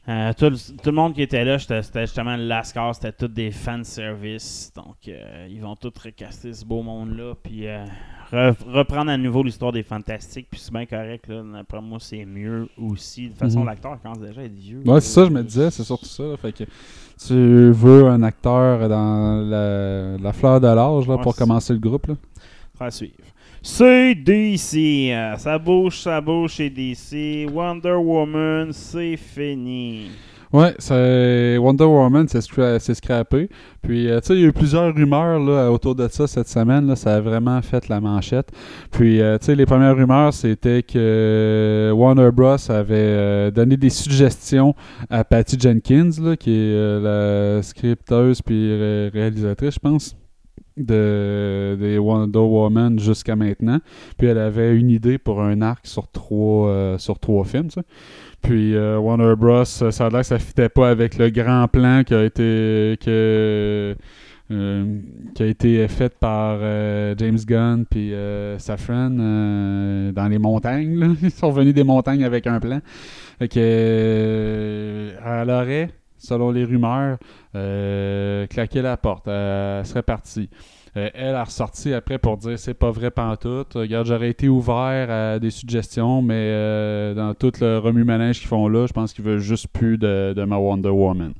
Euh, 0.10 0.34
tout, 0.34 0.46
le- 0.50 0.58
tout 0.78 0.90
le 0.90 0.92
monde 0.94 1.14
qui 1.14 1.22
était 1.22 1.46
là, 1.46 1.60
c'était 1.60 1.84
justement 2.08 2.36
le 2.36 2.46
Lascar, 2.48 2.96
c'était 2.96 3.12
tous 3.12 3.28
des 3.28 3.52
fanservice. 3.52 4.72
Donc, 4.76 4.96
euh, 5.08 5.48
ils 5.50 5.62
vont 5.62 5.76
tous 5.76 5.94
recaster 6.04 6.52
ce 6.54 6.66
beau 6.66 6.82
monde-là. 6.82 7.34
Puis, 7.44 7.68
euh, 7.68 7.86
re- 8.32 8.56
reprendre 8.66 9.12
à 9.12 9.18
nouveau 9.18 9.44
l'histoire 9.44 9.72
des 9.72 9.84
Fantastiques. 9.84 10.48
Puis, 10.50 10.60
c'est 10.62 10.72
bien 10.74 10.86
correct. 10.88 11.28
Là, 11.28 11.44
D'après 11.54 11.82
moi, 11.82 12.00
c'est 12.02 12.26
mieux 12.26 12.68
aussi. 12.78 13.26
De 13.26 13.28
toute 13.30 13.38
façon, 13.40 13.60
Mhm. 13.60 13.66
l'acteur 13.68 14.02
commence 14.02 14.20
déjà 14.20 14.42
à 14.42 14.44
être 14.46 14.54
vieux. 14.56 14.82
Ouais, 14.86 15.00
c'est 15.00 15.14
ça, 15.14 15.26
je 15.26 15.30
me 15.30 15.44
disais, 15.44 15.70
c'est 15.70 15.84
surtout 15.84 16.06
ça. 16.06 16.24
là. 16.24 16.38
Fait 16.38 16.54
que 16.54 16.64
tu 16.64 17.72
veux 17.72 18.08
un 18.08 18.24
acteur 18.24 18.90
dans 18.90 19.48
la, 19.48 20.18
la 20.18 20.34
fleur 20.34 20.60
de 20.60 20.68
l'âge 20.68 21.08
là, 21.08 21.16
Ouais, 21.18 21.22
pour 21.22 21.36
commencer 21.36 21.74
le 21.74 21.80
groupe. 21.80 22.08
Là? 22.08 22.16
à 22.82 22.90
suivre. 22.92 23.14
C'est 23.62 24.16
DC. 24.16 25.12
ça 25.38 25.58
bouge, 25.60 26.00
ça 26.00 26.22
bouge 26.22 26.52
chez 26.54 26.70
DC. 26.70 27.46
Wonder 27.54 27.94
Woman, 27.96 28.70
c'est 28.72 29.18
fini. 29.18 30.10
Ouais, 30.52 30.74
c'est 30.80 31.58
Wonder 31.60 31.84
Woman, 31.84 32.26
c'est 32.28 32.40
scra- 32.40 32.80
scrappé. 32.80 33.50
Puis, 33.84 34.10
euh, 34.10 34.20
tu 34.20 34.28
sais, 34.28 34.34
il 34.34 34.40
y 34.42 34.44
a 34.46 34.48
eu 34.48 34.52
plusieurs 34.52 34.96
rumeurs 34.96 35.72
autour 35.72 35.94
de 35.94 36.08
ça 36.08 36.26
cette 36.26 36.48
semaine. 36.48 36.88
Là, 36.88 36.96
ça 36.96 37.18
a 37.18 37.20
vraiment 37.22 37.62
fait 37.62 37.88
la 37.88 38.02
manchette. 38.02 38.50
Puis, 38.92 39.22
euh, 39.22 39.38
tu 39.38 39.46
sais, 39.46 39.56
les 39.56 39.68
premières 39.68 39.96
rumeurs, 39.96 40.34
c'était 40.34 40.82
que 40.82 41.92
Warner 41.94 42.32
Bros. 42.32 42.56
avait 42.72 42.96
euh, 42.96 43.52
donné 43.52 43.78
des 43.78 43.92
suggestions 43.92 44.74
à 45.12 45.24
Patty 45.24 45.58
Jenkins, 45.60 46.36
qui 46.40 46.52
est 46.52 47.00
la 47.00 47.62
scripteuse 47.62 48.42
puis 48.42 48.72
ré- 48.76 49.10
réalisatrice, 49.10 49.76
je 49.76 49.80
pense, 49.80 50.16
de, 50.78 51.78
des 51.80 51.98
Wonder 51.98 52.40
Woman 52.40 53.00
jusqu'à 53.00 53.36
maintenant. 53.36 53.80
Puis, 54.18 54.28
elle 54.28 54.38
avait 54.38 54.76
une 54.76 54.90
idée 54.90 55.18
pour 55.18 55.42
un 55.42 55.62
arc 55.62 55.86
sur 55.88 56.08
trois, 56.08 56.70
euh, 56.70 56.98
sur 56.98 57.20
trois 57.20 57.44
films. 57.44 57.70
Puis 58.42 58.74
euh, 58.74 58.98
Warner 58.98 59.36
Bros, 59.36 59.64
euh, 59.82 59.92
ça 59.92 60.06
a 60.06 60.10
l'air 60.10 60.22
que 60.22 60.28
ça 60.28 60.40
fitait 60.40 60.70
pas 60.70 60.90
avec 60.90 61.18
le 61.18 61.30
grand 61.30 61.68
plan 61.68 62.04
qui 62.06 62.14
a 62.14 62.24
été 62.24 62.98
qui 63.00 63.10
a 65.44 65.46
été 65.46 65.88
fait 65.88 66.18
par 66.18 66.60
James 67.18 67.38
Gunn 67.46 67.86
puis 67.86 68.14
Safran 68.58 69.10
dans 69.10 70.28
les 70.30 70.40
montagnes. 70.40 71.16
Ils 71.22 71.32
sont 71.32 71.52
venus 71.52 71.74
des 71.74 71.84
montagnes 71.84 72.24
avec 72.24 72.48
un 72.48 72.60
plan. 72.60 72.80
Fait 73.38 73.48
que 73.48 75.10
elle 75.24 75.50
aurait, 75.50 75.90
selon 76.20 76.52
les 76.52 76.64
rumeurs, 76.66 77.18
euh, 77.56 78.46
claqué 78.48 78.82
la 78.82 78.98
porte. 78.98 79.28
Elle 79.28 79.86
serait 79.86 80.04
partie. 80.04 80.50
Euh, 80.98 81.10
elle 81.14 81.36
a 81.36 81.44
ressorti 81.44 81.94
après 81.94 82.18
pour 82.18 82.38
dire 82.38 82.58
c'est 82.58 82.74
pas 82.74 82.92
vrai 82.92 83.12
pantoute. 83.12 83.74
Regarde, 83.74 84.08
j'aurais 84.08 84.30
été 84.30 84.50
ouvert 84.50 85.10
à 85.10 85.40
des 85.40 85.52
suggestions, 85.52 86.22
mais 86.22 86.34
euh, 86.36 87.14
dans 87.14 87.34
tout 87.34 87.52
le 87.62 87.78
remue-manège 87.78 88.40
qu'ils 88.40 88.48
font 88.48 88.68
là, 88.68 88.86
je 88.88 88.94
pense 88.94 89.14
qu'ils 89.14 89.26
veulent 89.26 89.40
juste 89.40 89.68
plus 89.68 89.98
de, 89.98 90.44
ma 90.46 90.58
Wonder 90.58 90.90
Woman. 90.90 91.34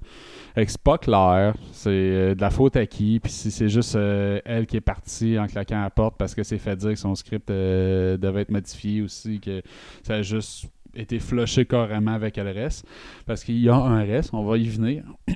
C'est 0.56 0.78
pas 0.82 0.98
clair, 0.98 1.56
c'est 1.72 1.90
euh, 1.90 2.36
de 2.36 2.42
la 2.42 2.50
faute 2.50 2.76
à 2.76 2.86
qui, 2.86 3.20
puis 3.22 3.32
si 3.32 3.50
c'est 3.50 3.70
juste 3.70 3.96
euh, 3.96 4.42
elle 4.44 4.66
qui 4.66 4.76
est 4.78 4.82
partie 4.82 5.40
en 5.40 5.48
claquant 5.48 5.82
la 5.82 5.90
porte 5.90 6.16
parce 6.18 6.36
que 6.36 6.44
c'est 6.44 6.58
fait 6.58 6.76
dire 6.76 6.90
que 6.90 7.00
son 7.00 7.16
script 7.16 7.50
euh, 7.50 8.18
devait 8.18 8.42
être 8.42 8.52
modifié 8.52 9.02
aussi, 9.02 9.40
que 9.40 9.62
ça 10.04 10.22
juste 10.22 10.66
été 10.96 11.20
flushé 11.20 11.66
carrément 11.66 12.14
avec 12.14 12.38
le 12.38 12.52
reste. 12.52 12.86
Parce 13.26 13.44
qu'il 13.44 13.60
y 13.60 13.70
a 13.70 13.76
un 13.76 14.04
reste, 14.04 14.34
on 14.34 14.44
va 14.44 14.58
y 14.58 14.68
venir. 14.68 15.04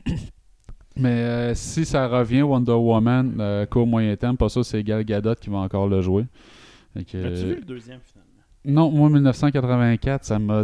Mais 0.96 1.10
euh, 1.10 1.56
si 1.56 1.86
ça 1.86 2.08
revient 2.08 2.44
Wonder 2.44 2.74
Woman, 2.74 3.36
euh, 3.40 3.66
court 3.66 3.88
moyen 3.88 4.16
terme, 4.16 4.38
pas 4.38 4.50
ça, 4.50 4.64
c'est 4.64 4.84
Gal 4.84 5.04
Gadot 5.04 5.36
qui 5.36 5.50
va 5.50 5.58
encore 5.58 5.88
le 5.88 6.02
jouer. 6.02 6.26
As-tu 6.96 7.18
vu 7.18 7.24
euh, 7.24 7.56
le 7.56 7.62
deuxième 7.62 8.00
finalement? 8.04 8.34
non, 8.66 8.92
moi 8.92 9.10
1984, 9.10 10.24
ça 10.24 10.40
m'a 10.40 10.64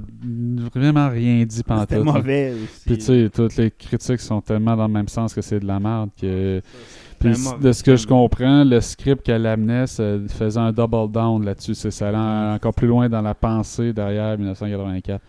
vraiment 0.73 1.10
rien 1.10 1.43
dit 1.45 1.56
C'était 1.56 1.67
pantoute. 1.67 2.04
mauvais 2.04 2.54
aussi. 2.54 2.84
Puis 2.86 2.97
tu 2.97 3.04
sais, 3.04 3.30
toutes 3.34 3.58
les 3.58 3.71
critiques 3.71 4.19
sont 4.21 4.41
tellement 4.41 4.78
dans 4.78 4.88
le 4.88 4.93
même 4.93 5.08
sens 5.08 5.34
que 5.34 5.41
c'est 5.41 5.60
de 5.60 5.65
la 5.65 5.80
merde 5.80 6.10
que. 6.19 6.62
C'était 6.63 6.99
Puis 7.20 7.30
de 7.60 7.72
ce 7.72 7.84
que 7.84 7.96
je 7.96 8.08
comprends, 8.08 8.64
le 8.64 8.80
script 8.82 9.22
qu'elle 9.24 9.46
amenait, 9.46 9.88
ça 9.88 10.04
faisait 10.30 10.60
un 10.60 10.72
double 10.72 11.12
down 11.12 11.44
là-dessus. 11.44 11.76
C'est 11.76 11.92
ça 11.92 12.10
allait 12.10 12.56
encore 12.56 12.74
plus 12.74 12.88
loin 12.88 13.10
dans 13.10 13.22
la 13.22 13.34
pensée 13.36 13.94
derrière 13.94 14.38
1984. 14.38 15.22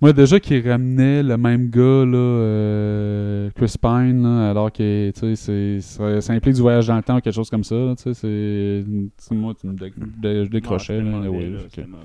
Moi, 0.00 0.12
déjà 0.12 0.38
qu'il 0.38 0.68
ramenait 0.68 1.22
le 1.22 1.38
même 1.38 1.70
gars, 1.70 1.80
là, 2.04 2.18
euh, 2.18 3.50
Chris 3.54 3.74
Pine, 3.80 4.22
là, 4.24 4.50
alors 4.50 4.70
que, 4.70 5.10
tu 5.10 5.34
sais, 5.34 5.80
c'est- 5.80 6.20
ça, 6.20 6.32
implique 6.34 6.54
du 6.54 6.60
voyage 6.60 6.86
dans 6.86 6.96
le 6.96 7.02
temps 7.02 7.16
ou 7.16 7.20
quelque 7.22 7.34
chose 7.34 7.48
comme 7.48 7.64
ça, 7.64 7.74
là, 7.74 7.94
tu 7.96 8.02
sais, 8.02 8.14
c'est... 8.14 8.84
tu 8.86 9.10
sais, 9.16 9.34
Moi, 9.34 9.54
tu 9.58 9.66
me 9.66 9.72
dé- 9.72 9.92
dé- 9.96 10.44
je 10.44 10.50
décrochais, 10.50 11.00
mauvais, 11.00 11.28
là, 11.50 11.58
fait 11.60 11.64
que- 11.64 11.70
c'était 11.76 11.86
mauvais. 11.88 12.02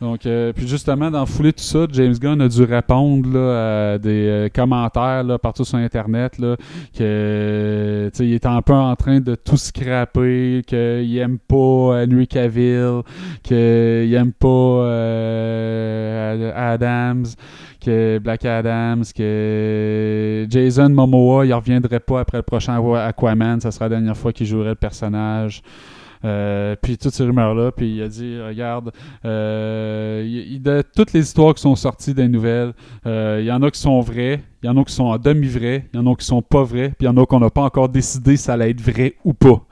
Donc, 0.00 0.26
euh, 0.26 0.52
puis 0.52 0.68
justement, 0.68 1.10
dans 1.10 1.24
de 1.24 1.50
tout 1.50 1.54
ça, 1.56 1.86
James 1.90 2.14
Gunn 2.14 2.40
a 2.40 2.48
dû 2.48 2.62
répondre 2.62 3.28
là, 3.32 3.94
à 3.94 3.98
des 3.98 4.28
euh, 4.28 4.48
commentaires 4.48 5.24
là, 5.24 5.38
partout 5.38 5.64
sur 5.64 5.78
Internet 5.78 6.38
là, 6.38 6.56
que 6.96 8.08
il 8.20 8.32
est 8.32 8.46
un 8.46 8.62
peu 8.62 8.74
en 8.74 8.94
train 8.94 9.18
de 9.18 9.34
tout 9.34 9.56
scraper, 9.56 10.62
qu'il 10.64 11.18
aime 11.18 11.38
pas 11.38 12.04
Henry 12.04 12.28
Cavill, 12.28 13.02
qu'il 13.42 14.14
aime 14.14 14.32
pas 14.32 14.48
euh, 14.48 16.52
Adams, 16.54 17.26
que 17.84 18.18
Black 18.18 18.44
Adams, 18.44 19.04
que 19.16 20.46
Jason 20.48 20.90
Momoa, 20.90 21.44
il 21.44 21.52
reviendrait 21.52 22.00
pas 22.00 22.20
après 22.20 22.38
le 22.38 22.42
prochain 22.42 22.80
Aquaman, 22.94 23.60
ça 23.60 23.72
sera 23.72 23.86
la 23.86 23.96
dernière 23.96 24.16
fois 24.16 24.32
qu'il 24.32 24.46
jouerait 24.46 24.70
le 24.70 24.74
personnage. 24.76 25.62
Euh, 26.24 26.74
puis 26.80 26.98
toutes 26.98 27.14
ces 27.14 27.24
rumeurs-là, 27.24 27.70
puis 27.72 27.96
il 27.96 28.02
a 28.02 28.08
dit, 28.08 28.40
regarde, 28.40 28.92
euh, 29.24 30.24
il- 30.26 30.62
toutes 30.96 31.12
les 31.12 31.20
histoires 31.20 31.54
qui 31.54 31.62
sont 31.62 31.76
sorties 31.76 32.14
des 32.14 32.28
nouvelles, 32.28 32.72
euh, 33.06 33.38
il 33.40 33.46
y 33.46 33.52
en 33.52 33.62
a 33.62 33.70
qui 33.70 33.80
sont 33.80 34.00
vraies, 34.00 34.42
il 34.62 34.66
y 34.66 34.68
en 34.68 34.76
a 34.76 34.84
qui 34.84 34.92
sont 34.92 35.04
en 35.04 35.18
demi-vraies, 35.18 35.86
il 35.92 35.96
y 35.96 36.00
en 36.00 36.10
a 36.10 36.14
qui 36.16 36.24
sont 36.24 36.42
pas 36.42 36.62
vraies, 36.64 36.88
puis 36.88 37.02
il 37.02 37.06
y 37.06 37.08
en 37.08 37.16
a 37.16 37.24
qu'on 37.26 37.40
n'a 37.40 37.50
pas 37.50 37.62
encore 37.62 37.88
décidé 37.88 38.36
si 38.36 38.42
ça 38.44 38.54
allait 38.54 38.70
être 38.70 38.80
vrai 38.80 39.14
ou 39.24 39.32
pas. 39.32 39.62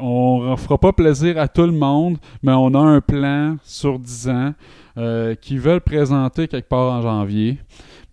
On 0.00 0.56
fera 0.56 0.78
pas 0.78 0.92
plaisir 0.92 1.38
à 1.38 1.46
tout 1.48 1.62
le 1.62 1.72
monde, 1.72 2.18
mais 2.42 2.52
on 2.52 2.74
a 2.74 2.78
un 2.78 3.00
plan 3.00 3.56
sur 3.62 3.98
10 3.98 4.28
ans 4.28 4.54
qu'ils 5.40 5.60
veulent 5.60 5.80
présenter 5.80 6.48
quelque 6.48 6.68
part 6.68 6.92
en 6.92 7.02
janvier. 7.02 7.58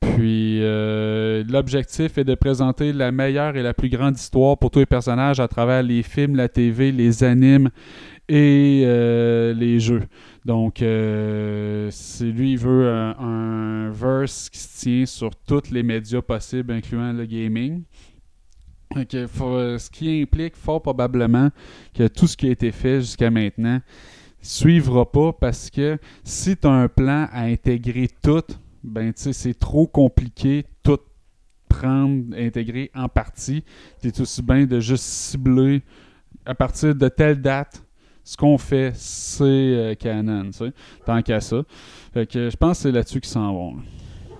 Puis 0.01 0.59
euh, 0.61 1.43
l'objectif 1.47 2.17
est 2.17 2.23
de 2.23 2.33
présenter 2.33 2.91
la 2.91 3.11
meilleure 3.11 3.55
et 3.55 3.61
la 3.61 3.73
plus 3.73 3.89
grande 3.89 4.17
histoire 4.17 4.57
pour 4.57 4.71
tous 4.71 4.79
les 4.79 4.85
personnages 4.87 5.39
à 5.39 5.47
travers 5.47 5.83
les 5.83 6.01
films, 6.01 6.35
la 6.35 6.49
TV, 6.49 6.91
les 6.91 7.23
animes 7.23 7.69
et 8.27 8.83
euh, 8.85 9.53
les 9.53 9.79
jeux. 9.79 10.03
Donc, 10.43 10.81
euh, 10.81 11.89
c'est 11.91 12.25
lui, 12.25 12.53
il 12.53 12.57
veut 12.57 12.89
un, 12.89 13.91
verse 13.91 14.49
qui 14.49 14.59
se 14.59 14.79
tient 14.79 15.05
sur 15.05 15.35
tous 15.35 15.69
les 15.69 15.83
médias 15.83 16.21
possibles, 16.21 16.73
incluant 16.73 17.13
le 17.13 17.25
gaming. 17.25 17.83
Ce 18.95 19.89
qui 19.89 20.21
implique 20.21 20.55
fort 20.55 20.81
probablement 20.81 21.49
que 21.93 22.07
tout 22.07 22.27
ce 22.27 22.35
qui 22.35 22.47
a 22.47 22.51
été 22.51 22.71
fait 22.71 23.01
jusqu'à 23.01 23.29
maintenant 23.29 23.79
suivra 24.41 25.09
pas 25.09 25.31
parce 25.31 25.69
que 25.69 25.97
si 26.23 26.57
tu 26.57 26.67
as 26.67 26.71
un 26.71 26.87
plan 26.87 27.27
à 27.31 27.43
intégrer 27.43 28.09
tout, 28.23 28.43
ben 28.83 29.13
tu 29.13 29.21
sais, 29.23 29.33
c'est 29.33 29.53
trop 29.53 29.87
compliqué 29.87 30.65
tout 30.83 30.99
prendre, 31.69 32.35
intégrer 32.35 32.91
en 32.93 33.07
partie. 33.07 33.63
Es 34.03 34.21
aussi 34.21 34.41
bien 34.41 34.65
de 34.65 34.79
juste 34.79 35.03
cibler 35.03 35.81
à 36.45 36.53
partir 36.53 36.95
de 36.95 37.07
telle 37.07 37.41
date. 37.41 37.83
Ce 38.23 38.37
qu'on 38.37 38.57
fait, 38.57 38.91
c'est 38.93 39.43
euh, 39.43 39.95
canon, 39.95 40.45
tu 40.45 40.53
sais, 40.53 40.73
tant 41.05 41.21
qu'à 41.21 41.39
ça. 41.41 41.63
Fait 42.13 42.27
que 42.27 42.49
je 42.49 42.55
pense 42.55 42.77
que 42.77 42.83
c'est 42.83 42.91
là-dessus 42.91 43.19
qu'ils 43.19 43.31
s'en 43.31 43.51
vont. 43.51 43.77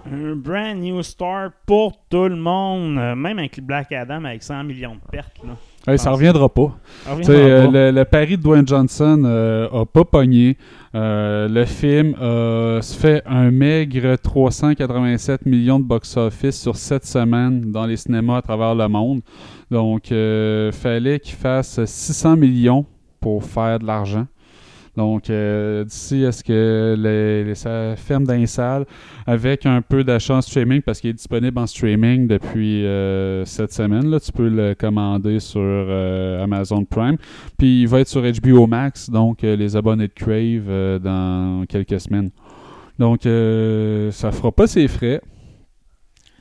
Un 0.06 0.36
brand 0.36 0.78
new 0.78 1.02
star 1.02 1.52
pour 1.66 1.94
tout 2.10 2.28
le 2.28 2.36
monde. 2.36 2.98
Euh, 2.98 3.16
même 3.16 3.40
avec 3.40 3.60
Black 3.62 3.92
Adam 3.92 4.24
avec 4.26 4.44
100 4.44 4.64
millions 4.66 4.96
de 4.96 5.12
pertes. 5.12 5.44
Là. 5.44 5.56
Hey, 5.88 5.98
ça 5.98 6.12
reviendra 6.12 6.48
pas. 6.48 6.78
Ah 7.08 7.15
euh, 7.28 7.67
on 7.67 7.72
va. 7.72 7.89
le, 7.89 7.91
le 7.91 8.06
pari 8.06 8.38
de 8.38 8.44
Dwayne 8.44 8.67
Johnson 8.67 9.24
euh, 9.26 9.67
a 9.72 9.86
pas 9.86 10.06
pogné. 10.06 10.56
Euh, 10.94 11.48
le 11.48 11.65
film 11.65 12.15
euh, 12.22 12.82
se 12.82 12.96
fait 12.98 13.24
un 13.26 13.50
maigre 13.50 14.15
387 14.15 15.46
millions 15.48 15.80
de 15.80 15.86
box-office 15.86 16.62
sur 16.62 16.76
7 16.76 17.06
semaines 17.06 17.72
dans 17.72 17.86
les 17.88 17.98
cinémas 17.98 18.38
à 18.38 18.41
travers 18.44 18.76
le 18.76 18.88
monde. 18.88 19.22
Donc, 19.72 20.12
euh, 20.12 20.72
fallait 20.72 21.20
qu'il 21.20 21.36
fasse 21.36 21.84
600 21.84 22.36
millions 22.38 22.86
pour 23.20 23.44
faire 23.44 23.80
de 23.80 23.86
l'argent. 23.88 24.28
Donc, 24.98 25.30
euh, 25.30 25.86
d'ici 25.86 26.26
à 26.26 26.34
ce 26.34 26.44
que 26.44 26.96
les, 26.98 27.46
les- 27.46 27.56
ça 27.56 27.96
ferme 27.96 28.26
dans 28.26 28.34
les 28.34 28.46
salles 28.46 28.86
avec 29.26 29.66
un 29.66 29.82
peu 29.82 30.04
d'achat 30.04 30.36
en 30.36 30.42
streaming 30.42 30.82
parce 30.82 31.00
qu'il 31.00 31.12
est 31.12 31.14
disponible 31.14 31.58
en 31.60 31.66
streaming 31.66 32.28
depuis 32.28 32.86
euh, 32.86 33.46
cette 33.46 33.72
semaine. 33.72 34.10
Là, 34.10 34.20
tu 34.20 34.32
peux 34.34 34.50
le 34.50 34.76
commander 34.76 35.40
sur 35.40 35.62
euh, 35.64 36.44
Amazon 36.44 36.84
Prime. 36.84 37.16
Puis 37.58 37.84
il 37.84 37.88
va 37.88 38.02
être 38.02 38.10
sur 38.10 38.22
HBO 38.22 38.68
Max, 38.68 39.10
donc 39.10 39.44
les 39.44 39.76
abonnés 39.78 40.08
de 40.10 40.14
Crave 40.14 41.00
dans 41.02 41.64
quelques 41.70 42.02
semaines. 42.02 42.32
Donc, 43.00 43.22
ça 43.24 44.32
fera 44.32 44.52
pas 44.52 44.68
ses 44.68 44.88
frais. 44.90 45.22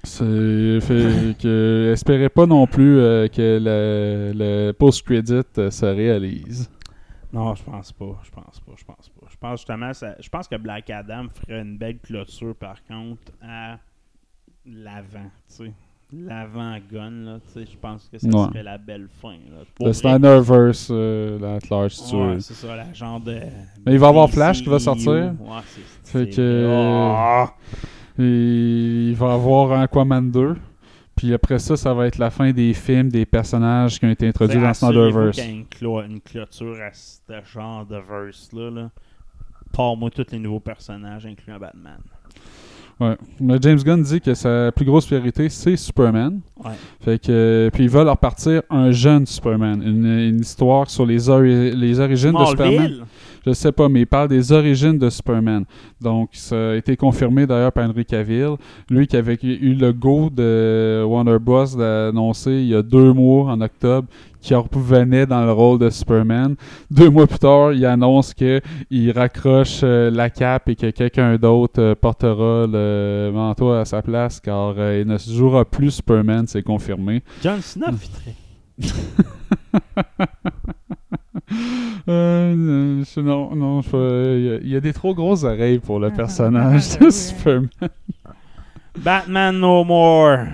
C'est 0.02 0.80
fait 0.80 1.36
que 1.42 1.90
espérez 1.92 2.28
pas 2.30 2.46
non 2.46 2.66
plus 2.66 2.96
que 3.32 3.58
le, 3.62 4.32
le 4.34 4.72
post-credit 4.72 5.42
se 5.70 5.86
réalise. 5.86 6.68
Non, 7.32 7.54
je 7.54 7.62
pense 7.62 7.92
pas. 7.92 8.18
Je 8.24 8.30
pense 8.30 8.60
pas. 8.60 8.72
Je 8.76 8.84
pense 8.84 9.08
pas. 9.08 9.26
Je 9.30 9.36
pense 9.36 9.60
justement, 9.60 9.92
ça, 9.92 10.16
je 10.20 10.28
pense 10.28 10.48
que 10.48 10.56
Black 10.56 10.90
Adam 10.90 11.26
ferait 11.28 11.60
une 11.62 11.76
belle 11.78 11.98
clôture 11.98 12.54
par 12.56 12.82
contre 12.84 13.32
à 13.42 13.78
l'avant, 14.66 15.30
tu 15.48 15.54
sais. 15.66 15.72
L'avant 16.12 16.76
gun, 16.90 17.10
là, 17.24 17.38
tu 17.46 17.52
sais. 17.52 17.66
Je 17.72 17.76
pense 17.78 18.08
que 18.08 18.18
ça 18.18 18.26
Ouais. 18.26 18.46
serait 18.48 18.62
la 18.64 18.78
belle 18.78 19.06
fin, 19.22 19.34
là. 19.48 19.60
Le 19.78 19.84
vrai. 19.84 19.92
Snyderverse, 19.92 20.88
euh, 20.90 21.58
large, 21.70 21.92
si. 21.94 22.16
Ouais, 22.16 22.40
c'est 22.40 22.54
ça, 22.54 22.74
la 22.74 22.92
genre 22.92 23.20
de. 23.20 23.38
Mais 23.86 23.92
il 23.92 23.98
va 24.00 24.06
y 24.06 24.10
avoir. 24.10 24.28
Flash 24.28 24.60
qui 24.60 24.68
va 24.68 24.80
sortir. 24.80 25.12
Ouais, 25.12 25.60
c'est. 26.02 26.24
Fait 26.24 26.28
que- 26.30 26.66
Ah! 26.68 27.54
Il 28.18 29.14
va 29.16 29.34
avoir 29.34 29.80
Aquaman 29.80 30.30
2. 30.30 30.56
Puis 31.20 31.34
après 31.34 31.58
ça, 31.58 31.76
ça 31.76 31.92
va 31.92 32.06
être 32.06 32.16
la 32.16 32.30
fin 32.30 32.50
des 32.50 32.72
films, 32.72 33.10
des 33.10 33.26
personnages 33.26 34.00
qui 34.00 34.06
ont 34.06 34.10
été 34.10 34.26
introduits 34.26 34.58
dans 34.58 34.68
assurez-vous 34.68 35.32
Snyderverse. 35.32 35.36
qu'il 35.36 35.44
y 35.44 35.48
a 35.48 35.50
une, 35.50 35.64
clo- 35.64 36.06
une 36.06 36.20
clôture 36.22 36.76
à 36.82 36.90
ce 36.94 37.20
genre 37.52 37.84
de 37.84 37.96
verse-là. 37.96 38.70
Là. 38.70 38.90
Pars-moi 39.70 40.08
tous 40.10 40.24
les 40.32 40.38
nouveaux 40.38 40.60
personnages, 40.60 41.26
incluant 41.26 41.58
Batman. 41.58 41.98
Ouais. 43.00 43.18
Mais 43.38 43.58
James 43.60 43.78
Gunn 43.82 44.02
dit 44.02 44.20
que 44.22 44.32
sa 44.32 44.72
plus 44.72 44.86
grosse 44.86 45.04
priorité, 45.04 45.50
c'est 45.50 45.76
Superman. 45.76 46.40
Ouais. 46.64 46.70
Fait 47.02 47.18
que, 47.22 47.68
puis 47.72 47.84
il 47.84 47.90
va 47.90 48.02
leur 48.02 48.16
partir 48.16 48.62
un 48.70 48.90
jeune 48.90 49.26
Superman. 49.26 49.82
Une, 49.82 50.06
une 50.06 50.40
histoire 50.40 50.88
sur 50.88 51.04
les, 51.04 51.28
ori- 51.28 51.74
les 51.76 52.00
origines 52.00 52.32
de 52.32 52.44
Superman. 52.46 53.04
Je 53.46 53.52
sais 53.52 53.72
pas, 53.72 53.88
mais 53.88 54.00
il 54.00 54.06
parle 54.06 54.28
des 54.28 54.52
origines 54.52 54.98
de 54.98 55.08
Superman. 55.08 55.64
Donc, 56.00 56.30
ça 56.32 56.70
a 56.70 56.74
été 56.74 56.96
confirmé 56.96 57.46
d'ailleurs 57.46 57.72
par 57.72 57.88
Henry 57.88 58.04
Cavill. 58.04 58.56
Lui 58.90 59.06
qui 59.06 59.16
avait 59.16 59.38
eu 59.42 59.74
le 59.74 59.92
go 59.92 60.30
de 60.30 61.02
Warner 61.06 61.38
Bros. 61.38 61.66
d'annoncer 61.76 62.52
il 62.52 62.68
y 62.68 62.74
a 62.74 62.82
deux 62.82 63.12
mois, 63.12 63.52
en 63.52 63.60
octobre, 63.60 64.08
qu'il 64.40 64.56
revenait 64.56 65.26
dans 65.26 65.44
le 65.44 65.52
rôle 65.52 65.78
de 65.78 65.90
Superman. 65.90 66.56
Deux 66.90 67.10
mois 67.10 67.26
plus 67.26 67.38
tard, 67.38 67.72
il 67.72 67.84
annonce 67.84 68.34
qu'il 68.34 69.12
raccroche 69.14 69.80
euh, 69.82 70.10
la 70.10 70.30
cape 70.30 70.68
et 70.68 70.76
que 70.76 70.90
quelqu'un 70.90 71.36
d'autre 71.36 71.80
euh, 71.80 71.94
portera 71.94 72.66
le 72.66 73.30
manteau 73.32 73.70
à 73.72 73.84
sa 73.84 74.02
place 74.02 74.40
car 74.40 74.74
euh, 74.78 75.02
il 75.02 75.08
ne 75.08 75.18
jouera 75.18 75.64
plus 75.64 75.90
Superman, 75.90 76.46
c'est 76.46 76.62
confirmé. 76.62 77.22
John 77.42 77.60
fitterait. 77.60 78.36
Euh, 82.08 83.04
non, 83.18 83.54
non, 83.54 83.82
il 83.92 84.62
y 84.64 84.70
y, 84.70 84.76
a 84.76 84.80
des 84.80 84.92
trop 84.92 85.14
grosses 85.14 85.44
oreilles 85.44 85.80
pour 85.80 85.98
le 85.98 86.10
personnage 86.10 86.98
de 86.98 87.10
Superman. 87.10 87.68
Batman 88.96 89.58
No 89.58 89.84
More. 89.84 90.46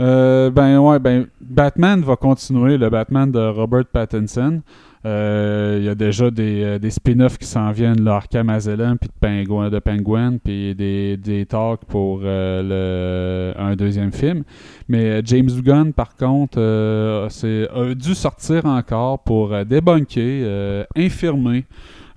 Euh, 0.00 0.50
ben 0.50 0.78
ouais, 0.80 0.98
ben 0.98 1.26
Batman 1.40 2.00
va 2.00 2.16
continuer, 2.16 2.76
le 2.78 2.90
Batman 2.90 3.30
de 3.30 3.38
Robert 3.38 3.86
Pattinson. 3.86 4.60
Euh, 5.06 5.76
Il 5.78 5.84
y 5.84 5.88
a 5.88 5.94
déjà 5.94 6.30
des, 6.30 6.62
euh, 6.64 6.78
des 6.78 6.90
spin-offs 6.90 7.38
qui 7.38 7.46
s'en 7.46 7.70
viennent, 7.70 8.02
là, 8.02 8.16
Arkham 8.16 8.48
Asylum, 8.48 8.96
puis 8.98 9.08
de 9.08 9.14
Penguin, 9.20 9.68
de 9.68 9.78
Penguin, 9.78 10.38
puis 10.42 10.74
des, 10.74 11.16
des 11.16 11.46
talks 11.46 11.84
pour 11.84 12.20
le, 12.22 13.52
un 13.56 13.76
deuxième 13.76 14.12
film. 14.12 14.42
Mais 14.88 15.20
James 15.24 15.50
Gunn, 15.62 15.92
par 15.92 16.16
contre, 16.16 16.58
a 16.58 17.94
dû 17.94 18.14
sortir 18.14 18.64
encore 18.64 19.20
pour 19.20 19.54
débunker, 19.64 20.86
infirmer 20.96 21.66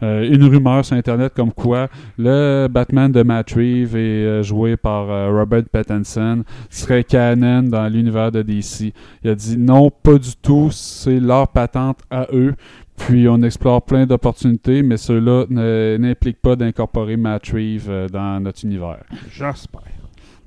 euh, 0.03 0.29
une 0.29 0.43
rumeur 0.43 0.85
sur 0.85 0.95
Internet 0.95 1.33
comme 1.35 1.51
quoi 1.51 1.87
le 2.17 2.67
Batman 2.69 3.11
de 3.11 3.23
Matt 3.23 3.51
Reeves 3.51 3.95
est 3.95 4.25
euh, 4.25 4.43
joué 4.43 4.77
par 4.77 5.09
euh, 5.09 5.31
Robert 5.31 5.63
Pattinson 5.71 6.43
serait 6.69 7.03
canon 7.03 7.63
dans 7.63 7.87
l'univers 7.87 8.31
de 8.31 8.41
DC. 8.41 8.93
Il 9.23 9.29
a 9.31 9.35
dit 9.35 9.57
non, 9.57 9.89
pas 9.89 10.17
du 10.17 10.35
tout, 10.41 10.69
c'est 10.71 11.19
leur 11.19 11.47
patente 11.47 11.99
à 12.09 12.27
eux. 12.33 12.53
Puis 12.95 13.27
on 13.29 13.41
explore 13.43 13.83
plein 13.83 14.05
d'opportunités, 14.07 14.81
mais 14.81 14.97
ceux-là 14.97 15.45
ne- 15.49 15.97
n'impliquent 15.99 16.41
pas 16.41 16.55
d'incorporer 16.55 17.15
Matt 17.15 17.47
Reeves 17.49 18.09
dans 18.11 18.39
notre 18.39 18.65
univers. 18.65 19.03
J'espère. 19.31 19.81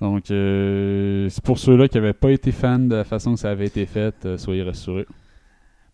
Donc 0.00 0.30
euh, 0.30 1.28
c'est 1.28 1.44
pour 1.44 1.58
ceux-là 1.58 1.86
qui 1.86 1.96
n'avaient 1.98 2.12
pas 2.12 2.30
été 2.30 2.52
fans 2.52 2.78
de 2.78 2.94
la 2.94 3.04
façon 3.04 3.34
que 3.34 3.40
ça 3.40 3.50
avait 3.50 3.66
été 3.66 3.84
fait, 3.86 4.14
euh, 4.24 4.38
soyez 4.38 4.62
rassurés. 4.62 5.06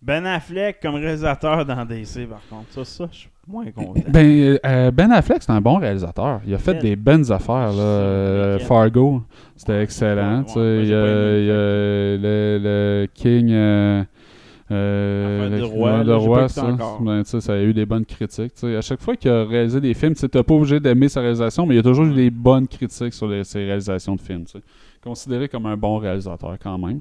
Ben 0.00 0.24
Affleck 0.26 0.78
comme 0.80 0.94
réalisateur 0.94 1.66
dans 1.66 1.84
DC, 1.84 2.28
par 2.28 2.40
contre. 2.48 2.70
Ça, 2.70 2.84
ça, 2.84 3.08
je 3.10 3.26
moins 3.48 3.70
content. 3.70 4.00
Ben, 4.08 4.58
euh, 4.64 4.90
ben 4.90 5.10
Affleck, 5.12 5.42
c'est 5.42 5.52
un 5.52 5.60
bon 5.60 5.76
réalisateur. 5.76 6.40
Il 6.46 6.54
a 6.54 6.58
fait 6.58 6.74
des 6.78 6.96
bonnes 6.96 7.30
affaires. 7.30 7.72
Là. 7.72 7.80
Euh? 7.82 8.58
Fargo, 8.60 9.22
c'était 9.56 9.82
excellent. 9.82 10.44
Ouais, 10.54 10.62
ouais, 10.62 10.78
il 10.82 10.88
y 10.88 10.94
a, 10.94 11.00
pas 11.02 11.08
aimé 11.08 11.40
il 11.40 11.46
y 11.46 11.50
a 11.50 11.54
le, 11.54 12.60
le 12.62 13.06
King. 13.14 13.50
euh, 13.52 14.02
euh, 14.72 15.48
le- 15.58 15.64
roi, 15.64 16.02
le 16.02 16.16
roi, 16.16 16.48
ça, 16.48 16.76
ben, 17.00 17.22
ça 17.24 17.52
a 17.52 17.58
eu 17.62 17.72
des 17.72 17.86
bonnes 17.86 18.04
critiques. 18.04 18.52
À 18.64 18.80
chaque 18.80 19.00
fois 19.00 19.14
qu'il 19.14 19.30
a 19.30 19.44
réalisé 19.44 19.80
des 19.80 19.94
films, 19.94 20.14
tu 20.14 20.24
n'es 20.24 20.42
pas 20.42 20.54
obligé 20.54 20.80
d'aimer 20.80 21.08
sa 21.08 21.20
réalisation, 21.20 21.66
mais 21.66 21.74
il 21.74 21.76
y 21.76 21.80
a 21.80 21.84
toujours 21.84 22.06
eu 22.06 22.14
des 22.14 22.30
bonnes 22.30 22.66
critiques 22.66 23.14
sur 23.14 23.28
les- 23.28 23.44
ses 23.44 23.64
réalisations 23.64 24.16
de 24.16 24.20
films. 24.20 24.44
Considéré 25.06 25.48
comme 25.48 25.66
un 25.66 25.76
bon 25.76 25.98
réalisateur 25.98 26.56
quand 26.60 26.76
même. 26.78 27.00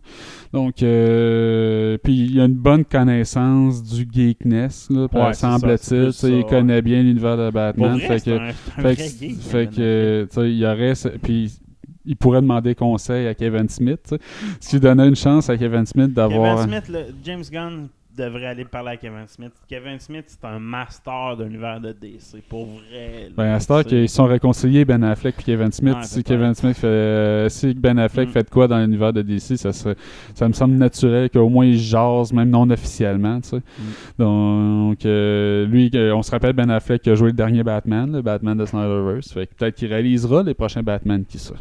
Donc, 0.54 0.84
euh, 0.84 1.98
puis 2.04 2.14
il 2.14 2.40
a 2.40 2.46
une 2.46 2.54
bonne 2.54 2.86
connaissance 2.86 3.84
du 3.84 4.08
geekness, 4.12 4.90
là, 4.92 5.08
Ouais, 5.12 5.34
semble-t-il. 5.34 6.14
tu 6.14 6.28
Il 6.28 6.46
connaît 6.46 6.82
bien 6.84 7.02
l'univers 7.02 7.36
de 7.36 7.50
Batman. 7.50 7.98
vrai, 7.98 8.20
fait 8.20 8.24
que, 8.26 8.38
un, 8.40 8.52
fait 8.54 8.96
que, 8.96 9.02
geek, 9.02 9.36
fait 9.42 9.70
que, 9.76 10.24
tu 10.30 10.36
sais, 10.36 10.52
il 10.52 10.58
y 10.58 10.66
aurait, 10.66 10.94
puis 11.24 11.52
il 12.06 12.16
pourrait 12.16 12.42
demander 12.42 12.76
conseil 12.76 13.26
à 13.28 13.34
Kevin 13.34 13.68
Smith, 13.70 14.00
tu 14.08 14.16
sais. 14.16 14.22
Ce 14.62 14.70
qui 14.70 14.80
donnait 14.80 15.08
une 15.08 15.16
chance 15.16 15.50
à 15.50 15.58
Kevin 15.58 15.86
Smith 15.88 16.14
d'avoir. 16.14 16.58
Kevin 16.68 16.82
Smith, 16.82 16.90
le- 16.90 17.14
James 17.24 17.44
Gunn 17.52 17.88
devrais 18.16 18.46
aller 18.48 18.66
parler 18.66 18.92
à 18.92 18.98
Kevin 18.98 19.28
Smith. 19.28 19.52
Kevin 19.68 20.00
Smith, 20.00 20.26
c'est 20.28 20.46
un 20.46 20.60
master 20.60 21.38
de 21.38 21.44
l'univers 21.44 21.80
de 21.80 21.92
DC, 21.92 22.42
pour 22.50 22.66
vrai. 22.66 23.30
Ben, 23.36 23.54
à 23.54 23.60
ce 23.60 23.68
temps 23.68 23.84
qu'ils 23.84 24.10
sont 24.10 24.26
réconciliés, 24.26 24.86
Ben 24.86 25.04
Affleck 25.04 25.36
et 25.40 25.44
Kevin 25.44 25.72
Smith. 25.72 25.98
Si. 26.04 26.24
Kevin 26.24 26.54
Smith 26.56 26.78
fait, 26.78 26.88
euh, 26.88 27.50
si 27.50 27.74
Ben 27.74 27.98
Affleck 28.00 28.30
Mm. 28.30 28.32
fait 28.32 28.44
de 28.44 28.50
quoi 28.50 28.68
dans 28.68 28.80
l'univers 28.80 29.14
de 29.14 29.22
DC, 29.22 29.58
ça, 29.58 29.74
serait, 29.74 29.96
ça 30.34 30.48
me 30.48 30.54
semble 30.54 30.76
naturel 30.76 31.30
qu'au 31.30 31.50
moins 31.50 31.66
il 31.66 31.78
jase, 31.78 32.32
même 32.34 32.50
non 32.50 32.70
officiellement. 32.70 33.40
tu 33.42 33.50
sais. 33.50 33.58
Mm. 33.58 33.84
Donc, 34.20 35.06
euh, 35.06 35.66
lui, 35.66 35.90
euh, 35.96 36.16
on 36.16 36.22
se 36.22 36.32
rappelle 36.32 36.54
Ben 36.54 36.70
Affleck 36.70 37.02
qui 37.02 37.10
a 37.10 37.16
joué 37.16 37.28
le 37.28 37.34
dernier 37.34 37.64
Batman, 37.64 38.12
le 38.12 38.22
Batman 38.22 38.58
de 38.58 38.66
Snyderverse. 38.66 39.32
Fait 39.34 39.46
peut-être 39.56 39.76
qu'il 39.76 39.88
réalisera 39.90 40.44
les 40.44 40.54
prochains 40.54 40.84
Batman 40.84 41.24
qui 41.28 41.38
sait. 41.40 41.54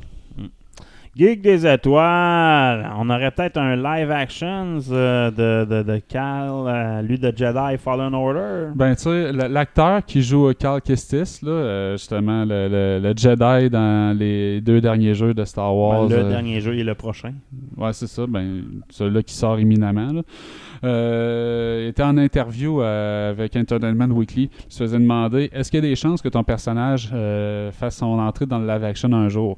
Geek 1.16 1.42
des 1.42 1.64
étoiles. 1.64 2.90
On 2.98 3.08
aurait 3.08 3.30
peut-être 3.30 3.56
un 3.56 3.76
live 3.76 4.10
action 4.10 4.78
euh, 4.90 5.30
de, 5.30 5.64
de, 5.64 5.82
de 5.84 5.98
Cal, 6.08 6.50
euh, 6.50 7.02
lui 7.02 7.18
de 7.18 7.32
Jedi 7.36 7.78
Fallen 7.78 8.12
Order. 8.14 8.70
Ben, 8.74 8.96
tu 8.96 9.02
sais, 9.02 9.32
l'acteur 9.32 10.04
qui 10.04 10.22
joue 10.22 10.52
Cal 10.58 10.80
Kestis, 10.82 11.38
là, 11.44 11.50
euh, 11.52 11.92
justement, 11.92 12.44
le, 12.44 12.68
le- 12.68 12.98
le 13.00 13.14
Jedi 13.16 13.70
dans 13.70 14.16
les 14.18 14.60
deux 14.60 14.80
derniers 14.80 15.14
jeux 15.14 15.34
de 15.34 15.44
Star 15.44 15.74
Wars. 15.76 16.08
Ben, 16.08 16.16
le 16.16 16.24
euh, 16.24 16.30
dernier 16.30 16.60
jeu 16.60 16.74
et 16.74 16.82
le 16.82 16.94
prochain. 16.96 17.32
Ouais, 17.76 17.92
c'est 17.92 18.08
ça. 18.08 18.26
Ben, 18.26 18.62
celui-là 18.90 19.22
qui 19.22 19.34
sort 19.34 19.60
imminemment. 19.60 20.12
Là. 20.12 20.22
Euh, 20.84 21.88
était 21.88 22.02
en 22.02 22.18
interview 22.18 22.82
euh, 22.82 23.30
avec 23.30 23.56
Entertainment 23.56 24.14
Weekly. 24.14 24.50
Il 24.66 24.72
se 24.72 24.78
faisait 24.78 24.98
demander 24.98 25.48
est-ce 25.52 25.70
qu'il 25.70 25.82
y 25.82 25.86
a 25.86 25.88
des 25.88 25.96
chances 25.96 26.20
que 26.20 26.28
ton 26.28 26.44
personnage 26.44 27.10
euh, 27.12 27.70
fasse 27.72 27.96
son 27.96 28.18
entrée 28.18 28.44
dans 28.44 28.58
le 28.58 28.66
live 28.66 28.84
action 28.84 29.12
un 29.12 29.28
jour? 29.28 29.56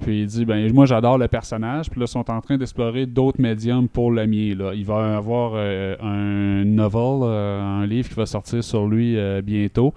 Puis 0.00 0.20
il 0.22 0.26
dit 0.26 0.44
ben 0.44 0.72
moi 0.72 0.86
j'adore 0.86 1.18
le 1.18 1.26
personnage. 1.26 1.90
Puis 1.90 1.98
là, 1.98 2.04
ils 2.04 2.10
sont 2.10 2.30
en 2.30 2.40
train 2.40 2.56
d'explorer 2.56 3.06
d'autres 3.06 3.40
médiums 3.40 3.88
pour 3.88 4.12
le 4.12 4.26
mien. 4.26 4.54
Là. 4.56 4.72
Il 4.74 4.84
va 4.84 4.94
y 4.94 5.14
avoir 5.14 5.54
un 5.56 6.64
novel, 6.64 7.28
un 7.28 7.86
livre 7.86 8.08
qui 8.08 8.14
va 8.14 8.26
sortir 8.26 8.62
sur 8.62 8.86
lui 8.86 9.16
bientôt. 9.42 9.94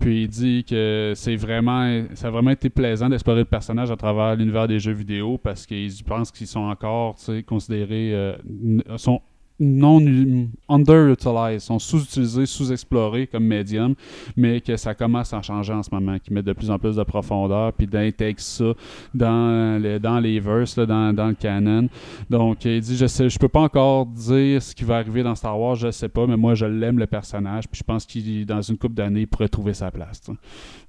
Puis 0.00 0.22
il 0.22 0.28
dit 0.28 0.64
que 0.64 1.12
c'est 1.14 1.36
vraiment, 1.36 2.02
ça 2.14 2.28
a 2.28 2.30
vraiment 2.30 2.50
été 2.50 2.70
plaisant 2.70 3.08
d'explorer 3.08 3.40
le 3.40 3.44
personnage 3.44 3.90
à 3.90 3.96
travers 3.96 4.34
l'univers 4.34 4.66
des 4.66 4.80
jeux 4.80 4.92
vidéo 4.92 5.38
parce 5.38 5.66
qu'ils 5.66 6.02
pensent 6.04 6.32
qu'ils 6.32 6.48
sont 6.48 6.60
encore 6.60 7.16
considérés, 7.46 8.34
sont 8.96 9.20
non 9.60 10.00
u- 10.00 10.48
underutilized, 10.68 11.60
sont 11.60 11.78
sous-utilisés, 11.78 12.46
sous-explorés 12.46 13.26
comme 13.28 13.44
médium, 13.44 13.94
mais 14.36 14.60
que 14.60 14.76
ça 14.76 14.94
commence 14.94 15.32
à 15.32 15.42
changer 15.42 15.72
en 15.72 15.82
ce 15.82 15.90
moment, 15.92 16.18
qu'ils 16.18 16.34
mettent 16.34 16.44
de 16.46 16.52
plus 16.52 16.70
en 16.70 16.78
plus 16.78 16.96
de 16.96 17.02
profondeur, 17.04 17.72
puis 17.72 17.86
d'intègrer 17.86 18.34
ça 18.38 18.72
dans, 19.14 19.80
le- 19.80 19.98
dans 19.98 20.18
les 20.18 20.40
verses, 20.40 20.76
dans, 20.78 21.14
dans 21.14 21.28
le 21.28 21.34
canon. 21.34 21.88
Donc, 22.28 22.64
il 22.64 22.80
dit, 22.80 22.96
je 22.96 23.06
sais, 23.06 23.28
je 23.28 23.38
peux 23.38 23.48
pas 23.48 23.60
encore 23.60 24.06
dire 24.06 24.60
ce 24.60 24.74
qui 24.74 24.84
va 24.84 24.96
arriver 24.96 25.22
dans 25.22 25.34
Star 25.34 25.58
Wars, 25.58 25.76
je 25.76 25.90
sais 25.90 26.08
pas, 26.08 26.26
mais 26.26 26.36
moi, 26.36 26.54
je 26.54 26.66
l'aime, 26.66 26.98
le 26.98 27.06
personnage, 27.06 27.68
puis 27.68 27.78
je 27.78 27.84
pense 27.84 28.04
qu'il, 28.06 28.44
dans 28.46 28.60
une 28.62 28.76
couple 28.76 28.94
d'années, 28.94 29.20
il 29.20 29.26
pourrait 29.28 29.48
trouver 29.48 29.74
sa 29.74 29.90
place. 29.90 30.20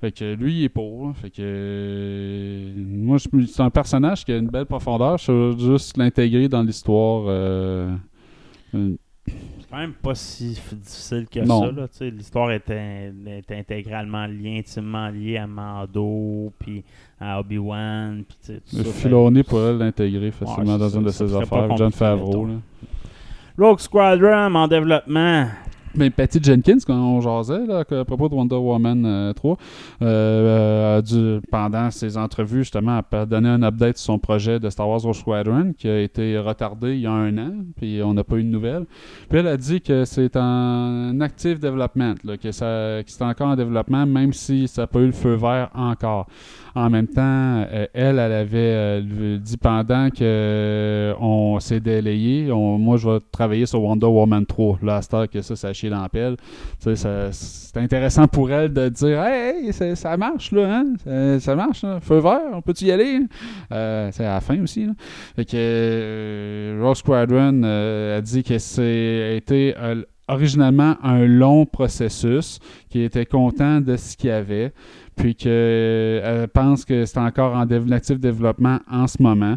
Fait 0.02 0.12
que 0.12 0.34
lui, 0.34 0.60
il 0.60 0.64
est 0.66 0.70
pour. 0.70 1.08
là. 1.08 1.14
Fait 1.22 1.30
que 1.30 2.72
moi, 2.78 3.18
c'est 3.20 3.62
un 3.62 3.70
personnage 3.70 4.26
qui 4.26 4.32
a 4.32 4.38
une 4.38 4.48
belle 4.50 4.66
profondeur. 4.66 5.18
Je 5.18 5.32
veux 5.32 5.74
juste 5.74 5.98
l'intégrer 5.98 6.48
dans 6.48 6.64
l'histoire. 6.64 7.26
euh, 7.28 7.96
C'est 9.28 9.70
quand 9.72 9.78
même 9.78 9.94
pas 9.94 10.14
si 10.14 10.50
difficile 10.50 11.26
que 11.32 11.40
Non. 11.40 11.64
ça. 11.66 11.72
là. 11.72 12.10
L'histoire 12.12 12.52
est, 12.52 12.70
in- 12.70 13.26
est 13.28 13.52
intégralement 13.52 14.26
liée, 14.28 14.60
intimement 14.60 15.10
liée 15.10 15.38
à 15.38 15.48
Mando, 15.48 16.54
puis 16.60 16.84
à 17.20 17.40
Obi-Wan. 17.40 18.24
puis 18.24 18.84
Filoni 18.84 19.42
pourrait 19.44 19.74
l'intégrer 19.74 20.30
facilement 20.32 20.74
Ouais, 20.74 20.80
dans 20.80 20.90
une 20.90 21.04
de 21.04 21.10
ses 21.10 21.36
affaires. 21.36 21.76
John 21.76 21.92
Favreau. 21.92 22.48
Rogue 23.58 23.80
Squadron 23.80 24.54
en 24.54 24.68
développement. 24.68 25.48
Mais 25.98 26.10
Patty 26.10 26.40
Jenkins, 26.42 26.78
quand 26.86 26.96
on 26.96 27.22
jasait 27.22 27.66
là, 27.66 27.84
à 27.90 28.06
propos 28.06 28.28
de 28.28 28.36
Wonder 28.36 28.56
Woman 28.56 29.06
euh, 29.06 29.34
3, 29.34 29.58
euh, 30.02 30.06
euh, 30.06 30.98
a 30.98 31.02
dû, 31.02 31.40
pendant 31.50 31.90
ses 31.92 32.18
entrevues, 32.18 32.64
justement, 32.64 33.02
a 33.12 33.26
donné 33.26 33.50
un 33.50 33.64
update 33.64 33.98
sur 33.98 34.06
son 34.06 34.20
projet 34.20 34.60
de 34.60 34.70
Star 34.70 34.90
Wars 34.90 35.02
Rogue 35.02 35.14
Squadron 35.14 35.74
qui 35.78 35.88
a 35.88 36.02
été 36.02 36.38
retardé 36.38 36.96
il 36.96 37.02
y 37.02 37.08
a 37.08 37.12
un 37.12 37.38
an, 37.38 37.52
puis 37.78 38.02
on 38.04 38.14
n'a 38.14 38.24
pas 38.24 38.36
eu 38.36 38.44
de 38.44 38.50
nouvelles. 38.50 38.86
Puis 39.30 39.40
elle 39.40 39.48
a 39.48 39.58
dit 39.58 39.82
que 39.82 40.06
c'est 40.06 40.36
en 40.36 41.20
active 41.22 41.60
development, 41.60 42.16
que, 42.42 42.52
ça, 42.52 43.02
c'est 43.06 43.22
encore 43.22 43.48
en 43.48 43.56
développement, 43.56 44.06
même 44.06 44.34
si 44.34 44.68
ça 44.68 44.84
n'a 44.84 44.88
pas 44.88 45.00
eu 45.00 45.08
le 45.08 45.12
feu 45.12 45.36
vert 45.36 45.70
encore. 45.74 46.28
En 46.78 46.90
même 46.90 47.08
temps, 47.08 47.22
euh, 47.72 47.88
elle, 47.94 48.20
elle 48.20 48.34
avait 48.34 48.58
euh, 48.58 49.38
dit 49.38 49.56
pendant 49.56 50.10
que 50.10 50.18
euh, 50.22 51.14
on 51.22 51.58
s'est 51.62 51.80
délayé, 51.80 52.52
moi 52.52 52.98
je 52.98 53.10
vais 53.10 53.20
travailler 53.32 53.66
sur 53.66 53.82
Wonder 53.82 54.08
Woman 54.08 54.46
3. 54.46 54.80
Là, 54.84 55.00
à 55.10 55.28
que 55.28 55.42
ça, 55.42 55.56
ça 55.56 55.72
chie 55.86 55.90
dans 55.90 56.02
la 56.02 56.10
pelle. 56.10 56.36
Tu 56.38 56.46
sais, 56.80 56.96
ça- 56.96 57.32
c'est 57.32 57.78
intéressant 57.78 58.28
pour 58.28 58.52
elle 58.52 58.74
de 58.74 58.90
dire 58.90 59.22
Hey, 59.22 59.68
hey, 59.68 59.96
ça, 59.96 60.18
marche 60.18 60.52
là, 60.52 60.84
hein? 60.84 61.40
Ça, 61.40 61.56
marche, 61.56 61.84
là. 61.84 62.00
feu 62.00 62.20
vert, 62.20 62.42
on 62.54 62.62
peut-tu 62.62 62.86
y 62.86 62.92
aller? 62.92 63.20
hein? 63.22 63.28
Euh, 63.72 64.10
c'est 64.12 64.26
à 64.26 64.36
la 64.36 64.42
fin 64.42 64.62
aussi. 64.62 64.86
Là. 64.86 64.94
Que 65.44 65.56
euh, 65.56 66.94
Squadron 66.96 67.62
euh, 67.64 68.18
a 68.18 68.22
dit 68.22 68.44
que 68.44 68.58
c'est 68.58 69.38
été 69.38 69.76
originalement 70.28 70.96
un 71.04 71.26
long 71.26 71.66
processus, 71.66 72.60
qu'il 72.90 73.02
était 73.02 73.26
content 73.28 73.80
de 73.82 73.96
ce 73.96 74.18
qu'il 74.18 74.30
y 74.30 74.34
avait 74.34 74.74
puis 75.16 75.34
qu'elle 75.34 76.48
pense 76.54 76.84
que 76.84 77.06
c'est 77.06 77.20
encore 77.20 77.56
en 77.56 77.66
actif 77.94 78.20
développement 78.20 78.80
en 78.92 79.08
ce 79.08 79.22
moment. 79.22 79.56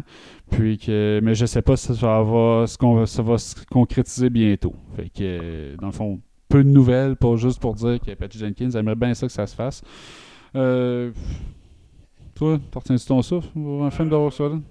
Puis 0.51 0.77
que, 0.77 1.19
mais 1.23 1.35
je 1.35 1.45
sais 1.45 1.61
pas 1.61 1.77
si 1.77 1.95
ça 1.95 2.21
va, 2.23 2.65
ce 2.67 2.77
qu'on 2.77 2.95
va- 2.95 3.05
ça 3.05 3.21
va 3.21 3.37
se 3.37 3.55
concrétiser 3.65 4.29
bientôt. 4.29 4.73
Fait 4.95 5.09
que, 5.09 5.75
dans 5.79 5.87
le 5.87 5.91
fond, 5.93 6.19
peu 6.47 6.63
de 6.63 6.69
nouvelles, 6.69 7.15
pas 7.15 7.35
juste 7.35 7.59
pour 7.59 7.75
dire 7.75 7.99
que 7.99 8.13
Patty 8.15 8.39
Jenkins 8.39 8.71
aimerait 8.71 8.95
bien 8.95 9.13
ça 9.13 9.27
que 9.27 9.33
ça 9.33 9.45
se 9.45 9.55
fasse. 9.55 9.81
Euh, 10.55 11.11
toi, 12.35 12.59
t'en 12.71 12.79
retiens-tu 12.79 13.05
ton 13.05 13.21
souffle? 13.21 13.47
Pour 13.49 13.83
un 13.85 13.91
film 13.91 14.11
Rogue 14.13 14.31
Squadron? 14.31 14.63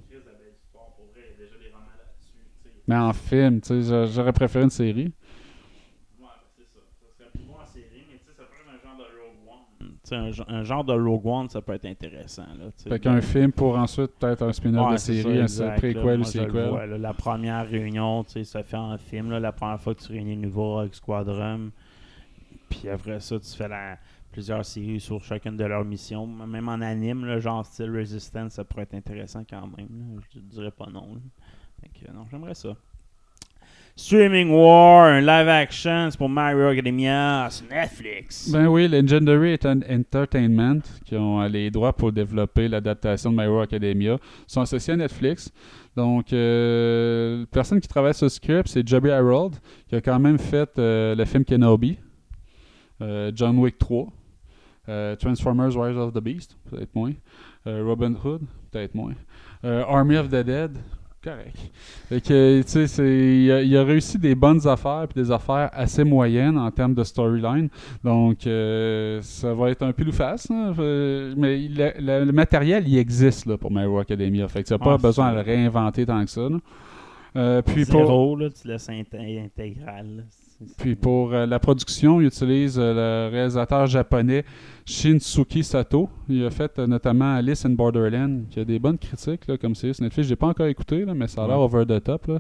Mais 2.88 2.96
en 2.96 3.12
film, 3.12 3.60
tu 3.60 3.68
sais, 3.68 3.82
j'a- 3.82 4.06
j'aurais 4.06 4.32
préféré 4.32 4.64
une 4.64 4.70
série. 4.70 5.12
Tu 9.80 9.86
sais, 9.86 9.97
Un, 10.16 10.30
un 10.48 10.62
genre 10.64 10.84
de 10.84 10.92
Rogue 10.92 11.26
One, 11.26 11.48
ça 11.48 11.60
peut 11.60 11.72
être 11.72 11.84
intéressant. 11.86 12.46
Là. 12.58 12.66
Fait 12.76 12.98
qu'un 13.00 13.20
film 13.20 13.52
pour 13.52 13.76
ensuite 13.76 14.12
peut-être 14.18 14.42
un 14.42 14.52
spin-off 14.52 14.86
Ouais, 14.88 14.92
de 14.94 14.98
série, 14.98 15.48
ça, 15.48 15.72
un 15.72 15.76
préquel 15.76 16.02
ou 16.20 16.24
je 16.24 16.38
le 16.38 16.46
sequel. 16.46 16.68
vois, 16.68 16.86
là. 16.86 16.98
La 16.98 17.12
première 17.14 17.68
réunion, 17.68 18.24
tu 18.24 18.32
sais, 18.32 18.44
ça 18.44 18.62
fait 18.62 18.76
en 18.76 18.96
film. 18.98 19.30
là, 19.30 19.40
la 19.40 19.52
première 19.52 19.80
fois 19.80 19.94
que 19.94 20.00
tu 20.02 20.12
réunis 20.12 20.34
le 20.36 20.42
nouveau 20.42 20.74
Rogue 20.74 20.92
Squadron. 20.94 21.70
Puis 22.68 22.88
après 22.88 23.20
ça, 23.20 23.38
tu 23.38 23.48
fais 23.56 23.68
la- 23.68 23.98
plusieurs 24.30 24.64
séries 24.64 25.00
sur 25.00 25.22
chacune 25.24 25.56
de 25.56 25.64
leurs 25.64 25.84
missions. 25.84 26.26
Même 26.26 26.68
en 26.68 26.80
anime, 26.82 27.24
là, 27.24 27.38
genre 27.40 27.64
style 27.64 27.90
Resistance, 27.90 28.52
ça 28.52 28.64
pourrait 28.64 28.82
être 28.82 28.94
intéressant 28.94 29.42
quand 29.48 29.66
même. 29.76 30.20
Je 30.22 30.38
te 30.38 30.44
dirais 30.44 30.70
pas 30.70 30.86
non. 30.92 31.16
Fait 31.80 31.88
que, 32.06 32.12
non, 32.12 32.26
j'aimerais 32.30 32.54
ça. 32.54 32.76
Streaming 34.00 34.52
War, 34.52 35.06
un 35.06 35.20
live 35.20 35.48
action, 35.48 36.08
c'est 36.08 36.16
pour 36.16 36.28
Mario 36.28 36.68
Academia, 36.68 37.48
c'est 37.50 37.68
Netflix. 37.68 38.48
Ben 38.48 38.68
oui, 38.68 38.86
Legendary 38.86 39.58
Entertainment, 39.90 40.82
qui 41.04 41.16
ont 41.16 41.42
euh, 41.42 41.48
les 41.48 41.68
droits 41.68 41.92
pour 41.92 42.12
développer 42.12 42.68
l'adaptation 42.68 43.32
de 43.32 43.36
My 43.36 43.42
Hero 43.42 43.58
Academia, 43.58 44.16
sont 44.46 44.60
associés 44.60 44.94
à 44.94 44.96
Netflix. 44.96 45.52
Donc, 45.96 46.32
euh, 46.32 47.40
la 47.40 47.46
personne 47.46 47.80
qui 47.80 47.88
travaille 47.88 48.14
sur 48.14 48.26
le 48.26 48.30
script, 48.30 48.68
c'est 48.68 48.86
Joby 48.86 49.10
Harold, 49.10 49.56
qui 49.88 49.96
a 49.96 50.00
quand 50.00 50.20
même 50.20 50.38
fait 50.38 50.70
euh, 50.78 51.16
le 51.16 51.24
film 51.24 51.44
Kenobi, 51.44 51.98
John 53.34 53.58
Wick 53.58 53.78
3, 53.78 54.06
euh, 54.88 55.16
Transformers 55.16 55.76
Rise 55.76 55.96
of 55.96 56.12
the 56.12 56.20
Beast, 56.20 56.56
peut-être 56.70 56.94
moins, 56.94 57.14
Robin 57.66 58.14
Hood, 58.14 58.42
peut-être 58.70 58.94
moins, 58.94 59.14
Army 59.64 60.16
of 60.16 60.28
the 60.28 60.44
Dead, 60.44 60.78
correct. 61.22 61.56
Fait 62.08 62.20
que, 62.20 62.62
tu 62.62 62.86
sais, 62.86 63.36
il 63.44 63.50
a, 63.52 63.62
il 63.62 63.76
a 63.76 63.84
réussi 63.84 64.18
des 64.18 64.34
bonnes 64.34 64.66
affaires 64.66 65.06
puis 65.08 65.22
des 65.22 65.30
affaires 65.30 65.70
assez 65.72 66.04
moyennes 66.04 66.56
en 66.58 66.70
termes 66.70 66.94
de 66.94 67.04
storyline. 67.04 67.68
Donc, 68.04 68.46
euh, 68.46 69.20
ça 69.22 69.52
va 69.54 69.70
être 69.70 69.82
un 69.82 69.92
pile 69.92 70.08
ou 70.08 70.12
face. 70.12 70.50
hein. 70.50 70.72
Euh, 70.78 71.34
mais 71.36 71.60
il- 71.62 71.76
le, 71.76 71.92
le- 71.98 72.24
le 72.24 72.32
matériel, 72.32 72.86
il 72.88 72.96
existe 72.98 73.46
là, 73.46 73.56
pour 73.58 73.70
My 73.70 73.82
Hero 73.82 73.98
Academia. 73.98 74.48
Fait 74.48 74.62
que 74.62 74.68
tu 74.68 74.72
n'as 74.74 74.78
pas 74.78 74.92
Ouais, 74.96 75.02
besoin 75.02 75.30
de 75.30 75.36
le 75.36 75.42
réinventer 75.42 76.06
tant 76.06 76.24
que 76.24 76.30
ça. 76.30 76.48
là. 76.48 76.58
Euh, 77.36 77.62
puis 77.62 77.84
pour, 77.84 78.00
Zéro, 78.06 78.36
là, 78.36 78.48
tu 78.50 78.66
laisses 78.68 78.88
inté- 78.88 79.44
intégral. 79.44 80.24
puis 80.78 80.96
pour 80.96 81.32
euh, 81.34 81.46
la 81.46 81.58
production, 81.58 82.20
il 82.20 82.26
utilise 82.28 82.78
le 82.78 83.28
réalisateur 83.30 83.86
japonais 83.86 84.44
Shinsuke 84.88 85.62
Sato. 85.62 86.08
Il 86.30 86.44
a 86.44 86.50
fait 86.50 86.78
euh, 86.78 86.86
notamment 86.86 87.34
Alice 87.34 87.64
in 87.66 87.70
Borderland, 87.70 88.44
qui 88.50 88.60
a 88.60 88.64
des 88.64 88.78
bonnes 88.78 88.98
critiques 88.98 89.46
là, 89.46 89.56
comme 89.58 89.74
c'est 89.74 89.92
sur 89.92 90.02
Netflix. 90.02 90.28
Je 90.28 90.34
pas 90.34 90.46
encore 90.48 90.66
écouté, 90.66 91.04
là, 91.04 91.14
mais 91.14 91.26
ça 91.28 91.44
a 91.44 91.46
l'air 91.46 91.58
Ouais. 91.58 91.64
over 91.64 91.84
the 91.86 92.02
top. 92.02 92.26
Là. 92.26 92.38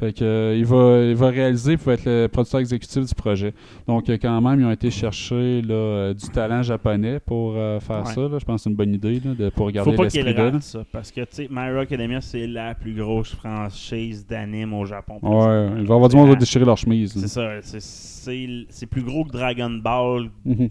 Fait 0.00 0.12
que, 0.12 0.24
euh, 0.24 0.56
il, 0.56 0.64
va, 0.64 1.00
il 1.04 1.14
va 1.14 1.28
réaliser 1.28 1.76
pour 1.76 1.92
être 1.92 2.04
le 2.06 2.26
producteur 2.28 2.60
exécutif 2.60 3.04
du 3.06 3.14
projet. 3.14 3.52
Donc, 3.86 4.08
euh, 4.08 4.16
quand 4.20 4.40
même, 4.40 4.60
ils 4.60 4.64
ont 4.66 4.70
été 4.70 4.90
chercher 4.90 5.60
là, 5.62 6.14
du 6.14 6.28
talent 6.28 6.62
japonais 6.62 7.20
pour 7.20 7.54
faire 7.54 8.04
Ouais. 8.06 8.12
ça. 8.14 8.20
là. 8.22 8.38
Je 8.38 8.44
pense 8.44 8.60
que 8.60 8.62
c'est 8.64 8.70
une 8.70 8.76
bonne 8.76 8.94
idée 8.94 9.20
là, 9.24 9.34
de, 9.34 9.48
pour 9.50 9.66
Faut 9.66 9.72
garder 9.72 9.94
pas 9.96 10.06
qu'il 10.06 10.28
rate 10.28 10.62
ça, 10.62 10.84
parce 10.92 11.10
que, 11.12 11.20
My 11.50 11.68
Hero 11.70 11.78
Academia, 11.80 12.20
c'est 12.20 12.46
la 12.46 12.74
plus 12.74 12.94
grosse 12.94 13.34
franchise 13.34 14.26
d'anime 14.26 14.72
au 14.74 14.84
Japon. 14.86 15.18
Ouais, 15.22 15.68
il 15.78 15.86
va 15.86 15.94
y 15.94 15.96
avoir 15.96 16.08
du 16.08 16.16
monde 16.16 16.26
qui 16.28 16.32
va 16.34 16.38
déchirer 16.38 16.64
leur 16.64 16.76
chemise. 16.78 17.12
C'est 17.14 17.28
ça, 17.28 17.60
c'est- 17.62 17.80
c'est 17.80 18.48
c'est 18.70 18.86
plus 18.86 19.02
gros 19.02 19.24
que 19.24 19.30
Dragon 19.32 19.70
Ball 19.70 20.30
Mhm. 20.44 20.68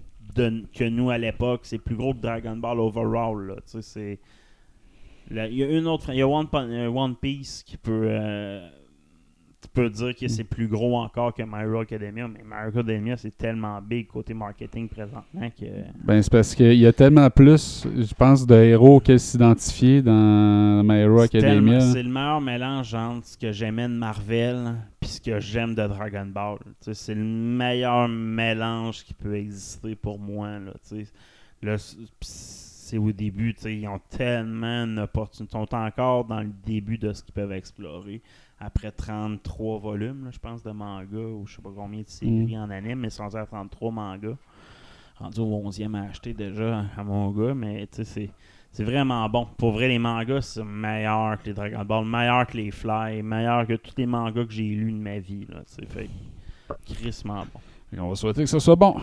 Que 0.74 0.84
nous 0.84 1.10
à 1.10 1.18
l'époque, 1.18 1.62
c'est 1.64 1.80
plus 1.80 1.96
gros 1.96 2.14
que 2.14 2.20
Dragon 2.22 2.58
Ball 2.58 2.80
overall. 2.80 3.56
Tu 3.66 3.72
sais, 3.72 3.82
c'est- 3.82 4.20
Il 5.30 5.38
y 5.56 5.64
a 5.64 5.68
une 5.68 5.88
autre, 5.88 6.10
il 6.12 6.18
y 6.18 6.22
a 6.22 6.28
One, 6.28 6.48
euh, 6.56 7.14
Piece 7.22 7.64
qui 7.64 7.78
peut, 7.78 8.06
euh, 8.10 8.70
tu 9.62 9.68
peux 9.70 9.90
dire 9.90 10.16
que 10.16 10.28
c'est 10.28 10.44
plus 10.44 10.68
gros 10.68 10.98
encore 10.98 11.34
que 11.34 11.44
My 11.44 11.62
Hero 11.62 11.82
Academia, 11.82 12.28
mais 12.28 12.40
My 12.44 12.68
Hero 12.68 12.80
Academia 12.80 13.16
c'est 13.16 13.38
tellement 13.38 13.80
big 13.82 14.08
côté 14.08 14.34
marketing 14.34 14.90
présentement 14.90 15.50
que 15.50 15.66
Ben, 16.04 16.22
c'est 16.22 16.32
parce 16.32 16.56
qu'il 16.56 16.74
y 16.74 16.88
a 16.88 16.94
tellement 16.94 17.30
plus, 17.30 17.86
je 17.86 18.14
pense, 18.14 18.46
de 18.48 18.56
héros 18.56 18.98
auxquels 18.98 19.20
s'identifier 19.20 20.02
dans 20.02 20.84
My 20.84 21.02
Hero 21.02 21.22
Academia. 21.22 21.80
c'est 21.80 22.04
le 22.04 22.10
meilleur 22.10 22.42
mélange 22.42 22.94
entre 22.96 23.28
ce 23.28 23.38
que 23.38 23.52
j'aimais 23.52 23.88
de 23.88 23.94
Marvel 23.94 24.76
puis 25.00 25.10
ce 25.10 25.22
que 25.22 25.40
j'aime 25.40 25.76
de 25.76 25.88
Dragon 25.88 26.26
Ball. 26.26 26.58
C'est 26.80 27.16
le 27.16 27.24
meilleur 27.24 28.08
mélange 28.08 29.04
qui 29.04 29.14
peut 29.14 29.36
exister 29.36 29.96
pour 29.96 30.20
moi. 30.20 30.60
Là, 31.62 31.78
c'est 32.22 32.98
au 32.98 33.12
début, 33.12 33.56
ils 33.66 33.88
ont 33.88 34.02
tellement 34.10 34.86
d'opportunités. 34.88 35.56
Ils 35.56 35.68
sont 35.68 35.76
encore 35.76 36.26
dans 36.26 36.42
le 36.42 36.52
début 36.66 36.98
de 36.98 37.14
ce 37.14 37.24
qu'ils 37.24 37.34
peuvent 37.34 37.52
explorer. 37.52 38.22
Après 38.64 38.92
33 38.92 39.80
volumes, 39.80 40.26
là, 40.26 40.32
je 40.32 40.38
pense, 40.38 40.62
de 40.62 40.72
manga, 40.72 41.18
ou 41.18 41.48
je 41.48 41.56
sais 41.56 41.62
pas 41.64 41.72
combien 41.76 42.02
de 42.02 42.08
séries 42.08 42.58
en 42.58 42.70
anime, 42.70 43.00
mais 43.00 43.10
sont 43.10 43.34
à 43.36 43.46
33 43.46 43.92
mangas. 43.92 44.38
Rendu 45.18 45.40
au 45.40 45.70
11e 45.70 45.96
à 45.96 46.10
acheter 46.10 46.34
déjà 46.34 46.86
à 46.96 47.04
mon 47.04 47.32
gars, 47.32 47.56
mais 47.56 47.88
tu 47.88 47.98
sais, 47.98 48.04
c'est. 48.04 48.30
C'est 48.74 48.86
vraiment 48.86 49.28
bon. 49.28 49.46
Pour 49.58 49.74
vrai, 49.74 49.90
les 49.90 50.00
mangas, 50.00 50.44
c'est 50.44 50.64
meilleur 50.64 51.38
que 51.42 51.48
les 51.48 51.54
Dragon 51.54 51.84
Ball, 51.84 52.06
meilleur 52.06 52.48
que 52.48 52.56
les 52.56 52.72
Fly, 52.72 53.22
meilleur 53.22 53.68
que 53.68 53.74
tous 53.74 53.92
les 53.98 54.06
mangas 54.06 54.46
que 54.46 54.54
j'ai 54.54 54.64
lus 54.64 54.94
de 54.94 54.98
ma 54.98 55.20
vie. 55.20 55.46
Sais. 55.66 55.86
fait 55.86 56.10
crissement 56.86 57.44
bon. 57.54 57.60
Qu'on 57.98 58.08
va 58.08 58.16
souhaiter 58.16 58.44
que 58.44 58.50
ce 58.50 58.60
soit 58.60 58.78
bon. 58.78 58.96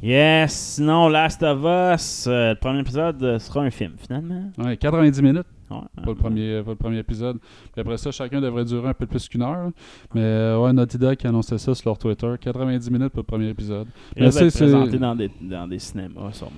Yes, 0.00 0.76
sinon 0.76 1.08
Last 1.08 1.42
of 1.42 1.58
Us, 1.64 2.28
euh, 2.28 2.50
le 2.50 2.54
premier 2.54 2.78
épisode 2.78 3.20
euh, 3.24 3.38
sera 3.40 3.62
un 3.62 3.70
film 3.70 3.94
finalement. 3.98 4.52
Ouais, 4.58 4.76
90 4.76 5.20
minutes 5.22 5.46
Ouais, 5.70 5.78
pour 6.02 6.12
le, 6.12 6.14
premier, 6.14 6.62
le 6.62 6.74
premier 6.76 6.98
épisode. 6.98 7.38
Puis 7.72 7.80
après 7.80 7.96
ça, 7.96 8.10
chacun 8.12 8.40
devrait 8.40 8.64
durer 8.64 8.88
un 8.88 8.94
peu 8.94 9.06
plus 9.06 9.28
qu'une 9.28 9.42
heure. 9.42 9.70
Mais 10.14 10.20
euh, 10.22 10.58
ouais, 10.60 10.72
Naughty 10.72 10.96
Dog 10.98 11.16
qui 11.16 11.26
annonçait 11.26 11.58
ça 11.58 11.74
sur 11.74 11.90
leur 11.90 11.98
Twitter. 11.98 12.32
90 12.40 12.90
minutes 12.90 13.08
pour 13.08 13.18
le 13.20 13.22
premier 13.24 13.48
épisode. 13.48 13.88
Il 14.16 14.20
Mais 14.22 14.26
va 14.30 14.32
c'est- 14.48 14.56
présenté 14.58 14.98
dans 14.98 15.16
des, 15.16 15.30
dans 15.40 15.66
des 15.66 15.78
cinémas 15.78 16.30
sûrement. 16.32 16.50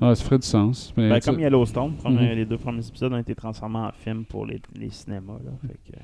là. 0.00 0.08
Ouais, 0.08 0.14
ça 0.14 0.24
ferait 0.24 0.38
du 0.38 0.46
sens. 0.46 0.92
Mais, 0.96 1.08
Ben, 1.10 1.20
comme 1.20 1.40
Yellowstone, 1.40 1.94
premier- 1.96 2.30
Mhm. 2.30 2.36
les 2.36 2.44
deux 2.46 2.56
premiers 2.56 2.86
épisodes 2.86 3.12
ont 3.12 3.18
été 3.18 3.34
transformés 3.34 3.78
en 3.80 3.92
film 3.92 4.24
pour 4.24 4.46
les, 4.46 4.60
les 4.74 4.88
cinémas. 4.90 5.34
Là, 5.44 5.50
fait 5.62 5.78
que, 5.92 5.96
euh, 5.96 6.00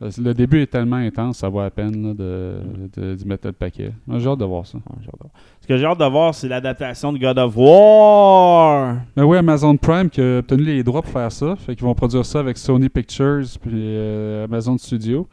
le 0.00 0.32
début 0.32 0.62
est 0.62 0.66
tellement 0.66 0.96
intense, 0.96 1.38
ça 1.38 1.48
vaut 1.48 1.60
la 1.60 1.70
peine 1.70 2.08
là, 2.08 2.14
de, 2.14 2.60
de, 2.96 3.14
d'y 3.14 3.26
mettre 3.26 3.46
le 3.48 3.52
paquet. 3.52 3.92
J'ai 4.16 4.26
hâte 4.28 4.38
de 4.38 4.44
voir 4.46 4.66
ça. 4.66 4.78
ouais, 4.78 4.82
j'ai 5.02 5.08
hâte 5.08 5.14
de 5.14 5.24
voir. 5.24 5.32
Ce 5.60 5.66
que 5.66 5.76
j'ai 5.76 5.84
hâte 5.84 5.98
de 5.98 6.04
voir, 6.06 6.34
c'est 6.34 6.48
l'adaptation 6.48 7.12
de 7.12 7.18
God 7.18 7.38
of 7.38 7.54
War. 7.56 8.96
Mais 9.16 9.22
oui, 9.22 9.36
Amazon 9.36 9.76
Prime 9.76 10.08
qui 10.08 10.22
a 10.22 10.38
obtenu 10.38 10.62
les 10.64 10.82
droits 10.82 11.02
pour 11.02 11.12
faire 11.12 11.30
ça. 11.30 11.54
Fait 11.56 11.76
qu'ils 11.76 11.84
vont 11.84 11.94
produire 11.94 12.24
ça 12.24 12.40
avec 12.40 12.56
Sony 12.56 12.88
Pictures 12.88 13.44
puis 13.60 13.72
euh, 13.74 14.44
Amazon 14.46 14.78
Studio. 14.78 15.28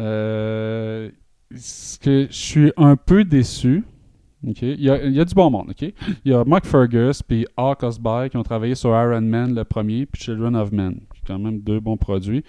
Euh, 0.00 1.10
ce 1.54 1.98
que 1.98 2.28
je 2.30 2.36
suis 2.36 2.72
un 2.76 2.96
peu 2.96 3.24
déçu. 3.24 3.84
Il, 4.42 4.80
y 4.80 4.88
a, 4.88 5.04
il 5.04 5.12
y 5.12 5.20
a 5.20 5.24
du 5.24 5.34
bon 5.34 5.50
monde. 5.50 5.70
ok. 5.70 5.82
Il 6.24 6.30
y 6.30 6.32
a 6.32 6.44
Mark 6.44 6.64
Fergus 6.64 7.22
puis 7.22 7.44
Hawk 7.56 7.82
Osby 7.82 8.30
qui 8.30 8.36
ont 8.36 8.42
travaillé 8.44 8.76
sur 8.76 8.90
Iron 8.90 9.20
Man 9.20 9.54
le 9.54 9.64
premier 9.64 10.06
puis 10.06 10.22
Children 10.22 10.54
of 10.54 10.70
Men. 10.70 11.00
Quand 11.28 11.38
même 11.38 11.60
deux 11.60 11.78
bons 11.78 11.98
produits. 11.98 12.42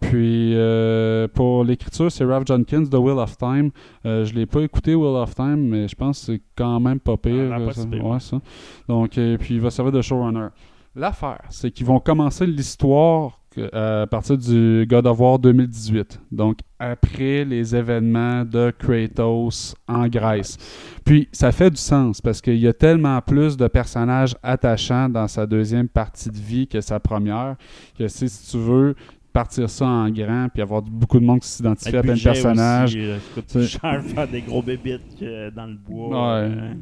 Puis 0.00 0.54
euh, 0.54 1.28
pour 1.28 1.62
l'écriture, 1.62 2.10
c'est 2.10 2.24
Ralph 2.24 2.48
Jenkins 2.48 2.82
de 2.82 2.96
Wheel 2.96 3.18
of 3.18 3.38
Time. 3.38 3.70
Euh, 4.04 4.24
je 4.24 4.34
l'ai 4.34 4.44
pas 4.44 4.60
écouté 4.62 4.96
Wheel 4.96 5.14
of 5.14 5.36
Time, 5.36 5.68
mais 5.68 5.86
je 5.86 5.94
pense 5.94 6.18
que 6.18 6.26
c'est 6.26 6.42
quand 6.56 6.80
même 6.80 6.98
pas 6.98 7.16
pire. 7.16 7.52
Ah, 7.52 7.72
ça. 7.72 7.86
Ouais, 7.86 8.20
ça. 8.20 8.40
Donc, 8.88 9.16
euh, 9.16 9.38
puis 9.38 9.54
il 9.54 9.60
va 9.60 9.70
servir 9.70 9.92
de 9.92 10.02
showrunner. 10.02 10.48
L'affaire, 10.96 11.42
c'est 11.50 11.70
qu'ils 11.70 11.86
vont 11.86 12.00
commencer 12.00 12.46
l'histoire 12.46 13.40
à 13.72 14.06
partir 14.10 14.38
du 14.38 14.86
God 14.88 15.06
of 15.06 15.18
War 15.18 15.38
2018. 15.38 16.20
Donc, 16.30 16.58
après 16.78 17.44
les 17.44 17.74
événements 17.74 18.44
de 18.44 18.72
Kratos 18.78 19.74
en 19.88 20.06
Grèce. 20.08 20.58
Puis, 21.04 21.28
ça 21.32 21.52
fait 21.52 21.70
du 21.70 21.76
sens 21.76 22.20
parce 22.20 22.40
qu'il 22.40 22.58
y 22.58 22.68
a 22.68 22.72
tellement 22.72 23.20
plus 23.20 23.56
de 23.56 23.66
personnages 23.68 24.36
attachants 24.42 25.08
dans 25.08 25.28
sa 25.28 25.46
deuxième 25.46 25.88
partie 25.88 26.30
de 26.30 26.36
vie 26.36 26.66
que 26.66 26.80
sa 26.80 27.00
première 27.00 27.56
que 27.98 28.08
si, 28.08 28.28
si 28.28 28.50
tu 28.50 28.58
veux 28.58 28.94
partir 29.34 29.68
ça 29.68 29.84
en 29.84 30.08
grand 30.10 30.46
puis 30.48 30.62
avoir 30.62 30.80
beaucoup 30.80 31.18
de 31.18 31.24
monde 31.24 31.40
qui 31.40 31.48
s'identifie 31.48 31.96
à 31.96 32.02
plein 32.02 32.14
de 32.14 32.22
personnages. 32.22 32.94
Aussi, 32.94 33.04
euh, 33.04 33.18
coûte 33.34 33.62
cher 33.62 34.02
faire 34.02 34.28
des 34.28 34.40
gros 34.40 34.62
bébites 34.62 35.18
que 35.18 35.50
dans 35.50 35.66
le 35.66 35.74
bois. 35.74 36.08
Ouais, 36.08 36.48
euh. 36.48 36.74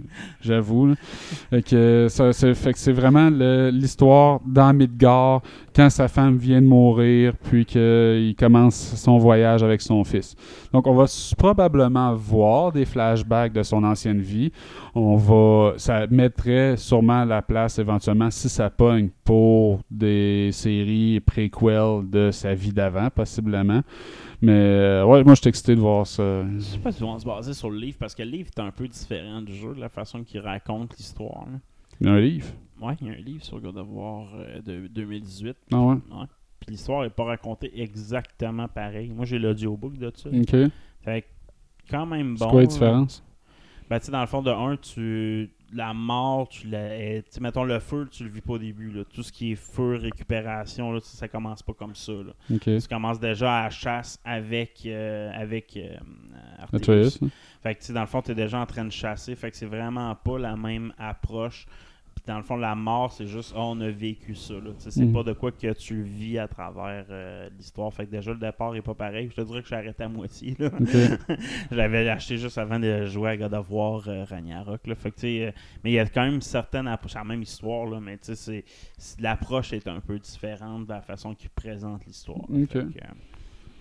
j'avoue. 0.42 0.94
que 1.50 2.06
ça, 2.10 2.32
c'est, 2.34 2.54
fait 2.54 2.74
que 2.74 2.78
c'est 2.78 2.92
vraiment 2.92 3.30
l'histoire 3.70 4.40
dans 4.46 4.72
Midgard 4.74 5.40
quand 5.74 5.88
sa 5.88 6.08
femme 6.08 6.36
vient 6.36 6.60
de 6.60 6.66
mourir, 6.66 7.32
puis 7.42 7.64
qu'il 7.64 8.34
commence 8.38 8.94
son 8.96 9.16
voyage 9.16 9.62
avec 9.62 9.80
son 9.80 10.04
fils. 10.04 10.36
Donc, 10.72 10.86
on 10.86 10.94
va 10.94 11.06
probablement 11.38 12.14
voir 12.14 12.72
des 12.72 12.84
flashbacks 12.84 13.54
de 13.54 13.62
son 13.62 13.82
ancienne 13.82 14.20
vie. 14.20 14.52
On 14.94 15.16
va, 15.16 15.74
ça 15.78 16.06
mettrait 16.10 16.76
sûrement 16.76 17.24
la 17.24 17.40
place 17.40 17.78
éventuellement 17.78 18.30
si 18.30 18.50
ça 18.50 18.68
pogne 18.68 19.08
pour 19.24 19.80
des 19.90 20.50
séries 20.52 21.20
préquels 21.20 22.02
de 22.10 22.30
sa 22.42 22.54
vie 22.54 22.72
d'avant, 22.72 23.08
possiblement. 23.10 23.82
Mais 24.40 24.52
euh, 24.52 25.04
ouais, 25.06 25.22
moi, 25.24 25.34
je 25.34 25.40
suis 25.40 25.48
excité 25.48 25.74
de 25.74 25.80
voir 25.80 26.06
ça. 26.06 26.44
Je 26.54 26.60
sais 26.60 26.78
pas 26.78 26.92
si 26.92 27.02
on 27.02 27.18
se 27.18 27.24
baser 27.24 27.54
sur 27.54 27.70
le 27.70 27.78
livre 27.78 27.96
parce 27.98 28.14
que 28.14 28.22
le 28.22 28.30
livre 28.30 28.50
est 28.56 28.60
un 28.60 28.70
peu 28.70 28.86
différent 28.88 29.40
du 29.42 29.54
jeu, 29.54 29.74
de 29.74 29.80
la 29.80 29.88
façon 29.88 30.22
qu'il 30.24 30.40
raconte 30.40 30.96
l'histoire. 30.98 31.46
là. 31.50 31.58
Il 32.00 32.06
y 32.06 32.10
a 32.10 32.12
un 32.14 32.20
livre. 32.20 32.48
Ouais, 32.80 32.94
il 33.00 33.06
y 33.06 33.10
a 33.10 33.12
un 33.12 33.16
livre 33.16 33.44
sur 33.44 33.60
God 33.60 33.76
of 33.76 33.86
War 33.90 34.26
euh, 34.34 34.60
de 34.60 34.88
2018. 34.88 35.56
Ah 35.72 35.80
ouais? 35.80 35.94
Ouais. 35.94 36.26
Puis 36.58 36.70
l'histoire 36.72 37.02
n'est 37.02 37.10
pas 37.10 37.24
racontée 37.24 37.70
exactement 37.80 38.66
pareil. 38.68 39.10
Moi, 39.14 39.24
j'ai 39.24 39.38
l'audiobook 39.38 39.96
de 39.98 40.12
ça. 40.14 40.28
Ok. 40.30 40.70
Fait 41.04 41.24
quand 41.90 42.06
même 42.06 42.36
C'est 42.36 42.44
bon. 42.44 42.50
quoi 42.50 42.60
la 42.62 42.66
là. 42.66 42.72
différence? 42.72 43.24
Ben, 43.88 43.98
tu 44.00 44.06
sais, 44.06 44.12
dans 44.12 44.20
le 44.20 44.26
fond, 44.26 44.42
de 44.42 44.50
un, 44.50 44.76
tu. 44.76 45.50
La 45.74 45.94
mort, 45.94 46.48
tu 46.48 46.68
la. 46.68 46.96
eh, 46.98 47.24
mettons 47.40 47.64
le 47.64 47.78
feu, 47.78 48.06
tu 48.10 48.24
le 48.24 48.30
vis 48.30 48.40
pas 48.40 48.54
au 48.54 48.58
début. 48.58 48.90
Là. 48.90 49.04
Tout 49.04 49.22
ce 49.22 49.32
qui 49.32 49.52
est 49.52 49.56
feu, 49.56 49.96
récupération, 49.96 50.92
là, 50.92 51.00
ça, 51.02 51.28
commence 51.28 51.62
pas 51.62 51.72
comme 51.72 51.94
ça. 51.94 52.12
Là. 52.12 52.32
Tu 52.58 52.88
commences 52.88 53.18
déjà 53.18 53.58
à 53.58 53.62
la 53.64 53.70
chasse 53.70 54.18
avec, 54.24 54.82
euh, 54.86 55.30
avec 55.34 55.76
euh, 55.76 55.96
Artemis. 56.58 56.82
Atreus, 56.82 57.18
hein? 57.22 57.28
Fait 57.62 57.74
que, 57.74 57.80
tu 57.80 57.86
sais, 57.86 57.92
dans 57.92 58.00
le 58.02 58.06
fond, 58.06 58.20
tu 58.22 58.32
es 58.32 58.34
déjà 58.34 58.58
en 58.58 58.66
train 58.66 58.84
de 58.84 58.90
chasser. 58.92 59.34
Fait 59.34 59.50
que 59.50 59.56
c'est 59.56 59.66
vraiment 59.66 60.14
pas 60.14 60.38
la 60.38 60.56
même 60.56 60.92
approche. 60.98 61.66
Puis, 62.24 62.30
dans 62.30 62.36
le 62.36 62.44
fond, 62.44 62.56
la 62.56 62.74
mort, 62.76 63.10
c'est 63.10 63.26
juste, 63.26 63.52
Ah, 63.56 63.62
on 63.62 63.80
a 63.80 63.90
vécu 63.90 64.34
ça. 64.36 64.54
C'est 64.78 64.96
Mhm. 65.04 65.12
pas 65.12 65.22
de 65.24 65.32
quoi 65.32 65.50
que 65.50 65.72
tu 65.72 66.02
vis 66.02 66.38
à 66.38 66.46
travers 66.46 67.04
euh, 67.10 67.48
l'histoire. 67.56 67.92
Fait 67.92 68.06
que 68.06 68.12
déjà, 68.12 68.32
le 68.32 68.38
départ 68.38 68.74
est 68.76 68.80
pas 68.82 68.94
pareil. 68.94 69.28
Je 69.30 69.34
te 69.34 69.46
dirais 69.46 69.60
que 69.62 69.68
j'ai 69.68 69.74
arrêté 69.74 70.04
à 70.04 70.08
moitié. 70.08 70.54
Là. 70.58 70.66
Ok. 70.68 70.88
J'avais 71.72 72.08
acheté 72.08 72.36
juste 72.38 72.58
avant 72.58 72.78
de 72.78 73.06
jouer 73.06 73.30
à 73.30 73.36
God 73.36 73.54
of 73.54 73.66
War 73.70 74.08
euh, 74.08 74.24
Ragnarok. 74.24 74.86
Là. 74.86 74.94
Fait 74.94 75.10
que, 75.10 75.16
tu 75.16 75.20
sais, 75.22 75.46
euh, 75.48 75.52
mais 75.82 75.90
il 75.90 75.94
y 75.94 75.98
a 75.98 76.06
quand 76.06 76.22
même 76.24 76.40
certaines 76.40 76.86
approches. 76.86 77.12
C'est 77.12 77.18
la 77.18 77.24
même 77.24 77.42
histoire, 77.42 77.86
là, 77.86 77.98
mais 78.00 78.18
l'approche 79.18 79.72
est 79.72 79.88
un 79.88 80.00
peu 80.00 80.18
différente 80.18 80.86
de 80.86 80.92
la 80.92 81.02
façon 81.02 81.34
qu'il 81.34 81.50
présente 81.50 82.06
l'histoire. 82.06 82.44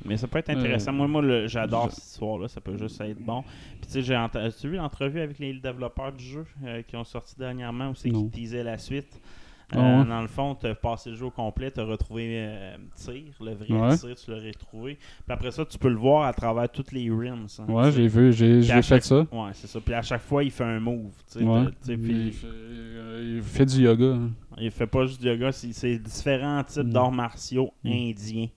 Mais 0.05 0.17
ça 0.17 0.27
peut 0.27 0.39
être 0.39 0.49
intéressant. 0.49 0.91
Moi, 0.91 1.07
moi 1.07 1.47
j'adore 1.47 1.91
cette 1.91 2.03
histoire-là. 2.05 2.47
Ça 2.47 2.61
peut 2.61 2.77
juste 2.77 2.99
être 3.01 3.19
bon. 3.21 3.43
Puis, 3.79 3.87
tu 3.87 3.89
sais, 3.89 4.01
j'ai 4.01 4.15
as-tu 4.15 4.69
vu 4.69 4.75
l'entrevue 4.77 5.21
avec 5.21 5.39
les 5.39 5.53
développeurs 5.53 6.11
du 6.13 6.23
jeu 6.23 6.45
euh, 6.65 6.81
qui 6.83 6.95
ont 6.95 7.03
sorti 7.03 7.35
dernièrement 7.37 7.89
ou 7.89 7.95
c'est 7.95 8.09
Non. 8.09 8.25
qui 8.29 8.41
teasaient 8.41 8.63
la 8.63 8.77
suite? 8.77 9.19
Ah 9.73 9.79
Euh, 9.79 9.99
ouais? 10.01 10.09
Dans 10.09 10.21
le 10.21 10.27
fond, 10.27 10.53
tu 10.53 10.67
as 10.67 10.75
passé 10.75 11.11
le 11.11 11.15
jeu 11.15 11.27
au 11.27 11.31
complet, 11.31 11.71
tu 11.71 11.79
as 11.79 11.85
retrouvé 11.85 12.25
euh, 12.35 12.75
Tyr, 12.93 13.21
le 13.39 13.53
vrai 13.53 13.71
Ouais. 13.71 13.97
Tyr, 13.97 14.15
tu 14.15 14.29
l'as 14.29 14.41
retrouvé. 14.41 14.95
Puis 14.95 15.33
après 15.33 15.49
ça, 15.51 15.63
tu 15.63 15.77
peux 15.77 15.87
le 15.87 15.95
voir 15.95 16.25
à 16.27 16.33
travers 16.33 16.67
toutes 16.69 16.91
les 16.91 17.09
rims. 17.09 17.45
hein, 17.57 17.65
Ouais, 17.71 17.89
j'ai 17.89 18.05
vu, 18.09 18.33
j'ai 18.33 18.61
fait 18.63 18.81
chaque- 18.81 19.03
ça. 19.05 19.19
Ouais, 19.31 19.51
c'est 19.53 19.67
ça. 19.67 19.79
Puis 19.79 19.93
à 19.93 20.01
chaque 20.01 20.23
fois, 20.23 20.43
il 20.43 20.51
fait 20.51 20.65
un 20.65 20.81
move. 20.81 21.13
Ouais. 21.39 21.67
puis 21.85 21.95
il, 21.95 22.33
fait, 22.33 22.47
euh, 22.47 23.35
il 23.37 23.41
fait 23.41 23.65
du 23.65 23.83
yoga. 23.83 24.07
hein. 24.07 24.31
il 24.57 24.71
fait 24.71 24.87
pas 24.87 25.05
juste 25.05 25.21
du 25.21 25.27
yoga, 25.29 25.53
c'est 25.53 25.71
c'est 25.71 25.97
différents 25.99 26.61
types 26.65 26.83
Mm. 26.83 26.91
d'arts 26.91 27.11
martiaux 27.13 27.71
Mm. 27.85 27.89
indiens. 27.93 28.47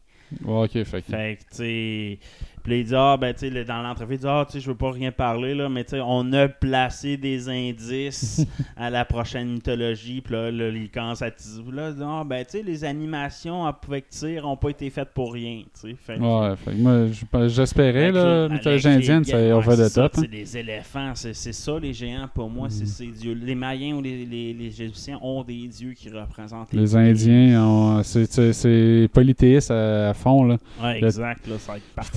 Ouais, 0.45 0.65
ok, 0.65 0.85
fait 0.85 1.03
que- 1.03 1.11
Fait 1.11 1.39
que, 1.39 1.43
tu 1.51 1.57
sais. 1.57 2.19
Puis 2.65 2.81
il 2.81 2.85
dit, 2.87 2.95
ah, 2.97 3.17
ben, 3.21 3.33
tu 3.35 3.51
sais, 3.51 3.65
dans 3.65 3.83
l'entrevue, 3.83 4.15
il 4.15 4.21
dit, 4.21 4.27
ah, 4.27 4.45
tu 4.47 4.55
sais, 4.55 4.61
je 4.61 4.69
veux 4.71 4.75
pas 4.77 4.91
rien 4.91 5.13
parler, 5.13 5.55
là, 5.55 5.69
mais 5.69 5.85
tu 5.85 5.91
sais, 5.91 6.01
on 6.03 6.33
a 6.33 6.49
placé 6.49 7.17
des 7.19 7.49
indices 7.51 8.45
à 8.77 8.89
la 8.91 9.05
prochaine 9.05 9.49
mythologie. 9.51 10.23
Puis 10.23 10.33
là, 10.35 10.51
là, 10.51 10.69
il 10.69 10.91
commence 10.91 11.21
à 11.23 11.27
Là, 11.27 11.91
il 11.91 11.95
dit, 11.97 12.03
ah, 12.03 12.23
ben, 12.25 12.43
tu 12.45 12.53
sais, 12.59 12.63
les 12.63 12.83
animations 12.85 13.67
avec 13.67 14.09
tir 14.09 14.43
n'ont 14.45 14.57
pas 14.57 14.71
été 14.71 14.89
faites 14.91 15.11
pour 15.13 15.33
rien, 15.35 15.61
tu 15.79 15.91
sais. 15.91 15.97
Fait 16.03 16.19
Ouais, 16.19 16.57
fait 16.57 16.71
que 16.73 16.77
moi, 16.77 17.07
je- 17.09 17.49
j'espérais, 17.49 18.11
là, 18.11 18.49
les- 18.49 18.55
mythologie 18.55 18.89
les 18.89 18.95
indienne, 18.95 19.25
ça 19.25 19.37
on 19.37 19.61
fait 19.61 19.77
de 19.77 19.85
c'est 19.89 19.95
top. 20.01 20.13
tu 20.15 20.21
hein. 20.21 20.25
Les 20.33 20.57
éléphants, 20.57 21.13
c'est 21.15 21.35
c'est 21.35 21.53
ça 21.53 21.79
les 21.79 21.93
géants 21.93 22.29
pour 22.35 22.49
moi, 22.49 22.69
Mm. 22.69 22.71
c'est 22.71 22.87
ces 22.87 23.07
dieux. 23.09 23.35
Les 23.35 23.55
Mayens 23.55 23.97
ou 23.97 24.01
les, 24.03 24.25
les, 24.25 24.53
les 24.55 24.67
Égyptiens 24.83 25.19
ont 25.21 25.43
des 25.43 25.69
dieux 25.69 25.93
qui 25.93 26.09
représentent 26.09 26.73
Les 26.73 26.87
dieux. 26.87 26.97
Indiens, 26.99 27.63
ont- 27.63 28.03
c'est- 28.03 28.31
c'est 28.33 28.53
c'est 28.55 29.09
polythéiste 29.13 29.71
à, 29.71 30.11
à 30.11 30.15
fond, 30.15 30.45
là. 30.45 30.57
Ouais, 30.83 31.01
Le- 31.01 31.07
exact, 31.09 31.47
là, 31.47 31.59
ça 31.59 31.73
va 31.73 31.79
être 31.79 31.85
parfait. 31.95 32.11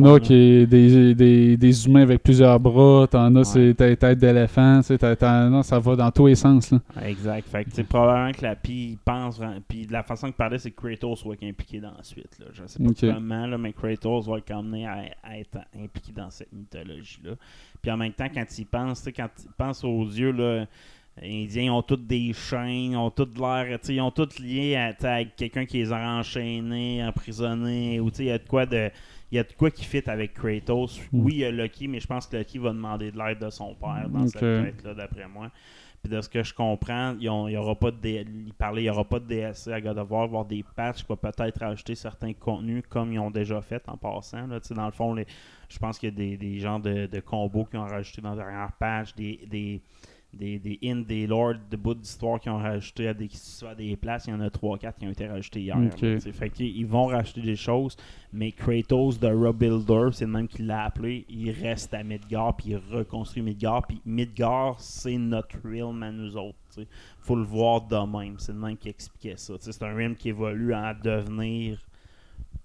T'en 0.00 0.14
as 0.14 0.20
qui 0.20 0.66
des, 0.66 1.14
des, 1.14 1.56
des 1.56 1.86
humains 1.86 2.02
avec 2.02 2.22
plusieurs 2.22 2.58
bras, 2.60 3.06
t'en 3.10 3.34
as 3.36 3.44
c'est 3.44 3.74
des 3.74 3.96
têtes 3.96 4.18
d'éléphant, 4.18 4.80
ça 4.82 5.78
va 5.78 5.96
dans 5.96 6.10
tous 6.10 6.26
les 6.26 6.34
sens, 6.34 6.70
là. 6.70 6.78
Ouais, 6.96 7.10
Exact. 7.10 7.48
Fait 7.48 7.64
que 7.64 7.70
c'est 7.72 7.84
probablement 7.84 8.32
que 8.32 8.42
la 8.42 8.56
Pi 8.56 8.90
il 8.92 8.98
pense 8.98 9.40
puis 9.68 9.86
de 9.86 9.92
la 9.92 10.02
façon 10.02 10.26
qu'il 10.28 10.36
parlait, 10.36 10.58
c'est 10.58 10.70
que 10.70 10.80
Kratos 10.80 11.26
va 11.26 11.34
être 11.34 11.44
impliqué 11.44 11.80
dans 11.80 11.92
la 11.96 12.02
suite. 12.02 12.38
Là. 12.38 12.46
Je 12.52 12.66
sais 12.66 12.82
pas 12.82 12.90
Ok. 12.90 13.14
comment, 13.14 13.46
là, 13.46 13.58
mais 13.58 13.72
Kratos 13.72 14.26
va 14.28 14.38
être 14.38 14.50
amené 14.50 14.86
à, 14.86 15.04
à 15.22 15.38
être 15.38 15.58
impliqué 15.76 16.12
dans 16.12 16.30
cette 16.30 16.52
mythologie-là. 16.52 17.32
Puis 17.82 17.90
en 17.90 17.96
même 17.96 18.12
temps, 18.12 18.28
quand 18.32 18.44
il 18.58 18.66
pense, 18.66 19.04
quand 19.16 19.28
il 19.44 19.50
pense 19.56 19.84
aux 19.84 20.04
dieux, 20.06 20.32
là, 20.32 20.66
Indiens 21.22 21.72
ont 21.72 21.82
toutes 21.82 22.06
des 22.08 22.32
chaînes, 22.32 22.92
ils 22.92 22.96
ont 22.96 23.10
toutes 23.10 23.38
l'air, 23.38 23.78
ils 23.88 24.00
ont 24.00 24.10
toutes 24.10 24.40
lié 24.40 24.74
à, 24.74 24.92
avec 25.08 25.36
quelqu'un 25.36 25.64
qui 25.64 25.78
les 25.78 25.92
a 25.92 26.18
enchaînés, 26.18 27.04
emprisonnés, 27.04 28.00
ou 28.00 28.10
il 28.18 28.24
y 28.24 28.30
a 28.30 28.38
de 28.38 28.48
quoi 28.48 28.66
de. 28.66 28.90
Il 29.32 29.36
y 29.36 29.38
a 29.38 29.44
de 29.44 29.52
quoi 29.52 29.70
qui 29.70 29.84
fit 29.84 30.08
avec 30.08 30.34
Kratos. 30.34 31.00
Mm. 31.12 31.20
Oui, 31.24 31.32
il 31.34 31.38
y 31.38 31.44
a 31.44 31.50
Loki, 31.50 31.88
mais 31.88 32.00
je 32.00 32.06
pense 32.06 32.26
que 32.26 32.36
Loki 32.36 32.58
va 32.58 32.70
demander 32.70 33.10
de 33.10 33.18
l'aide 33.18 33.38
de 33.40 33.50
son 33.50 33.74
père 33.74 34.08
dans 34.08 34.26
cette 34.26 34.36
Ok. 34.42 34.64
quête-là, 34.64 34.94
d'après 34.94 35.26
moi. 35.28 35.50
Puis 36.02 36.12
de 36.12 36.20
ce 36.20 36.28
que 36.28 36.42
je 36.42 36.52
comprends, 36.52 37.14
il 37.18 37.30
n'y 37.30 37.56
aura 37.56 37.74
pas 37.74 37.90
de 37.90 37.96
D- 37.96 38.26
il 38.46 38.52
parlait, 38.52 38.82
il 38.82 38.84
y 38.84 38.90
aura 38.90 39.04
pas 39.04 39.18
de 39.18 39.24
DLC 39.24 39.72
à 39.72 39.80
God 39.80 39.96
of 39.96 40.10
War, 40.10 40.24
avoir 40.24 40.44
des 40.44 40.62
patchs 40.76 40.98
qui 41.02 41.08
vont 41.08 41.16
peut-être 41.16 41.58
rajouter 41.60 41.94
certains 41.94 42.34
contenus 42.34 42.82
comme 42.90 43.10
ils 43.14 43.18
ont 43.18 43.30
déjà 43.30 43.62
fait 43.62 43.82
en 43.88 43.96
passant. 43.96 44.46
Là. 44.46 44.60
Dans 44.70 44.84
le 44.86 44.92
fond, 44.92 45.14
les, 45.14 45.26
je 45.70 45.78
pense 45.78 45.98
qu'il 45.98 46.10
y 46.10 46.12
a 46.12 46.14
des, 46.14 46.36
des 46.36 46.58
genres 46.58 46.78
de, 46.80 47.06
de 47.06 47.20
combos 47.20 47.64
qui 47.64 47.78
ont 47.78 47.86
rajouté 47.86 48.20
dans 48.20 48.34
la 48.34 48.44
dernière 48.44 48.72
patch, 48.72 49.14
des, 49.14 49.40
des, 49.48 49.80
des, 50.34 50.58
des 50.58 50.78
hints, 50.84 51.02
des 51.06 51.26
lords 51.26 51.54
de 51.70 51.76
bouts 51.76 51.94
d'histoire 51.94 52.38
qui 52.40 52.48
ont 52.50 52.58
rajouté 52.58 53.08
à 53.08 53.14
des, 53.14 53.28
à 53.68 53.74
des 53.74 53.96
places. 53.96 54.26
Il 54.26 54.30
y 54.30 54.34
en 54.34 54.40
a 54.40 54.48
3-4 54.48 54.94
qui 54.98 55.06
ont 55.06 55.10
été 55.10 55.26
rajoutés 55.26 55.60
hier. 55.62 55.76
Ok. 55.76 55.82
là, 55.82 56.14
tu 56.14 56.20
sais. 56.20 56.32
fait 56.32 56.50
qu'ils 56.50 56.76
ils 56.76 56.86
vont 56.86 57.06
rajouter 57.06 57.40
des 57.42 57.56
choses, 57.56 57.96
mais 58.32 58.52
Kratos 58.52 59.18
de 59.18 59.28
Rebuilder, 59.28 60.08
c'est 60.12 60.24
le 60.26 60.32
même 60.32 60.48
qu'il 60.48 60.66
l'a 60.66 60.84
appelé, 60.84 61.24
il 61.28 61.50
reste 61.50 61.94
à 61.94 62.02
Midgard, 62.02 62.56
puis 62.56 62.70
il 62.70 62.76
reconstruit 62.76 63.42
Midgard, 63.42 63.86
puis 63.86 64.00
Midgard, 64.04 64.80
c'est 64.80 65.16
notre 65.18 65.56
realm 65.64 66.02
à 66.02 66.10
nous 66.12 66.36
autres. 66.36 66.58
sais. 66.70 66.86
faut 67.20 67.36
le 67.36 67.44
voir 67.44 67.80
de 67.82 67.96
même. 68.18 68.34
C'est 68.38 68.52
le 68.52 68.58
même 68.58 68.76
qui 68.76 68.88
expliquait 68.88 69.36
ça. 69.36 69.54
C'est 69.60 69.82
un 69.82 69.94
realm 69.94 70.14
qui 70.16 70.28
évolue 70.30 70.74
à 70.74 70.92
devenir 70.94 71.78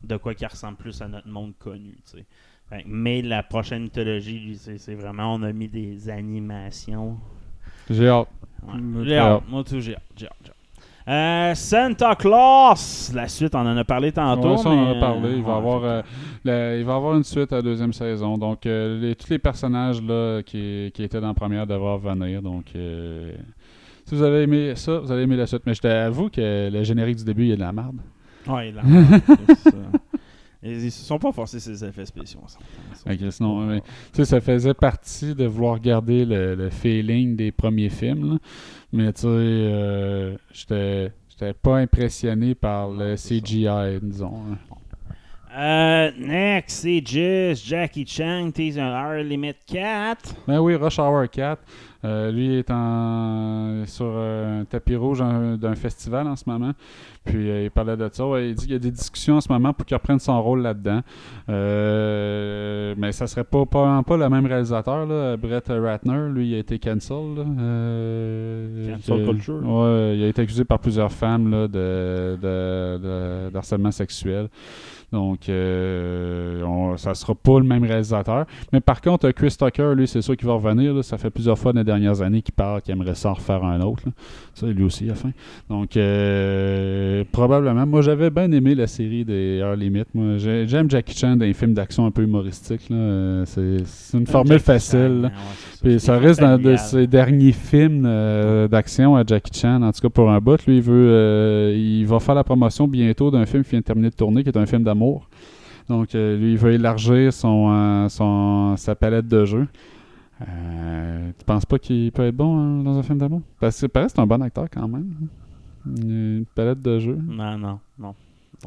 de 0.03 0.17
quoi 0.17 0.33
qui 0.33 0.45
ressemble 0.45 0.77
plus 0.77 1.01
à 1.01 1.07
notre 1.07 1.27
monde 1.27 1.53
connu. 1.59 1.95
tu 2.05 2.17
sais. 2.17 2.25
Fait 2.69 2.83
que- 2.83 2.87
mais 2.87 3.21
la 3.21 3.41
prochaine 3.43 3.83
mythologie, 3.83 4.55
c'est 4.57 4.93
vraiment, 4.95 5.33
on 5.33 5.41
a 5.43 5.51
mis 5.51 5.67
des 5.67 6.07
animations. 6.09 7.17
J'ai 7.89 8.07
hâte. 8.09 8.27
Ouais. 8.67 9.03
J'ai 9.05 9.17
hâte. 9.17 9.43
Moi, 9.49 9.63
tout, 9.63 9.79
j'ai 9.79 9.95
hâte. 9.95 10.03
j'ai 10.15 10.25
hâte. 10.27 10.33
Euh, 11.07 11.55
Santa 11.55 12.13
Claus! 12.15 13.11
La 13.15 13.27
suite, 13.27 13.55
on 13.55 13.59
en 13.61 13.75
a 13.77 13.83
parlé 13.83 14.11
tantôt. 14.11 14.51
Ouais, 14.51 14.57
ça, 14.57 14.69
on 14.69 14.77
en 14.77 14.91
a 14.95 14.99
parlé. 14.99 15.37
Il 15.37 15.41
va, 15.43 15.53
euh, 15.53 15.57
avoir, 15.57 15.81
euh, 16.45 16.77
il 16.79 16.85
va 16.85 16.95
avoir 16.95 17.15
une 17.15 17.23
suite 17.23 17.51
à 17.51 17.55
la 17.57 17.61
deuxième 17.63 17.93
saison. 17.93 18.37
Donc, 18.37 18.65
euh, 18.67 18.99
les- 19.01 19.15
tous 19.15 19.29
les 19.31 19.39
personnages 19.39 20.03
là, 20.03 20.41
qui, 20.45 20.91
qui 20.93 21.01
étaient 21.03 21.19
dans 21.19 21.29
la 21.29 21.33
première 21.33 21.65
devraient 21.65 21.93
revenir. 21.93 22.43
Donc, 22.43 22.65
si 22.73 24.15
vous 24.15 24.21
avez 24.21 24.43
aimé 24.43 24.73
ça, 24.75 24.99
vous 24.99 25.11
allez 25.11 25.23
aimer 25.23 25.35
la 25.37 25.47
suite. 25.47 25.63
Mais 25.65 25.73
je 25.73 25.81
t'avoue 25.81 26.29
que 26.29 26.69
le 26.71 26.83
générique 26.83 27.17
du 27.17 27.23
début, 27.23 27.43
il 27.43 27.49
y 27.49 27.53
a 27.53 27.55
de 27.55 27.61
la 27.61 27.71
merde. 27.71 27.97
Ouais, 28.47 28.71
là, 28.71 28.81
c'est 29.57 29.73
Ils 30.61 30.83
ne 30.85 30.89
sont 30.89 31.19
pas 31.19 31.31
forcés 31.31 31.59
ces 31.59 31.85
effets 31.85 32.05
spéciaux. 32.05 32.41
Ok, 33.09 33.17
sinon, 33.31 33.77
tu 33.77 33.81
sais, 34.13 34.25
ça 34.25 34.41
faisait 34.41 34.73
partie 34.73 35.33
de 35.33 35.45
vouloir 35.45 35.79
garder 35.79 36.25
le, 36.25 36.53
le 36.55 36.69
feeling 36.69 37.35
des 37.37 37.51
premiers 37.53 37.89
films. 37.89 38.33
là. 38.33 38.37
Mais 38.91 39.13
tu 39.13 39.21
sais, 39.21 39.27
euh, 39.29 40.35
j'étais 40.51 41.13
j'étais 41.29 41.53
pas 41.53 41.77
impressionné 41.77 42.55
par 42.55 42.89
le 42.89 43.15
CGI, 43.15 43.99
disons. 44.01 44.33
hein. 44.51 44.57
Euh, 45.57 46.11
next, 46.19 46.81
c'est 46.81 47.03
juste 47.05 47.65
Jackie 47.65 48.05
Chan, 48.05 48.51
tease 48.53 48.77
un 48.77 48.91
Hour 48.91 49.23
Limit 49.23 49.55
4. 49.65 50.35
Ben 50.47 50.59
oui, 50.59 50.75
Rush 50.75 50.99
Hour 50.99 51.27
4. 51.29 51.59
Euh, 52.05 52.31
lui 52.31 52.55
est 52.55 52.71
en, 52.71 53.83
sur 53.85 54.05
euh, 54.07 54.61
un 54.61 54.65
tapis 54.65 54.95
rouge 54.95 55.19
d'un 55.19 55.75
festival 55.75 56.27
en 56.27 56.35
ce 56.35 56.43
moment. 56.47 56.71
Puis 57.25 57.49
euh, 57.49 57.63
il 57.65 57.71
parlait 57.71 57.97
de 57.97 58.09
ça. 58.11 58.25
Ouais, 58.25 58.49
il 58.49 58.55
dit 58.55 58.63
qu'il 58.65 58.73
y 58.73 58.75
a 58.75 58.79
des 58.79 58.91
discussions 58.91 59.35
en 59.35 59.41
ce 59.41 59.51
moment 59.51 59.73
pour 59.73 59.85
qu'il 59.85 59.95
reprenne 59.97 60.19
son 60.19 60.41
rôle 60.41 60.61
là-dedans. 60.61 61.01
Euh, 61.49 62.95
mais 62.97 63.11
ça 63.11 63.27
serait 63.27 63.43
pas, 63.43 63.65
pas, 63.65 64.01
pas 64.03 64.17
le 64.17 64.29
même 64.29 64.45
réalisateur. 64.45 65.05
Là. 65.05 65.37
Brett 65.37 65.67
Ratner, 65.67 66.29
lui, 66.29 66.49
il 66.51 66.55
a 66.55 66.57
été 66.59 66.79
cancel. 66.79 67.35
là. 67.35 67.43
Cancel 68.95 69.25
culture. 69.25 69.61
Ouais, 69.65 70.17
il 70.17 70.23
a 70.23 70.27
été 70.27 70.41
accusé 70.41 70.63
par 70.65 70.79
plusieurs 70.79 71.11
femmes 71.11 71.51
là, 71.51 71.67
de, 71.67 72.37
de, 72.41 72.97
de- 72.97 73.49
d'harcèlement 73.51 73.91
sexuel. 73.91 74.47
Donc, 75.11 75.49
euh, 75.49 76.61
on, 76.63 76.97
ça 76.97 77.13
sera 77.15 77.33
pas 77.35 77.59
le 77.59 77.65
même 77.65 77.83
réalisateur. 77.83 78.45
Mais 78.71 78.79
par 78.79 79.01
contre, 79.01 79.27
euh, 79.27 79.31
Chris 79.31 79.55
Tucker, 79.57 79.93
lui, 79.95 80.07
c'est 80.07 80.21
sûr 80.21 80.37
qu'il 80.37 80.47
va 80.47 80.53
revenir. 80.53 80.93
là. 80.93 81.01
Ça 81.03 81.17
fait 81.17 81.29
plusieurs 81.31 81.57
fois 81.57 81.73
dans 81.73 81.79
les 81.79 81.83
dernières 81.85 82.21
années 82.21 82.41
qu'il 82.41 82.53
parle 82.53 82.81
qu'il 82.81 82.91
aimerait 82.93 83.15
ça 83.15 83.31
en 83.31 83.33
refaire 83.33 83.63
un 83.63 83.81
autre. 83.81 84.03
là. 84.05 84.11
Ça, 84.53 84.67
lui 84.67 84.83
aussi, 84.83 85.05
il 85.05 85.11
a 85.11 85.15
faim. 85.15 85.31
Donc, 85.69 85.95
euh, 85.97 87.23
probablement. 87.31 87.85
Moi, 87.85 88.01
j'avais 88.01 88.29
bien 88.29 88.51
aimé 88.51 88.75
la 88.75 88.87
série 88.87 89.25
des 89.25 89.59
Heure 89.61 89.75
Limit. 89.75 90.03
Moi, 90.13 90.37
j'ai- 90.37 90.67
j'aime 90.67 90.89
Jackie 90.89 91.17
Chan 91.17 91.35
dans 91.37 91.45
les 91.45 91.53
films 91.53 91.73
d'action 91.73 92.05
un 92.05 92.11
peu 92.11 92.23
humoristiques. 92.23 92.87
C'est, 93.45 94.17
une 94.17 94.27
formule 94.27 94.59
Chan, 94.59 94.63
facile. 94.65 95.21
ouais, 95.23 95.29
ça. 95.29 95.79
Puis 95.81 95.99
ça 95.99 96.17
reste 96.17 96.41
dans 96.41 96.57
de 96.57 96.75
ses 96.75 97.07
derniers 97.07 97.51
films 97.51 98.03
euh, 98.05 98.67
d'action 98.67 99.15
à 99.15 99.23
Jackie 99.25 99.57
Chan, 99.57 99.81
en 99.81 99.91
tout 99.91 100.01
cas 100.01 100.09
pour 100.09 100.29
un 100.29 100.39
bout. 100.39 100.63
Lui, 100.67 100.77
il 100.77 100.81
veut, 100.83 101.73
il 101.75 102.05
va 102.05 102.19
faire 102.19 102.35
la 102.35 102.43
promotion 102.43 102.87
bientôt 102.87 103.31
d'un 103.31 103.45
film 103.45 103.63
qui 103.63 103.71
vient 103.71 103.79
de 103.79 103.85
terminer 103.85 104.09
de 104.09 104.15
tourner, 104.15 104.43
qui 104.43 104.49
est 104.49 104.57
un 104.57 104.65
film 104.65 104.83
d'amour. 104.83 104.98
Donc, 105.87 106.13
euh, 106.13 106.37
lui, 106.37 106.51
il 106.51 106.57
veut 106.57 106.73
élargir 106.73 107.33
son, 107.33 107.71
euh, 107.71 108.09
son, 108.09 108.75
sa 108.77 108.95
palette 108.95 109.27
de 109.27 109.45
jeux. 109.45 109.67
Euh, 110.41 111.31
tu 111.37 111.45
penses 111.45 111.65
pas 111.65 111.79
qu'il 111.79 112.11
peut 112.11 112.27
être 112.27 112.35
bon 112.35 112.57
hein, 112.57 112.83
dans 112.83 112.97
un 112.97 113.03
film 113.03 113.17
d'amour? 113.17 113.41
Parce 113.59 113.81
que 113.81 113.87
paraît 113.87 114.07
c'est 114.07 114.19
un 114.19 114.27
bon 114.27 114.41
acteur 114.41 114.67
quand 114.71 114.87
même. 114.87 115.11
Une 115.85 116.45
palette 116.55 116.81
de 116.81 116.99
jeux. 116.99 117.19
Non, 117.27 117.57
non, 117.57 117.79
non. 117.97 118.15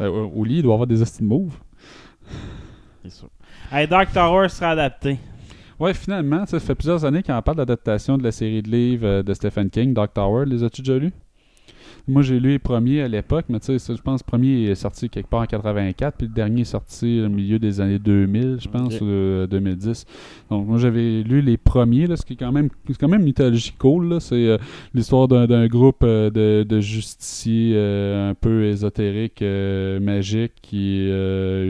Euh, 0.01 0.09
au 0.09 0.45
lit, 0.45 0.57
il 0.57 0.63
doit 0.63 0.75
avoir 0.75 0.87
des 0.87 1.01
hosties 1.01 1.23
de 1.23 1.29
moves. 1.29 1.57
C'est 3.03 3.13
sûr. 3.13 3.29
Hey, 3.71 3.87
Dark 3.87 4.13
Tower 4.13 4.49
sera 4.49 4.71
adapté. 4.71 5.19
Ouais, 5.79 5.95
finalement, 5.95 6.45
ça 6.47 6.61
fait 6.61 6.75
plusieurs 6.75 7.05
années 7.05 7.23
qu'on 7.23 7.41
parle 7.43 7.57
d'adaptation 7.57 8.19
de 8.19 8.23
la 8.23 8.33
série 8.33 8.63
de 8.63 8.71
livres 8.71 9.23
de 9.23 9.35
Stephen 9.35 9.71
King, 9.71 9.95
Dark 9.95 10.13
Tower. 10.13 10.45
Les 10.47 10.63
as-tu 10.63 10.83
déjà 10.83 10.99
lus? 10.99 11.13
Moi, 12.09 12.23
j'ai 12.23 12.41
lu 12.41 12.51
les 12.51 12.59
premiers 12.59 13.03
à 13.03 13.09
l'époque, 13.09 13.45
mais 13.49 13.61
tu 13.61 13.79
sais, 13.79 13.95
je 13.97 14.03
pense 14.03 14.23
que 14.23 14.27
le 14.27 14.31
premier 14.31 14.63
est 14.65 14.75
sorti 14.75 15.09
quelque 15.09 15.29
part 15.29 15.43
en 15.43 15.47
84, 15.47 16.17
puis 16.19 16.27
le 16.27 16.33
dernier 16.35 16.63
est 16.63 16.65
sorti 16.65 17.21
au 17.25 17.29
milieu 17.29 17.59
des 17.59 17.81
années 17.81 17.99
2000, 18.01 18.59
je 18.61 18.69
pense, 18.69 18.95
Ok. 18.97 19.01
ou 19.03 19.05
euh, 19.07 19.47
2010. 19.47 20.05
Donc, 20.51 20.67
moi, 20.67 20.79
j'avais 20.79 21.23
lu 21.23 21.41
les 21.43 21.57
premiers, 21.57 22.07
là, 22.09 22.17
ce 22.17 22.25
qui 22.27 22.33
est 22.33 22.37
quand 22.37 22.51
même, 22.53 22.69
c'est 22.89 22.99
quand 22.99 23.09
même 23.09 23.21
une 23.21 23.27
mythologie 23.27 23.73
cool. 23.79 24.09
là. 24.09 24.21
C'est 24.21 24.35
euh, 24.47 24.59
l'histoire 24.95 25.29
d'un, 25.29 25.67
groupe 25.69 26.03
euh, 26.03 26.29
de, 26.31 26.65
de 26.69 26.81
justiciers 26.81 27.73
euh, 27.77 28.31
un 28.31 28.35
peu 28.35 28.65
ésotériques, 28.65 29.43
magiques, 30.01 30.55
qui 30.61 31.09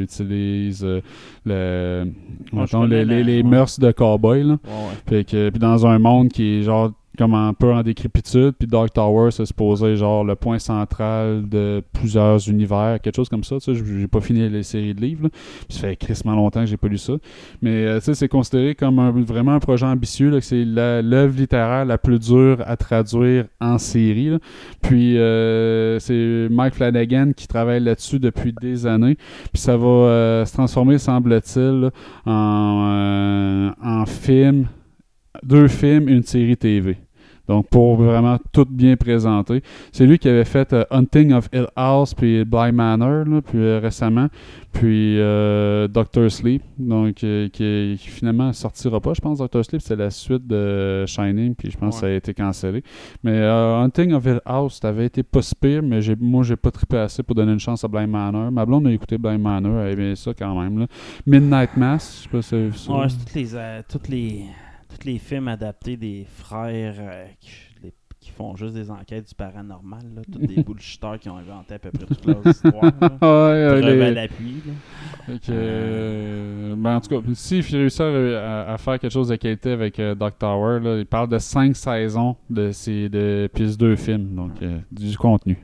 utilisent 0.02 0.86
le, 1.44 2.04
mettons, 2.52 2.84
les, 2.84 3.04
les- 3.04 3.24
les 3.24 3.42
mœurs 3.42 3.78
de 3.78 3.90
cowboy. 3.92 4.42
Là. 4.44 4.52
Ouais, 4.52 4.70
ouais. 4.70 4.96
Fait 5.08 5.24
que, 5.24 5.50
puis 5.50 5.58
dans 5.60 5.86
un 5.86 5.98
monde 5.98 6.28
qui 6.28 6.44
est 6.58 6.62
genre 6.62 6.92
comme 7.18 7.34
un 7.34 7.52
peu 7.52 7.72
en 7.72 7.82
décrépitude, 7.82 8.54
puis 8.58 8.68
Dark 8.68 8.92
Tower, 8.92 9.30
c'est 9.30 9.46
supposé 9.46 9.96
genre 9.96 10.24
le 10.24 10.34
point 10.34 10.58
central 10.58 11.48
de 11.48 11.82
plusieurs 11.92 12.48
univers, 12.48 12.98
quelque 13.02 13.16
chose 13.16 13.28
comme 13.28 13.44
ça. 13.44 13.56
Tu 13.60 13.74
sais, 13.74 13.84
j'ai 13.84 14.08
pas 14.08 14.20
fini 14.20 14.48
les 14.48 14.62
séries 14.62 14.94
de 14.94 15.00
livres, 15.00 15.24
là. 15.24 15.28
Puis 15.68 15.78
ça 15.78 15.88
fait 15.88 15.96
crissement 15.96 16.34
longtemps 16.34 16.60
que 16.60 16.66
j'ai 16.66 16.76
pas 16.76 16.88
lu 16.88 16.98
ça. 16.98 17.14
Mais 17.60 17.84
euh, 17.86 17.98
tu 17.98 18.06
sais, 18.06 18.14
c'est 18.14 18.28
considéré 18.28 18.74
comme 18.74 19.22
vraiment 19.24 19.52
un 19.52 19.60
projet 19.60 19.86
ambitieux, 19.86 20.40
c'est 20.40 20.64
l'œuvre 20.64 21.36
littéraire 21.36 21.84
la 21.84 21.98
plus 21.98 22.18
dure 22.18 22.62
à 22.66 22.76
traduire 22.76 23.46
en 23.60 23.78
série. 23.78 24.30
là. 24.30 24.38
Puis 24.82 25.18
euh, 25.18 25.98
c'est 25.98 26.48
Mike 26.50 26.74
Flanagan 26.74 27.32
qui 27.36 27.46
travaille 27.46 27.80
là-dessus 27.80 28.18
depuis 28.18 28.52
des 28.60 28.86
années. 28.86 29.16
Puis 29.52 29.62
ça 29.62 29.76
va 29.76 29.86
euh, 29.86 30.44
se 30.44 30.52
transformer, 30.52 30.98
semble-t-il, 30.98 31.90
en, 32.26 32.88
euh, 32.90 33.70
en 33.82 34.06
film, 34.06 34.66
deux 35.42 35.68
films, 35.68 36.08
une 36.08 36.22
série 36.22 36.56
TV. 36.56 36.96
Donc, 37.48 37.68
pour 37.68 37.96
vraiment 37.96 38.38
tout 38.52 38.64
bien 38.64 38.96
présenter. 38.96 39.62
C'est 39.90 40.06
lui 40.06 40.18
qui 40.18 40.28
avait 40.28 40.44
fait 40.44 40.72
euh, 40.72 40.84
Hunting 40.90 41.32
of 41.32 41.48
Hill 41.52 41.66
House, 41.74 42.14
puis 42.14 42.44
Bly 42.44 42.70
Manor, 42.72 43.24
là, 43.24 43.42
puis 43.42 43.58
euh, 43.58 43.80
récemment, 43.80 44.28
puis 44.72 45.18
euh, 45.18 45.88
Doctor 45.88 46.30
Sleep, 46.30 46.62
donc 46.78 47.22
euh, 47.24 47.48
qui, 47.48 47.98
qui 48.00 48.08
finalement 48.08 48.52
sortira 48.52 49.00
pas, 49.00 49.12
je 49.14 49.20
pense. 49.20 49.38
Doctor 49.38 49.64
Sleep, 49.64 49.82
c'est 49.82 49.96
la 49.96 50.10
suite 50.10 50.46
de 50.46 51.04
Shining, 51.06 51.54
puis 51.54 51.70
je 51.70 51.76
pense 51.76 51.96
que 51.96 52.00
ça 52.02 52.06
a 52.06 52.10
été 52.10 52.32
cancellé. 52.32 52.82
Mais 53.24 53.32
euh, 53.32 53.76
Hunting 53.82 54.12
of 54.12 54.24
Hill 54.24 54.40
House, 54.44 54.78
ça 54.80 54.88
avait 54.88 55.06
été 55.06 55.22
pas 55.22 55.42
si 55.42 55.54
pire, 55.54 55.82
mais 55.82 56.00
j'ai, 56.00 56.14
moi, 56.14 56.44
j'ai 56.44 56.56
pas 56.56 56.70
trippé 56.70 56.96
assez 56.96 57.22
pour 57.22 57.34
donner 57.34 57.52
une 57.52 57.60
chance 57.60 57.82
à 57.82 57.88
Blind 57.88 58.08
Manor. 58.08 58.52
Ma 58.52 58.64
blonde 58.64 58.86
a 58.86 58.92
écouté 58.92 59.18
Blind 59.18 59.40
Manor, 59.40 59.80
elle 59.80 59.98
aimait 59.98 60.16
ça 60.16 60.32
quand 60.32 60.58
même. 60.60 60.78
Là. 60.78 60.86
Midnight 61.26 61.76
Mass, 61.76 62.18
je 62.18 62.22
sais 62.22 62.28
pas 62.28 62.42
si 62.42 62.50
vous 62.50 62.60
avez 62.60 62.68
vu 62.70 62.78
ça. 62.78 62.92
Ouais, 62.92 63.08
c'est 63.08 63.18
toutes 63.18 63.34
les, 63.34 63.82
toutes 63.88 64.08
les, 64.08 64.44
tous 64.98 65.06
les 65.06 65.18
films 65.18 65.48
adaptés 65.48 65.96
des 65.96 66.26
frères 66.28 66.94
euh, 66.98 67.24
qui, 67.40 67.50
les- 67.82 67.92
qui 68.20 68.30
font 68.30 68.54
juste 68.56 68.74
des 68.74 68.90
enquêtes 68.90 69.28
du 69.28 69.34
paranormal. 69.34 70.02
Là. 70.14 70.22
Tous 70.30 70.38
des 70.38 70.62
bullshitters 70.64 71.18
qui 71.20 71.28
ont 71.28 71.36
inventé 71.38 71.74
à 71.74 71.78
peu 71.78 71.90
près 71.90 72.06
toute 72.06 72.24
leur 72.26 72.46
histoire. 72.46 72.84
là. 73.00 73.18
Ouais, 73.22 73.80
les- 73.80 74.02
à 74.02 74.10
l'appui. 74.12 74.62
euh, 75.48 76.74
ben, 76.76 76.96
en 76.96 77.00
tout 77.00 77.08
cas, 77.20 77.26
s'il 77.34 77.60
réussit 77.62 78.00
à, 78.00 78.72
à 78.72 78.78
faire 78.78 78.98
quelque 78.98 79.12
chose 79.12 79.28
de 79.28 79.36
qualité 79.36 79.72
avec 79.72 79.98
euh, 79.98 80.14
Doc 80.14 80.38
Tower, 80.38 80.80
là, 80.80 80.98
il 80.98 81.06
parle 81.06 81.28
de 81.28 81.38
cinq 81.38 81.76
saisons 81.76 82.36
de 82.50 82.70
ces 82.72 83.08
de, 83.08 83.48
deux 83.78 83.96
films, 83.96 84.34
donc 84.34 84.52
euh, 84.62 84.78
du 84.90 85.16
contenu. 85.16 85.58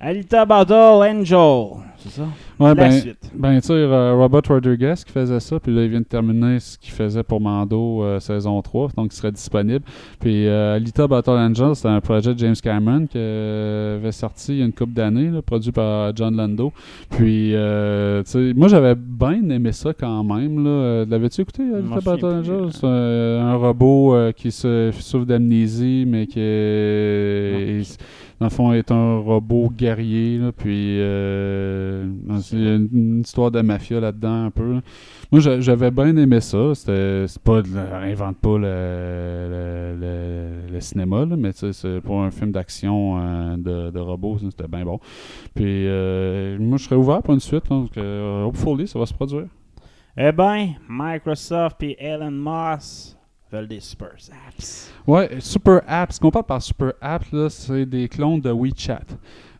Alita 0.00 0.44
Battle 0.44 1.02
Angel. 1.02 1.82
C'est 1.98 2.10
ça? 2.10 2.22
Ouais, 2.60 2.68
La 2.68 2.74
ben, 2.76 2.92
suite. 2.92 3.30
ben 3.34 3.60
tu 3.60 3.66
sais, 3.66 3.72
euh, 3.72 4.14
Robert 4.14 4.42
Rodriguez 4.48 4.94
qui 5.04 5.10
faisait 5.12 5.40
ça, 5.40 5.58
puis 5.58 5.74
là, 5.74 5.82
il 5.82 5.90
vient 5.90 5.98
de 6.00 6.04
terminer 6.04 6.60
ce 6.60 6.78
qu'il 6.78 6.92
faisait 6.92 7.24
pour 7.24 7.40
Mando 7.40 8.04
euh, 8.04 8.20
saison 8.20 8.62
3, 8.62 8.90
donc 8.96 9.12
il 9.12 9.16
serait 9.16 9.32
disponible. 9.32 9.84
Puis 10.20 10.46
euh, 10.46 10.76
Alita 10.76 11.08
Battle 11.08 11.30
Angel, 11.30 11.74
c'est 11.74 11.88
un 11.88 12.00
projet 12.00 12.34
de 12.34 12.38
James 12.38 12.54
Cameron 12.62 13.06
qui 13.06 13.18
avait 13.18 14.12
sorti 14.12 14.52
il 14.52 14.58
y 14.58 14.62
a 14.62 14.66
une 14.66 14.72
couple 14.72 14.92
d'années, 14.92 15.30
produit 15.44 15.72
par 15.72 16.14
John 16.14 16.36
Lando. 16.36 16.72
Puis, 17.10 17.52
euh, 17.56 18.22
tu 18.22 18.30
sais, 18.30 18.52
moi, 18.54 18.68
j'avais 18.68 18.94
bien 18.94 19.48
aimé 19.50 19.72
ça 19.72 19.92
quand 19.92 20.22
même. 20.22 20.62
Là. 20.64 21.04
L'avais-tu 21.04 21.40
écouté, 21.40 21.62
Alita 21.64 22.00
Battle 22.00 22.26
Angel? 22.26 22.68
C'est 22.70 22.86
un, 22.86 23.48
un 23.48 23.54
robot 23.56 24.14
qui 24.36 24.52
se 24.52 24.92
souffre 25.00 25.26
d'amnésie, 25.26 26.04
mais 26.06 26.28
qui 26.28 26.38
est, 26.38 27.98
dans 28.40 28.46
le 28.46 28.50
fond, 28.50 28.72
est 28.72 28.90
un 28.92 29.18
robot 29.18 29.70
guerrier. 29.76 30.38
Là, 30.38 30.52
puis, 30.52 31.00
euh, 31.00 32.06
c'est 32.40 32.56
une, 32.56 32.88
une 32.92 33.20
histoire 33.20 33.50
de 33.50 33.60
mafia 33.60 33.98
là-dedans 34.00 34.44
un 34.44 34.50
peu. 34.50 34.80
Moi, 35.32 35.40
j'a- 35.40 35.60
j'avais 35.60 35.90
bien 35.90 36.16
aimé 36.16 36.40
ça. 36.40 36.74
C'était 36.74 37.24
pas, 37.42 37.62
invente 38.02 38.36
pas 38.38 38.56
le, 38.58 39.96
cinéma, 40.80 41.24
là, 41.26 41.36
mais 41.36 41.50
c'est 41.52 42.00
pour 42.00 42.22
un 42.22 42.30
film 42.30 42.52
d'action 42.52 43.18
euh, 43.20 43.90
de, 43.90 43.98
robots, 43.98 44.38
c'était 44.38 44.68
bien 44.68 44.84
bon. 44.84 45.00
Puis, 45.54 45.86
euh, 45.86 46.56
moi, 46.60 46.78
je 46.78 46.84
serais 46.84 46.96
ouvert 46.96 47.22
pour 47.22 47.34
une 47.34 47.40
suite. 47.40 47.68
donc, 47.68 47.96
euh, 47.98 48.44
hopefully, 48.44 48.86
ça 48.86 48.98
va 48.98 49.06
se 49.06 49.14
produire. 49.14 49.46
Eh 50.16 50.32
ben, 50.32 50.70
Microsoft 50.88 51.82
et 51.82 51.96
Elon 52.00 52.30
Musk 52.30 53.17
veulent 53.50 53.68
des 53.68 53.80
super 53.80 54.10
apps. 54.46 54.92
Ouais, 55.06 55.36
Super 55.40 55.80
Apps. 55.86 56.16
Ce 56.16 56.20
qu'on 56.20 56.30
parle 56.30 56.44
par 56.44 56.60
Super 56.62 56.92
Apps, 57.00 57.26
c'est 57.48 57.86
des 57.86 58.08
clones 58.08 58.40
de 58.40 58.50
WeChat. 58.50 59.04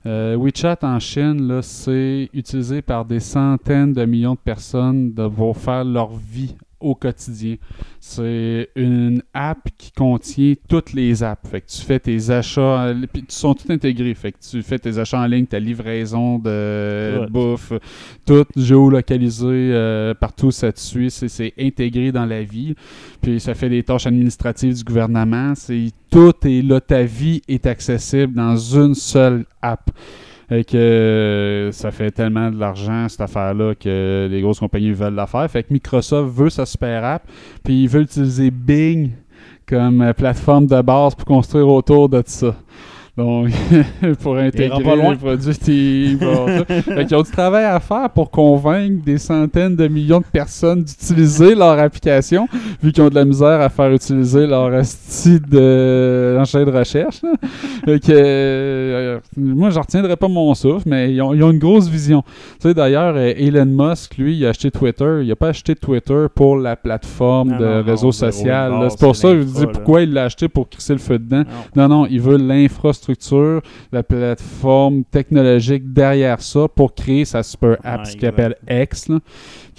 Euh, 0.07 0.37
WeChat 0.37 0.79
en 0.83 0.99
Chine, 1.01 1.61
c'est 1.63 2.29
utilisé 2.33 2.83
par 2.83 3.05
des 3.05 3.21
centaines 3.21 3.93
de 3.93 4.05
millions 4.05 4.35
de 4.35 4.39
personnes 4.39 5.13
de- 5.13 5.29
pour 5.29 5.57
faire 5.57 5.85
leur 5.85 6.13
vie 6.15 6.55
au 6.81 6.95
quotidien. 6.95 7.57
C'est 8.01 8.69
une 8.77 9.23
app 9.35 9.69
qui 9.77 9.93
contient 9.93 10.55
toutes 10.69 10.93
les 10.93 11.23
apps. 11.23 11.49
Fait 11.49 11.61
que 11.61 11.67
tu 11.67 11.83
fais 11.83 11.99
tes 11.99 12.31
achats, 12.31 12.93
puis 13.13 13.25
ils 13.29 13.33
sont 13.33 13.55
tous 13.55 13.71
intégrés. 13.71 14.15
Fait 14.15 14.33
que 14.33 14.39
tu 14.39 14.63
fais 14.63 14.79
tes 14.79 14.99
achats 14.99 15.21
en 15.21 15.27
ligne, 15.27 15.47
ta 15.47 15.59
livraison 15.59 16.39
de 16.39 17.25
Tout. 17.27 17.33
bouffe, 17.33 17.73
tout 18.25 18.47
géolocalisé 18.57 19.47
euh, 19.47 20.15
partout 20.15 20.47
où 20.47 20.51
ça 20.51 20.73
te 20.73 20.81
suit. 20.81 21.11
C'est, 21.11 21.53
intégré 21.59 22.13
dans 22.13 22.27
la 22.27 22.43
vie. 22.43 22.75
Puis 23.21 23.41
ça 23.41 23.55
fait 23.55 23.69
des 23.69 23.83
tâches 23.83 24.07
administratives 24.07 24.75
du 24.75 24.85
gouvernement. 24.85 25.55
C'est 25.55 25.91
tout 26.11 26.35
est 26.45 26.63
là, 26.63 26.81
ta 26.81 27.03
vie 27.03 27.43
est 27.49 27.67
accessible 27.67 28.35
dans 28.35 28.57
une 28.57 28.95
seule 28.95 29.45
app. 29.63 29.91
Et 30.51 30.65
que 30.65 30.77
euh, 30.77 31.73
ça 31.73 31.91
fait 31.91 32.11
tellement 32.11 32.51
de 32.51 32.59
l'argent, 32.59 33.07
cette 33.09 33.21
affaire-là, 33.21 33.75
que 33.75 34.29
les 34.31 34.41
grosses 34.41 34.61
compagnies 34.61 34.93
veulent 34.93 35.15
la 35.15 35.27
faire. 35.27 35.51
Fait 35.51 35.63
que 35.63 35.73
Microsoft 35.73 36.35
veut 36.35 36.49
sa 36.49 36.65
super 36.65 37.05
app, 37.05 37.29
puis 37.63 37.83
ils 37.83 37.89
veulent 37.89 38.05
utiliser 38.05 38.51
Bing 38.51 39.11
comme 39.69 40.01
euh, 40.01 40.13
plateforme 40.15 40.67
de 40.67 40.81
base 40.81 41.15
pour 41.15 41.27
construire 41.27 41.69
autour 41.69 42.09
de 42.09 42.23
ça. 42.25 42.55
Donc, 43.19 43.49
pour 44.23 44.37
intégrer 44.37 44.79
les 44.79 45.17
produits 45.17 46.17
bon, 46.21 46.47
qu'ils 47.05 47.17
ont 47.17 47.23
du 47.23 47.31
travail 47.33 47.65
à 47.65 47.81
faire 47.81 48.09
pour 48.11 48.31
convaincre 48.31 49.03
des 49.05 49.19
centaines 49.19 49.75
de 49.75 49.89
millions 49.89 50.21
de 50.21 50.25
personnes 50.25 50.85
d'utiliser 50.85 51.57
leur 51.57 51.81
application, 51.81 52.47
vu 52.81 52.93
qu'ils 52.93 53.03
ont 53.03 53.09
de 53.09 53.17
la 53.17 53.25
misère 53.25 53.61
à 53.61 53.71
faire 53.71 53.91
utiliser 53.93 54.47
leur 54.47 54.85
style 54.85 55.41
de 55.41 56.37
enchaîne 56.39 56.65
de 56.65 56.71
recherche. 56.71 57.21
là. 57.25 57.31
Fait 57.85 57.99
que, 57.99 58.13
euh, 58.13 59.19
moi, 59.37 59.71
je 59.71 59.81
retiendrai 59.81 60.15
pas 60.17 60.29
mon 60.29 60.55
souffle, 60.55 60.89
mais 60.89 61.13
ils 61.13 61.21
ont, 61.21 61.35
ils 61.35 61.43
ont 61.43 61.51
une 61.51 61.59
grosse 61.59 61.89
vision. 61.89 62.23
Tu 62.61 62.69
sais, 62.69 62.75
d'ailleurs, 62.75 63.15
euh, 63.17 63.33
Elon 63.37 63.67
Musk, 63.67 64.17
lui, 64.17 64.37
il 64.37 64.47
a 64.47 64.51
acheté 64.51 64.71
Twitter. 64.71 65.23
Il 65.25 65.33
a 65.33 65.37
pas 65.37 65.49
acheté 65.49 65.75
Twitter 65.75 66.27
pour 66.33 66.57
la 66.57 66.77
plateforme 66.77 67.51
Non, 67.51 67.59
de 67.59 67.65
non, 67.65 67.83
réseau 67.83 68.13
social. 68.13 68.73
C'est 68.91 69.01
pour 69.01 69.17
ça 69.17 69.33
que 69.33 69.41
je 69.41 69.47
dis 69.47 69.67
pourquoi 69.67 70.03
il 70.03 70.13
l'a 70.13 70.25
acheté 70.25 70.49
pour 70.49 70.69
crisser 70.69 70.93
le 70.93 71.01
feu 71.01 71.19
dedans? 71.19 71.43
Non, 71.75 71.89
non, 71.89 72.07
il 72.07 72.21
veut 72.21 72.37
l'infrastructure, 72.37 73.08
la 73.93 74.03
plateforme 74.03 75.05
technologique 75.05 75.93
derrière 75.93 76.41
ça 76.43 76.67
pour 76.69 76.95
créer 76.95 77.25
sa 77.25 77.43
super 77.43 77.77
app, 77.85 78.01
Ouais, 78.01 78.05
ce 78.07 78.17
qu'il 78.17 78.27
appelle 78.29 78.57
X. 78.69 79.09
là, 79.09 79.19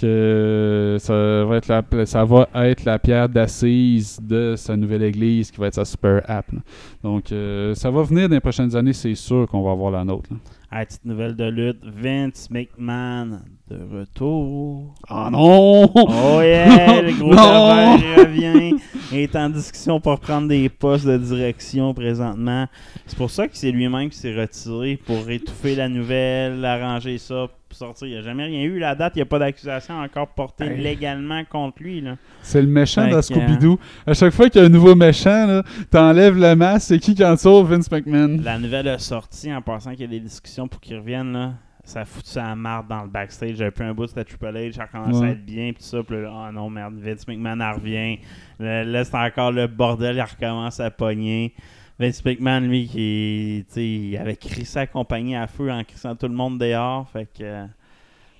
que 0.00 0.96
ça 0.98 1.44
va, 1.44 1.56
être 1.56 1.68
la, 1.68 2.06
ça 2.06 2.24
va 2.24 2.48
être 2.54 2.84
la 2.84 2.98
pierre 2.98 3.28
d'assise 3.28 4.18
de 4.22 4.54
sa 4.56 4.76
nouvelle 4.76 5.02
église 5.02 5.50
qui 5.50 5.60
va 5.60 5.66
être 5.68 5.74
sa 5.74 5.84
super 5.84 6.22
app. 6.28 6.50
là. 6.52 6.58
Donc, 7.02 7.32
euh, 7.32 7.74
ça 7.74 7.90
va 7.90 8.02
venir 8.02 8.28
dans 8.28 8.34
les 8.34 8.40
prochaines 8.40 8.74
années, 8.76 8.92
c'est 8.92 9.14
sûr 9.14 9.46
qu'on 9.48 9.62
va 9.62 9.72
avoir 9.72 9.90
la 9.90 10.04
nôtre. 10.04 10.28
là. 10.30 10.36
Ah, 10.72 10.86
petite 10.86 11.04
nouvelle 11.04 11.34
de 11.34 11.46
lutte, 11.50 11.84
Vince 11.84 12.48
McMahon 12.48 13.40
de 13.68 13.98
retour. 13.98 14.94
Ah 15.08 15.28
non! 15.32 15.90
Oh 15.92 16.40
yeah, 16.42 17.02
le 17.02 17.12
gros 17.18 17.30
revient. 17.30 18.76
Il 19.10 19.18
est 19.18 19.34
en 19.34 19.48
discussion 19.50 19.98
pour 19.98 20.20
prendre 20.20 20.46
des 20.46 20.68
postes 20.68 21.06
de 21.08 21.18
direction 21.18 21.92
présentement. 21.92 22.68
C'est 23.06 23.18
pour 23.18 23.30
ça 23.32 23.48
que 23.48 23.56
c'est 23.56 23.72
lui-même 23.72 24.10
qui 24.10 24.18
s'est 24.18 24.32
retiré 24.40 24.96
pour 25.04 25.28
étouffer 25.28 25.74
la 25.74 25.88
nouvelle, 25.88 26.64
arranger 26.64 27.18
ça, 27.18 27.48
sortir. 27.76 28.06
Il 28.08 28.12
n'y 28.12 28.18
a 28.18 28.22
jamais 28.22 28.44
rien 28.44 28.62
eu. 28.62 28.78
La 28.78 28.94
date, 28.94 29.14
il 29.16 29.18
n'y 29.18 29.22
a 29.22 29.26
pas 29.26 29.38
d'accusation 29.38 29.94
encore 29.98 30.28
portée 30.28 30.64
Hey. 30.64 30.80
légalement 30.80 31.42
contre 31.44 31.82
lui. 31.82 32.04
C'est 32.42 32.60
le 32.62 32.68
méchant 32.68 33.08
que, 33.08 33.20
Scooby-Doo. 33.20 33.78
À 34.06 34.14
chaque 34.14 34.32
fois 34.32 34.48
qu'il 34.50 34.60
y 34.60 34.64
a 34.64 34.66
un 34.66 34.70
nouveau 34.70 34.94
méchant, 34.94 35.62
t'enlèves 35.90 36.38
le 36.38 36.54
masque, 36.54 36.88
c'est 36.88 36.98
qui 36.98 37.14
qui 37.14 37.24
en 37.24 37.36
sauve? 37.36 37.70
Vince 37.72 37.90
McMahon. 37.90 38.38
La 38.42 38.58
nouvelle 38.58 38.88
a 38.88 38.98
sorti 38.98 39.52
en 39.52 39.62
pensant 39.62 39.90
qu'il 39.92 40.00
y 40.02 40.04
a 40.04 40.08
des 40.08 40.20
discussions 40.20 40.68
pour 40.68 40.80
qu'il 40.80 40.96
revienne. 40.96 41.32
Là. 41.32 41.52
Ça 41.82 42.04
fout 42.04 42.24
ça 42.26 42.46
à 42.46 42.54
marre 42.54 42.84
dans 42.84 43.02
le 43.02 43.08
backstage. 43.08 43.56
J'avais 43.56 43.70
plus 43.70 43.84
un 43.84 43.94
bout, 43.94 44.06
c'était 44.06 44.22
Triple 44.24 44.46
H. 44.54 44.72
Ça 44.74 44.86
commence 44.86 45.18
Ouais. 45.18 45.28
à 45.28 45.30
être 45.30 45.44
bien. 45.44 45.72
Puis 45.72 45.82
ça, 45.82 46.02
puis 46.02 46.20
là, 46.22 46.30
oh 46.48 46.52
non, 46.52 46.70
merde, 46.70 46.94
Vince 46.98 47.26
McMahon 47.26 47.58
elle 47.60 47.74
revient. 47.74 48.18
Là, 48.60 48.84
là, 48.84 49.02
c'est 49.04 49.16
encore 49.16 49.50
le 49.50 49.66
bordel. 49.66 50.16
Il 50.16 50.22
recommence 50.22 50.78
à 50.78 50.90
pogner. 50.90 51.54
Vince 52.00 52.24
McMahon, 52.24 52.60
lui, 52.60 52.86
qui 52.88 53.64
il 53.76 54.16
avait 54.16 54.34
crissé 54.36 54.64
sa 54.64 54.86
compagnie 54.86 55.36
à 55.36 55.46
feu 55.46 55.70
en 55.70 55.84
crissant 55.84 56.16
tout 56.16 56.26
le 56.28 56.34
monde 56.34 56.58
dehors. 56.58 57.08
Fait 57.10 57.26
que. 57.26 57.42
euh, 57.42 57.66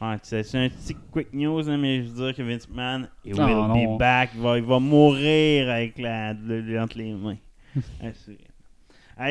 ouais, 0.01 0.17
c'est 0.23 0.55
un 0.57 0.69
petit 0.71 0.97
quick 1.13 1.29
news, 1.35 1.69
hein, 1.69 1.77
mais 1.77 2.03
je 2.03 2.09
veux 2.09 2.25
dire 2.27 2.35
que 2.37 2.43
Vince 2.43 2.67
McMahon, 2.69 3.07
il 3.25 3.35
will 3.35 3.43
Ah, 3.43 3.69
non. 3.69 3.97
be 3.97 3.99
back. 3.99 4.31
Il 4.35 4.41
va, 4.41 4.57
il 4.59 4.65
va 4.65 4.79
mourir 4.81 5.69
avec 5.71 5.99
la, 5.99 6.33
le- 6.33 6.61
le- 6.63 6.81
entre 6.81 6.97
les 6.99 7.13
mains. 7.13 7.37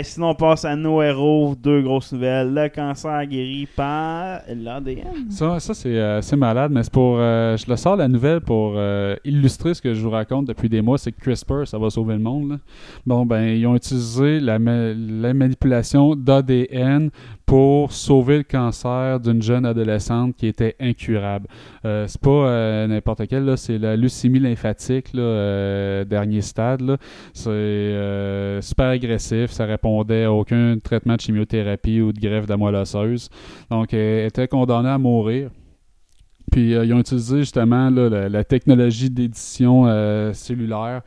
Sinon, 0.04 0.30
on 0.30 0.36
passe 0.36 0.66
à 0.66 0.76
nos 0.76 1.02
héros. 1.02 1.56
Deux 1.56 1.82
grosses 1.82 2.14
nouvelles. 2.14 2.54
Le 2.54 2.70
cancer 2.70 3.26
guéri 3.26 3.68
par 3.76 4.42
l'ADN. 4.48 5.30
Ça, 5.30 5.58
euh, 5.86 6.22
c'est 6.22 6.36
malade, 6.36 6.72
mais 6.72 6.84
c'est 6.84 6.94
pour. 6.94 7.18
euh, 7.18 7.58
je 7.58 7.68
le 7.68 7.76
sors 7.76 7.96
la 7.96 8.08
nouvelle 8.08 8.40
pour 8.42 8.74
euh, 8.76 9.16
illustrer 9.26 9.74
ce 9.74 9.82
que 9.82 9.94
je 9.94 10.02
vous 10.02 10.12
raconte 10.12 10.46
depuis 10.46 10.70
des 10.70 10.82
mois, 10.82 10.98
c'est 11.00 11.12
que 11.12 11.20
CRISPR, 11.20 11.68
ça 11.68 11.80
va 11.80 11.90
sauver 11.90 12.14
le 12.14 12.20
monde. 12.20 12.60
Bon, 13.06 13.26
ben, 13.26 13.44
ils 13.46 13.66
ont 13.66 13.76
utilisé 13.76 14.40
la 14.40 14.60
manipulation 14.60 16.16
d'ADN 16.16 17.10
pour 17.50 17.92
sauver 17.92 18.38
le 18.38 18.44
cancer 18.44 19.20
d'une 19.20 19.42
jeune 19.42 19.66
adolescente 19.66 20.36
qui 20.36 20.46
était 20.46 20.76
incurable. 20.80 21.48
Euh, 21.84 22.06
c'est 22.06 22.22
pas 22.22 22.30
euh, 22.30 22.86
n'importe 22.86 23.26
quelle, 23.26 23.46
là, 23.46 23.58
c'est 23.58 23.80
la 23.80 23.96
leucémie 23.98 24.38
lymphatique, 24.38 25.08
euh, 25.16 26.06
dernier 26.06 26.42
stade. 26.42 27.00
C'est 27.34 28.60
super 28.62 28.90
agressif, 28.90 29.50
ça 29.50 29.66
répondait 29.66 30.26
à 30.26 30.32
aucun 30.32 30.78
traitement 30.78 31.16
de 31.16 31.22
chimiothérapie 31.22 32.02
ou 32.02 32.14
de 32.14 32.20
greffe 32.20 32.46
de 32.46 32.54
moelle 32.54 32.76
osseuse. 32.76 33.30
Donc, 33.72 33.96
elle 33.96 34.28
était 34.28 34.48
condamnée 34.48 34.90
à 34.90 35.00
mourir. 35.00 35.50
Puis 36.52 36.72
ils 36.72 36.94
ont 36.94 37.00
utilisé 37.00 37.40
justement 37.40 37.90
la, 37.90 38.44
technologie 38.44 39.10
d'édition 39.10 39.86
cellulaire 40.34 41.02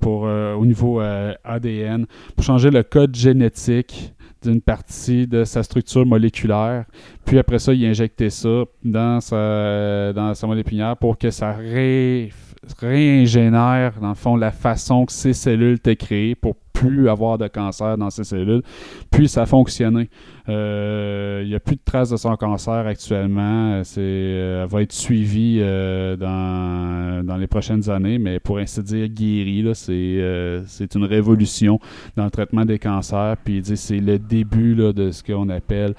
pour, 0.00 0.22
au 0.22 0.66
niveau 0.66 1.00
ADN 1.00 2.06
pour 2.34 2.44
changer 2.44 2.70
le 2.70 2.82
code 2.84 3.14
génétique 3.14 4.14
d'une 4.42 4.60
partie 4.60 5.26
de 5.26 5.44
sa 5.44 5.62
structure 5.62 6.06
moléculaire. 6.06 6.84
Puis 7.24 7.38
après 7.38 7.58
ça, 7.58 7.72
il 7.72 7.84
injectait 7.84 8.30
ça 8.30 8.64
dans 8.84 9.20
sa, 9.20 10.12
dans 10.12 10.34
sa 10.34 10.46
moelle 10.46 10.60
épinière 10.60 10.96
pour 10.96 11.18
que 11.18 11.30
ça 11.30 11.52
ré, 11.52 12.30
réingénère, 12.78 14.00
dans 14.00 14.10
le 14.10 14.14
fond, 14.14 14.36
la 14.36 14.52
façon 14.52 15.06
que 15.06 15.12
ces 15.12 15.32
cellules 15.32 15.74
étaient 15.74 15.96
créées 15.96 16.34
pour 16.34 16.56
plus 16.78 17.08
avoir 17.08 17.38
de 17.38 17.48
cancer 17.48 17.98
dans 17.98 18.10
ces 18.10 18.24
cellules. 18.24 18.62
Puis 19.10 19.28
ça 19.28 19.42
a 19.42 19.46
fonctionné. 19.46 20.08
Euh, 20.48 21.42
il 21.42 21.48
n'y 21.48 21.54
a 21.54 21.60
plus 21.60 21.76
de 21.76 21.80
traces 21.84 22.10
de 22.10 22.16
son 22.16 22.34
cancer 22.36 22.86
actuellement. 22.86 23.82
C'est, 23.84 24.00
euh, 24.00 24.62
elle 24.62 24.70
va 24.70 24.82
être 24.82 24.92
suivie 24.92 25.58
euh, 25.60 26.16
dans, 26.16 27.24
dans 27.24 27.36
les 27.36 27.46
prochaines 27.46 27.90
années, 27.90 28.18
mais 28.18 28.40
pour 28.40 28.58
ainsi 28.58 28.82
dire, 28.82 29.08
guérie. 29.08 29.62
Là, 29.62 29.74
c'est, 29.74 30.62
c'est 30.66 30.94
une 30.94 31.04
révolution 31.04 31.80
dans 32.16 32.24
le 32.24 32.30
traitement 32.30 32.64
des 32.64 32.78
cancers. 32.78 33.36
Puis 33.44 33.62
c'est 33.74 33.98
le 33.98 34.18
début 34.18 34.74
de 34.74 35.10
ce 35.10 35.22
qu'on 35.22 35.48
appelle 35.48 35.94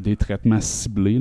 des 0.00 0.16
traitements 0.16 0.60
ciblés. 0.60 1.20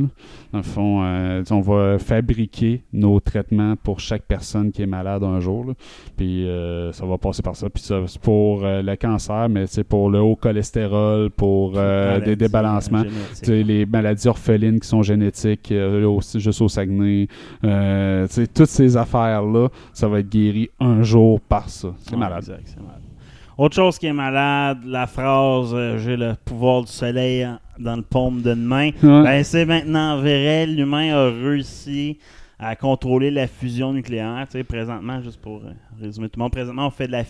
Dans 0.52 0.60
le 0.60 0.64
fond, 0.64 1.04
on 1.52 1.62
va 1.62 1.98
fabriquer 1.98 2.84
nos 2.94 3.20
traitements 3.20 3.76
pour 3.76 4.00
chaque 4.00 4.24
personne 4.24 4.72
qui 4.72 4.82
est 4.82 4.88
malade 4.88 5.24
un 5.24 5.40
jour. 5.40 5.74
Puis 6.18 6.48
ça 6.92 7.06
va 7.06 7.18
passer 7.18 7.42
par 7.42 7.56
ça. 7.56 7.70
Puis 7.70 7.84
ça, 7.84 8.02
pour 8.22 8.66
euh, 8.82 8.92
le 8.92 8.96
cancer, 8.96 9.48
mais 9.50 9.68
c'est 9.68 9.84
pour 9.84 10.10
le 10.10 10.20
haut 10.20 10.36
cholestérol, 10.36 11.30
pour 11.30 11.74
euh, 11.76 12.20
des 12.20 12.36
débalancements. 12.36 13.04
sais, 13.34 13.64
les 13.64 13.86
maladies 13.86 14.28
orphelines 14.28 14.80
qui 14.80 14.88
sont 14.88 15.02
génétiques, 15.04 15.72
euh, 15.72 16.06
au- 16.06 16.22
juste 16.22 16.62
au 16.62 16.68
Saguenay. 16.68 17.28
Euh, 17.64 18.28
toutes 18.54 18.66
ces 18.68 18.98
affaires-là, 18.98 19.70
ça 19.94 20.08
va 20.08 20.20
être 20.20 20.30
guéri 20.30 20.70
un 20.80 21.04
jour 21.04 21.40
par 21.42 21.70
ça. 21.70 21.90
C'est 22.00 22.14
Ouais, 22.14 22.18
malade. 22.20 22.40
exact, 22.40 22.62
c'est 22.66 22.80
malade. 22.80 23.02
Autre 23.58 23.76
chose 23.76 24.00
qui 24.00 24.08
est 24.08 24.14
malade, 24.14 24.80
la 24.86 25.06
phrase 25.06 25.72
euh, 25.74 25.98
J'ai 26.00 26.18
le 26.18 26.34
pouvoir 26.44 26.82
du 26.82 26.92
soleil 26.92 27.48
dans 27.78 27.96
le 27.96 28.02
paume 28.02 28.42
d'une 28.42 28.64
main. 28.64 28.90
Ouais. 29.04 29.24
Ben, 29.24 29.44
c'est 29.44 29.66
maintenant 29.66 30.18
vrai. 30.18 30.66
L'humain 30.66 31.14
a 31.16 31.30
réussi 31.30 32.18
à 32.58 32.76
contrôler 32.76 33.30
la 33.30 33.48
fusion 33.48 33.94
nucléaire. 33.94 34.48
Tu 34.50 34.58
sais, 34.58 34.64
présentement, 34.64 35.22
juste 35.22 35.40
pour 35.42 35.58
euh, 35.58 35.72
résumer 36.02 36.30
tout 36.30 36.40
le 36.40 36.44
monde, 36.44 36.52
présentement, 36.52 36.88
on 36.88 36.92
fait 36.92 37.08
de 37.08 37.12
la 37.12 37.24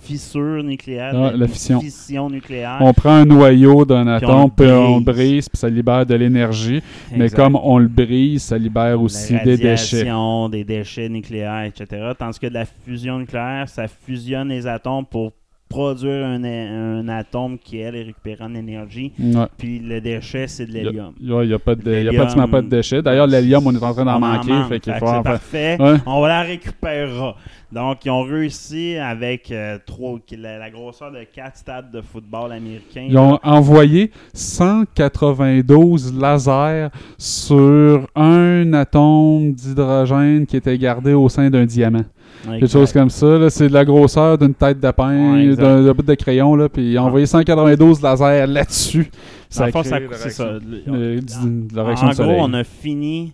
fissure 0.00 0.62
nucléaire, 0.62 1.14
Ouais, 1.14 1.32
de 1.32 1.36
la 1.38 1.48
fission. 1.48 2.28
nucléaire. 2.30 2.78
On 2.80 2.92
prend 2.92 3.10
un 3.10 3.24
noyau 3.24 3.84
d'un 3.84 4.06
atome, 4.06 4.50
puis 4.50 4.66
on 4.66 4.98
le 4.98 5.04
brise. 5.04 5.16
brise, 5.16 5.48
puis 5.48 5.58
ça 5.58 5.68
libère 5.68 6.04
de 6.06 6.14
l'énergie. 6.14 6.82
Mais 7.16 7.28
comme 7.30 7.56
on 7.56 7.78
le 7.78 7.88
brise, 7.88 8.42
ça 8.44 8.58
libère 8.58 9.00
aussi 9.00 9.34
la 9.34 9.44
des 9.44 9.56
déchets. 9.56 10.04
des 10.50 10.64
déchets 10.64 11.08
nucléaires, 11.08 11.64
etc. 11.64 12.12
Tandis 12.18 12.38
que 12.38 12.46
de 12.46 12.54
la 12.54 12.64
fusion 12.64 13.18
nucléaire, 13.18 13.68
ça 13.68 13.86
fusionne 13.88 14.48
les 14.48 14.66
atomes 14.66 15.06
pour 15.06 15.32
produire 15.70 16.26
un, 16.26 16.42
un 16.44 17.08
atome 17.08 17.56
qui, 17.56 17.78
elle, 17.78 17.94
est 17.94 18.02
récupéré 18.02 18.42
en 18.44 18.54
énergie. 18.56 19.12
Ouais. 19.18 19.46
Puis 19.56 19.78
le 19.78 20.00
déchet, 20.00 20.48
c'est 20.48 20.66
de 20.66 20.70
Il 20.72 20.84
l'hélium. 20.84 21.12
n'y 21.20 21.32
a, 21.32 21.44
il 21.44 21.50
y 21.50 21.54
a 21.54 21.58
pas 21.60 21.76
de, 21.76 21.92
il 21.94 22.04
y 22.04 22.08
a 22.08 22.12
pratiquement 22.12 22.48
pas 22.48 22.60
de 22.60 22.68
déchets. 22.68 23.00
D'ailleurs, 23.00 23.28
l'hélium, 23.28 23.64
on 23.66 23.72
est 23.74 23.82
en 23.82 23.94
train 23.94 24.04
d'en 24.04 24.16
en 24.16 24.20
manquer. 24.20 24.50
manque. 24.52 24.68
fait 24.68 24.80
qu'il 24.80 24.92
Fait 24.92 25.02
en 25.02 25.18
c'est 25.18 25.22
parfait. 25.22 25.76
Ouais. 25.80 25.94
On 26.06 26.26
la 26.26 26.42
récupérera. 26.42 27.36
Donc, 27.72 28.04
ils 28.04 28.10
ont 28.10 28.24
réussi 28.24 28.96
avec 28.96 29.52
euh, 29.52 29.78
trois, 29.86 30.18
la, 30.36 30.58
la 30.58 30.70
grosseur 30.70 31.12
de 31.12 31.22
quatre 31.32 31.56
stades 31.56 31.92
de 31.92 32.00
football 32.00 32.50
américain. 32.50 33.06
Ils 33.08 33.16
ont 33.16 33.38
envoyé 33.44 34.10
192 34.34 36.12
lasers 36.18 36.88
sur 37.16 38.08
un 38.16 38.72
atome 38.72 39.52
d'hydrogène 39.52 40.46
qui 40.46 40.56
était 40.56 40.76
gardé 40.78 41.12
au 41.12 41.28
sein 41.28 41.48
d'un 41.48 41.64
diamant. 41.64 42.04
Quelque 42.42 42.54
Exact. 42.64 42.72
chose 42.72 42.92
comme 42.92 43.10
ça. 43.10 43.38
là. 43.38 43.50
C'est 43.50 43.68
de 43.68 43.72
la 43.74 43.84
grosseur 43.84 44.38
d'une 44.38 44.54
tête 44.54 44.80
de 44.80 44.90
pain, 44.90 45.54
d'un 45.54 45.92
bout 45.92 46.02
de 46.02 46.14
crayon. 46.14 46.54
Là, 46.56 46.68
puis 46.68 46.92
ils 46.92 46.98
ont 46.98 47.02
Ouais. 47.02 47.08
envoyé 47.08 47.26
192 47.26 48.00
lasers 48.02 48.46
là-dessus. 48.46 49.10
Dans 49.56 49.66
le 49.66 49.72
fond, 49.72 49.80
crée 49.80 49.88
ça- 49.90 50.00
la 50.00 50.16
c'est 50.16 50.30
ça. 50.30 50.44
Euh, 50.88 51.20
En 52.02 52.10
gros, 52.12 52.36
on 52.40 52.52
a 52.54 52.64
fini 52.64 53.32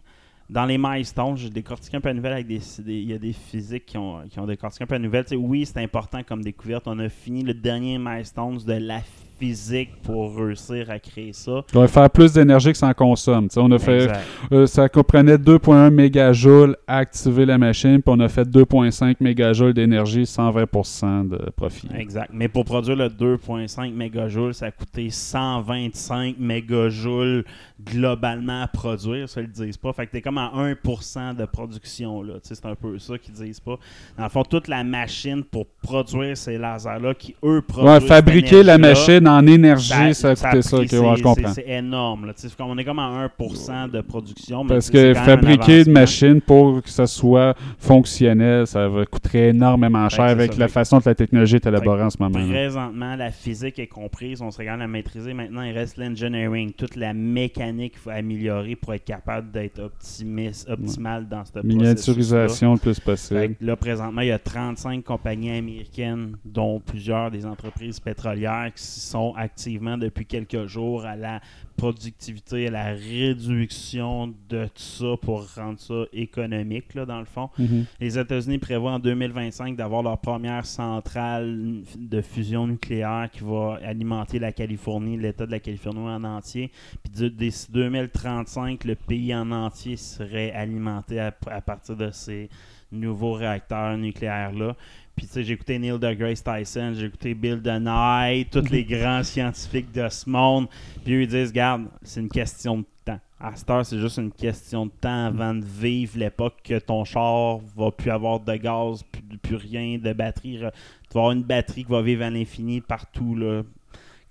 dans 0.49 0.65
les 0.65 0.79
milestones. 0.79 1.37
J'ai 1.37 1.51
décortiqué 1.51 1.97
un 1.97 2.01
peu 2.01 2.09
la 2.09 2.15
nouvelle 2.15 2.33
avec 2.33 2.47
des. 2.47 2.61
des- 2.85 2.95
Il 2.95 3.11
y 3.11 3.13
a 3.15 3.19
des 3.19 3.33
physiques 3.33 3.87
qui 3.87 3.99
ont, 3.99 4.19
qui 4.31 4.39
ont 4.41 4.47
décortiqué 4.47 4.85
un 4.85 4.87
peu 4.87 4.95
la 4.95 5.01
nouvelle. 5.01 5.25
Oui, 5.37 5.67
c'est 5.67 5.83
important 5.83 6.21
comme 6.27 6.43
découverte. 6.43 6.85
On 6.87 6.99
a 6.99 7.09
fini 7.09 7.43
le 7.43 7.55
dernier 7.55 7.99
milestone 7.99 8.59
de 8.67 8.73
la 8.73 9.01
physique 9.39 9.91
pour 10.03 10.37
réussir 10.37 10.91
à 10.91 10.99
créer 10.99 11.33
ça. 11.33 11.63
On 11.75 11.81
va 11.81 11.89
faire 11.89 12.11
plus 12.11 12.33
d'énergie 12.33 12.73
que 12.73 12.79
ça 12.79 12.89
en 12.89 12.95
consomme. 12.95 13.49
On 13.57 13.71
a 13.73 13.79
fait, 13.79 14.11
euh, 14.53 14.67
ça 14.67 14.89
comprenait 14.89 15.37
2.1 15.37 15.91
mégajoules 15.91 16.77
à 16.87 16.99
activer 16.99 17.47
la 17.47 17.59
machine, 17.59 18.03
puis 18.03 18.15
on 18.15 18.21
a 18.21 18.29
fait 18.29 18.49
2.5 18.49 19.17
mégajoules 19.21 19.75
d'énergie, 19.75 20.23
120% 20.23 21.29
de 21.29 21.51
profit. 21.51 21.89
Exact. 21.95 22.31
Mais 22.33 22.49
pour 22.49 22.65
produire 22.65 22.97
le 22.97 23.09
2.5 23.09 23.93
mégajoules, 23.93 24.55
ça 24.55 24.67
a 24.67 24.71
coûté 24.71 25.11
125 25.11 26.37
mégajoules 26.39 27.45
globalement 27.85 28.63
à 28.63 28.67
produire. 28.69 29.29
Ça, 29.29 29.41
ils 29.41 29.47
le 29.49 29.53
disent 29.53 29.77
pas. 29.77 29.93
Fait 29.93 30.07
que 30.07 30.13
t'es 30.13 30.21
comme 30.23 30.39
à 30.39 30.51
1% 30.55 31.37
de 31.37 31.45
production. 31.45 32.23
Là. 32.23 32.35
C'est 32.43 32.65
un 32.65 32.75
peu 32.75 32.99
ça 32.99 33.19
qu'ils 33.19 33.35
disent 33.35 33.61
pas. 33.61 33.77
Dans 34.17 34.25
le 34.25 34.31
fond, 34.31 34.43
toute 34.45 34.69
la 34.69 34.83
machine 34.83 35.45
pour 35.45 35.67
produire 35.83 36.37
ces 36.37 36.57
lasers-là 36.57 37.15
qui, 37.15 37.35
eux, 37.45 37.63
produisent. 37.67 37.91
Ouais, 37.93 38.01
fabriquer 38.01 38.63
la 38.63 38.79
machine 38.79 39.29
en 39.29 39.47
énergie, 39.47 40.15
ça, 40.15 40.29
a 40.29 40.33
a 40.33 40.35
coûté 40.35 40.63
ça. 40.63 40.79
ouais, 40.79 40.87
je 40.87 40.97
c'est- 41.17 41.23
comprends. 41.23 41.53
c'est- 41.53 41.69
énorme. 41.69 42.27
Là. 42.27 42.33
On 42.61 42.79
est 42.79 42.85
comme 42.85 42.99
à 42.99 43.09
1% 43.39 43.89
de 43.89 44.01
production. 44.01 44.65
mais 44.65 44.69
Parce 44.75 44.91
que 44.91 45.13
fabriquer 45.15 45.83
une 45.85 45.93
machine 45.93 46.41
pour 46.41 46.83
que 46.83 46.89
ça 46.89 47.07
soit 47.07 47.55
fonctionnel, 47.79 48.67
ça 48.67 48.89
va 48.89 49.05
coûterait 49.05 49.49
énormément 49.51 50.09
cher 50.09 50.27
c'est 50.27 50.33
avec 50.33 50.53
ça, 50.55 50.59
la 50.61 50.69
façon 50.69 51.01
que 51.01 51.09
la 51.09 51.15
technologie 51.15 51.57
est 51.57 51.67
élaborée 51.67 52.03
en 52.03 52.11
ce 52.11 52.17
moment. 52.21 52.39
là. 52.39 52.47
Présentement, 52.47 53.17
la 53.17 53.31
physique 53.31 53.79
est 53.79 53.87
comprise, 53.87 54.41
on 54.43 54.51
serait 54.51 54.65
capable 54.65 54.81
de 54.83 54.85
la 54.85 54.93
maîtriser. 54.93 55.35
Maintenant, 55.35 55.63
il 55.63 55.73
reste 55.73 55.99
l'engineering, 55.99 56.73
toute 56.73 56.97
la 56.97 57.13
mécanique 57.13 57.66
qu'il 57.75 57.99
faut 57.99 58.11
améliorer 58.11 58.77
pour 58.77 58.95
être 58.95 59.05
capable 59.05 59.51
d'être 59.51 59.79
optimiste, 59.81 60.69
optimal 60.69 61.29
dans 61.29 61.45
ce 61.45 61.53
processus. 61.53 61.77
Miniaturisation 61.77 62.73
le 62.75 62.79
plus 62.79 63.01
possible. 63.01 63.57
Là, 63.61 63.77
présentement, 63.77 64.21
il 64.21 64.29
y 64.29 64.33
a 64.33 64.39
35 64.39 65.03
compagnies 65.05 65.57
américaines, 65.57 66.37
dont 66.45 66.81
plusieurs 66.81 67.31
des 67.31 67.47
entreprises 67.47 68.01
pétrolières 68.01 68.73
qui 68.75 68.83
sont 68.83 69.35
activement 69.37 69.99
depuis 69.99 70.27
quelques 70.27 70.67
jours 70.67 71.05
à 71.05 71.17
la 71.17 71.41
productivité, 71.77 72.69
à 72.69 72.71
la 72.71 72.85
réduction 72.93 74.29
de 74.49 74.65
tout 74.65 74.71
ça 74.77 75.17
pour 75.21 75.47
rendre 75.55 75.79
ça 75.79 76.05
économique, 76.13 76.95
là, 76.95 77.07
dans 77.07 77.19
le 77.19 77.25
fond. 77.27 77.51
Mhm. 77.59 77.87
Les 78.01 78.19
États-Unis 78.19 78.59
prévoient 78.59 78.93
en 78.93 78.99
2025 78.99 79.77
d'avoir 79.77 80.03
leur 80.03 80.19
première 80.19 80.67
centrale 80.67 81.83
de 81.97 82.21
fusion 82.21 82.67
nucléaire 82.67 83.29
qui 83.33 83.45
va 83.45 83.79
alimenter 83.85 84.39
la 84.39 84.53
Californie, 84.53 85.17
l'État 85.17 85.47
de 85.47 85.53
la 85.53 85.61
Californie 85.61 86.01
en 86.01 86.25
entier. 86.25 86.71
Puis 87.03 87.31
d'ici 87.31 87.71
2035, 87.71 88.85
le 88.85 88.95
pays 88.95 89.35
en 89.35 89.51
entier 89.51 89.97
serait 89.97 90.53
alimenté 90.53 91.21
à, 91.21 91.35
à 91.51 91.61
partir 91.61 91.97
de 91.97 92.11
ces 92.11 92.49
nouveaux 92.93 93.33
réacteurs 93.33 93.97
nucléaires-là. 93.97 94.77
Puis 95.17 95.27
tu 95.27 95.33
sais, 95.33 95.43
j'ai 95.45 95.55
écouté 95.55 95.79
Neil 95.79 95.99
deGrasse 95.99 96.45
Tyson, 96.45 96.93
j'ai 96.95 97.07
écouté 97.07 97.33
Bill 97.33 97.63
Nye, 97.65 98.45
tous 98.51 98.71
les 98.71 98.85
grands 98.85 99.23
scientifiques 99.23 99.91
de 99.91 100.07
ce 100.11 100.29
monde. 100.29 100.67
Puis 101.05 101.15
eux, 101.15 101.23
ils 101.23 101.29
disent, 101.29 101.49
regarde, 101.49 101.87
c'est 102.03 102.21
une 102.21 102.29
question 102.29 102.79
de 102.79 102.85
temps. 103.05 103.19
À 103.41 103.57
cette 103.57 103.71
heure, 103.71 103.87
c'est 103.87 103.99
juste 103.99 104.19
une 104.19 104.31
question 104.31 104.87
de 104.87 104.93
temps 105.01 105.27
avant 105.27 105.55
de 105.55 105.65
vivre 105.65 106.19
l'époque 106.19 106.57
que 106.63 106.79
ton 106.79 107.05
char 107.05 107.59
va 107.77 107.91
plus 107.91 108.11
avoir 108.11 108.41
de 108.41 108.57
gaz, 108.57 109.03
plus, 109.05 109.39
plus 109.39 109.57
rien, 109.57 109.99
de 109.99 110.13
batterie. 110.13 110.57
Tu 110.57 110.61
vas 110.61 110.73
avoir 111.15 111.33
une 111.33 111.43
batterie 111.43 111.85
qui 111.85 111.91
va 111.91 112.03
vivre 112.03 112.23
à 112.23 112.31
l'infini 112.31 112.83
partout. 112.83 113.35
Là. 113.35 113.63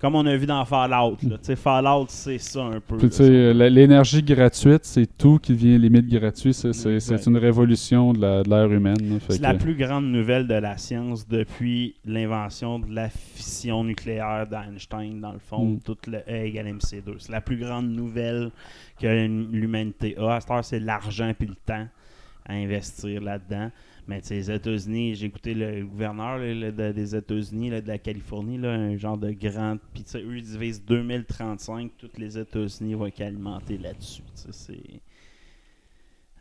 Comme 0.05 0.13
on 0.17 0.25
a 0.27 0.37
vu 0.37 0.45
dans 0.45 0.63
Fallout. 0.65 1.17
Là. 1.23 1.55
Fallout, 1.55 2.05
c'est 2.09 2.37
ça 2.37 2.61
un 2.65 2.79
peu. 2.79 2.95
L'énergie 3.69 4.21
gratuite, 4.21 4.81
c'est 4.85 5.17
tout 5.17 5.39
qui 5.39 5.53
devient 5.53 5.79
limite 5.79 6.07
gratuit. 6.07 6.53
C'est, 6.53 7.25
une 7.25 7.37
révolution 7.37 8.13
de, 8.13 8.21
la- 8.21 8.43
de 8.43 8.49
l'ère 8.51 8.71
humaine. 8.71 9.19
C'est 9.27 9.41
la 9.41 9.55
plus 9.55 9.73
grande 9.73 10.05
nouvelle 10.05 10.45
de 10.45 10.53
la 10.53 10.77
science 10.77 11.27
depuis 11.27 11.95
l'invention 12.05 12.77
de 12.77 12.93
la 12.93 13.09
fission 13.09 13.83
nucléaire 13.83 14.45
d'Einstein, 14.45 15.19
dans 15.19 15.33
le 15.33 15.39
fond, 15.39 15.65
Mm. 15.65 15.79
tout 15.83 15.97
le 16.07 16.19
E 16.19 16.45
égale 16.45 16.67
MC2. 16.67 17.15
C'est 17.17 17.31
la 17.31 17.41
plus 17.41 17.57
grande 17.57 17.89
nouvelle 17.89 18.51
que 19.01 19.07
l'humanité 19.27 20.15
a. 20.19 20.35
À 20.35 20.39
cette 20.39 20.51
heure, 20.51 20.63
c'est 20.65 20.79
l'argent 20.79 21.29
et 21.39 21.45
le 21.47 21.55
temps 21.65 21.87
à 22.47 22.53
investir 22.53 23.21
là-dedans. 23.23 23.71
Mais 24.07 24.21
tu 24.21 24.27
sais, 24.27 24.35
les 24.35 24.51
États-Unis, 24.51 25.15
j'ai 25.15 25.25
écouté 25.25 25.53
le 25.55 25.83
gouverneur 25.83 26.37
là, 26.37 26.53
là, 26.53 26.71
de- 26.71 26.91
des 26.91 27.15
États-Unis, 27.15 27.69
de 27.71 27.87
la 27.87 27.97
Californie, 27.97 28.57
là, 28.59 28.71
un 28.73 28.95
genre 28.97 29.17
de 29.17 29.31
grand. 29.31 29.77
Puis 29.93 30.03
tu 30.03 30.11
sais, 30.11 30.19
eux, 30.21 30.37
ils 30.37 30.43
divisent 30.43 30.83
2035, 30.85 31.91
tous 31.97 32.11
les 32.17 32.37
États-Unis 32.37 32.93
vont 32.93 33.07
être 33.07 33.21
alimentés 33.21 33.77
là-dessus. 33.79 34.21
C'est. 34.51 34.77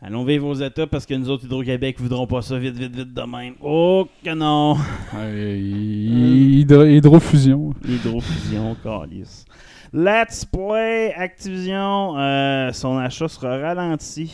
Allons 0.03 0.25
vivre 0.25 0.47
aux 0.47 0.55
États 0.55 0.87
parce 0.87 1.07
que 1.07 1.15
nous 1.15 1.31
autres, 1.31 1.45
Hydro-Québec, 1.47 1.99
voudront 1.99 2.27
pas 2.27 2.43
ça 2.43 2.59
vite, 2.59 2.75
vite, 2.77 2.95
vite 2.95 3.15
de 3.15 3.23
même. 3.23 3.55
Oh 3.63 4.07
que 4.23 4.35
non! 4.35 4.77
Hydro- 5.15 6.85
hydrofusion. 6.85 7.73
Hydrofusion, 7.87 8.77
calice. 8.83 9.47
Let's 9.93 10.45
Play 10.45 11.15
Activision, 11.15 12.19
euh, 12.19 12.73
son 12.73 12.99
achat 12.99 13.29
sera 13.29 13.57
ralenti. 13.59 14.31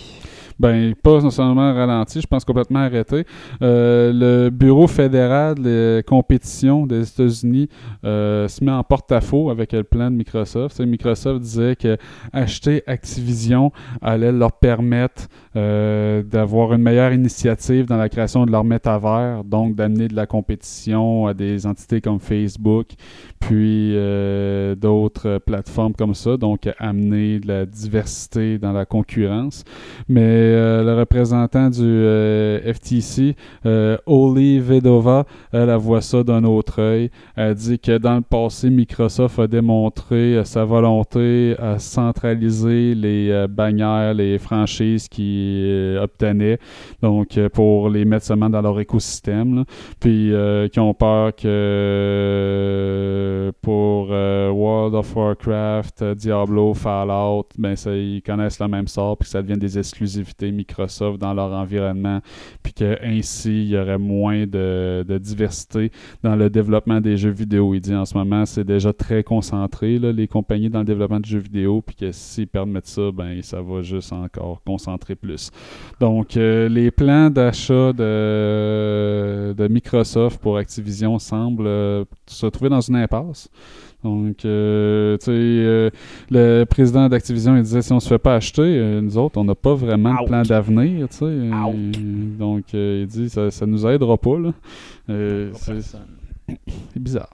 Ben, 0.61 0.94
pas 0.94 1.22
seulement 1.30 1.72
ralenti, 1.72 2.20
je 2.20 2.26
pense 2.26 2.44
complètement 2.44 2.80
arrêté. 2.80 3.24
Euh, 3.62 4.12
le 4.12 4.50
Bureau 4.50 4.86
fédéral 4.86 5.54
de 5.54 6.04
compétition 6.06 6.86
des 6.86 7.08
États-Unis 7.08 7.70
euh, 8.04 8.46
se 8.46 8.62
met 8.62 8.70
en 8.70 8.84
porte-à-faux 8.84 9.48
avec 9.48 9.72
le 9.72 9.84
plan 9.84 10.11
de 10.11 10.16
Microsoft. 10.16 10.78
Microsoft 10.80 11.40
disait 11.40 11.76
que 11.76 11.96
acheter 12.34 12.82
Activision 12.86 13.72
allait 14.02 14.32
leur 14.32 14.52
permettre 14.52 15.28
euh, 15.57 16.22
d'avoir 16.22 16.72
une 16.72 16.82
meilleure 16.82 17.12
initiative 17.12 17.86
dans 17.86 17.96
la 17.96 18.09
création 18.09 18.46
de 18.46 18.53
leur 18.53 18.64
métavers, 18.64 19.44
donc 19.44 19.74
d'amener 19.74 20.09
de 20.09 20.14
la 20.14 20.26
compétition 20.26 21.26
à 21.26 21.34
des 21.34 21.66
entités 21.66 22.01
comme 22.01 22.20
Facebook, 22.20 22.88
puis 23.40 23.96
euh, 23.96 24.74
d'autres 24.74 25.38
plateformes 25.38 25.94
comme 25.94 26.14
ça, 26.14 26.36
donc 26.36 26.68
amener 26.78 27.40
de 27.40 27.48
la 27.48 27.66
diversité 27.66 28.59
dans 28.59 28.72
la 28.72 28.84
concurrence. 28.84 29.64
Mais 30.09 30.20
euh, 30.22 30.84
le 30.84 30.98
représentant 30.98 31.70
du 31.70 31.82
euh, 31.82 32.72
FTC, 32.72 33.34
euh, 33.66 33.96
Oli 34.07 34.59
Vedova, 34.61 35.24
elle, 35.53 35.68
elle 35.68 35.76
voit 35.76 36.03
ça 36.03 36.22
d'un 36.22 36.44
autre 36.44 36.80
œil. 36.80 37.11
Elle 37.36 37.55
dit 37.55 37.78
que 37.78 37.98
dans 37.98 38.16
le 38.16 38.22
passé, 38.22 38.70
Microsoft 38.70 39.38
a 39.38 39.46
démontré 39.46 40.36
euh, 40.36 40.44
sa 40.44 40.64
volonté 40.64 41.55
à 41.59 41.78
centraliser 41.78 42.94
les 42.94 43.30
euh, 43.30 43.48
bannières, 43.48 44.14
les 44.14 44.38
franchises 44.38 45.09
qui 45.09 45.39
euh, 45.41 46.03
obtenaient, 46.03 46.59
donc 47.03 47.36
euh, 47.36 47.49
pour 47.49 47.88
les 47.91 48.05
mettre 48.05 48.26
seulement 48.26 48.51
dans 48.51 48.61
leur 48.62 48.78
écosystème. 48.80 49.64
Puis 49.99 50.32
euh, 50.32 50.68
qui 50.68 50.80
ont 50.80 50.95
peur 50.95 51.34
que 51.34 52.70
pour 53.62 54.09
World 54.11 54.95
of 54.95 55.14
Warcraft, 55.14 56.05
Diablo, 56.16 56.74
Fallout, 56.74 57.49
ben 57.59 57.76
ça, 57.76 57.95
ils 57.95 58.22
connaissent 58.22 58.61
le 58.61 58.68
même 58.68 58.88
sort, 58.88 59.16
puis 59.16 59.26
que 59.26 59.30
ça 59.30 59.43
devient 59.43 59.59
des 59.59 59.78
exclusivités 59.78 60.51
Microsoft 60.51 61.20
dans 61.20 61.34
leur 61.34 61.53
environnement, 61.53 62.20
puis 62.62 62.72
que 62.72 62.99
ainsi 63.05 63.64
il 63.64 63.68
y 63.70 63.78
aurait 63.78 63.99
moins 63.99 64.47
de, 64.47 65.05
diversité 65.20 65.91
dans 66.22 66.36
le 66.36 66.49
développement 66.51 67.01
des 67.01 67.16
jeux 67.16 67.30
vidéo. 67.30 67.74
Il 67.74 67.80
dit 67.80 67.95
en 67.95 68.05
ce 68.05 68.16
moment 68.16 68.47
c'est 68.47 68.64
déjà 68.64 68.93
très 68.93 69.22
concentré 69.22 69.99
les 69.99 70.28
compagnies 70.28 70.70
dans 70.70 70.80
le 70.80 70.84
développement 70.84 71.20
de 71.20 71.26
jeux 71.26 71.38
vidéo, 71.38 71.82
puis 71.82 71.97
que 71.97 72.12
s'ils 72.12 72.49
permettent 72.49 72.86
ça, 72.86 73.11
ben 73.12 73.41
ça 73.43 73.61
va 73.61 73.82
juste 73.82 74.12
encore 74.12 74.62
concentrer 74.64 75.14
plus. 75.14 75.29
Donc 76.00 76.36
euh, 76.36 76.68
les 76.68 76.90
plans 76.90 77.30
d'achat 77.30 77.92
de, 77.92 79.52
de 79.56 79.68
Microsoft 79.68 80.40
pour 80.40 80.56
Activision 80.56 81.18
semblent 81.18 81.66
euh, 81.66 82.04
se 82.26 82.46
trouver 82.46 82.70
dans 82.70 82.80
une 82.80 82.96
impasse. 82.96 83.48
Donc, 84.02 84.44
euh, 84.44 85.18
tu 85.18 85.26
sais, 85.26 85.30
euh, 85.32 85.90
le 86.30 86.64
président 86.64 87.08
d'Activision, 87.08 87.56
il 87.56 87.62
disait 87.62 87.82
si 87.82 87.92
on 87.92 88.00
se 88.00 88.08
fait 88.08 88.18
pas 88.18 88.34
acheter, 88.34 88.62
euh, 88.62 89.00
nous 89.00 89.18
autres, 89.18 89.38
on 89.38 89.44
n'a 89.44 89.54
pas 89.54 89.74
vraiment 89.74 90.22
de 90.22 90.26
plan 90.26 90.42
d'avenir, 90.42 91.08
tu 91.08 91.16
sais. 91.18 91.24
Out. 91.24 92.38
donc, 92.38 92.72
il 92.72 93.06
dit 93.06 93.28
ça, 93.28 93.50
ça 93.50 93.66
nous 93.66 93.86
aidera 93.86 94.16
pas, 94.16 94.38
là. 94.38 94.52
C'est 95.06 96.98
bizarre. 96.98 97.28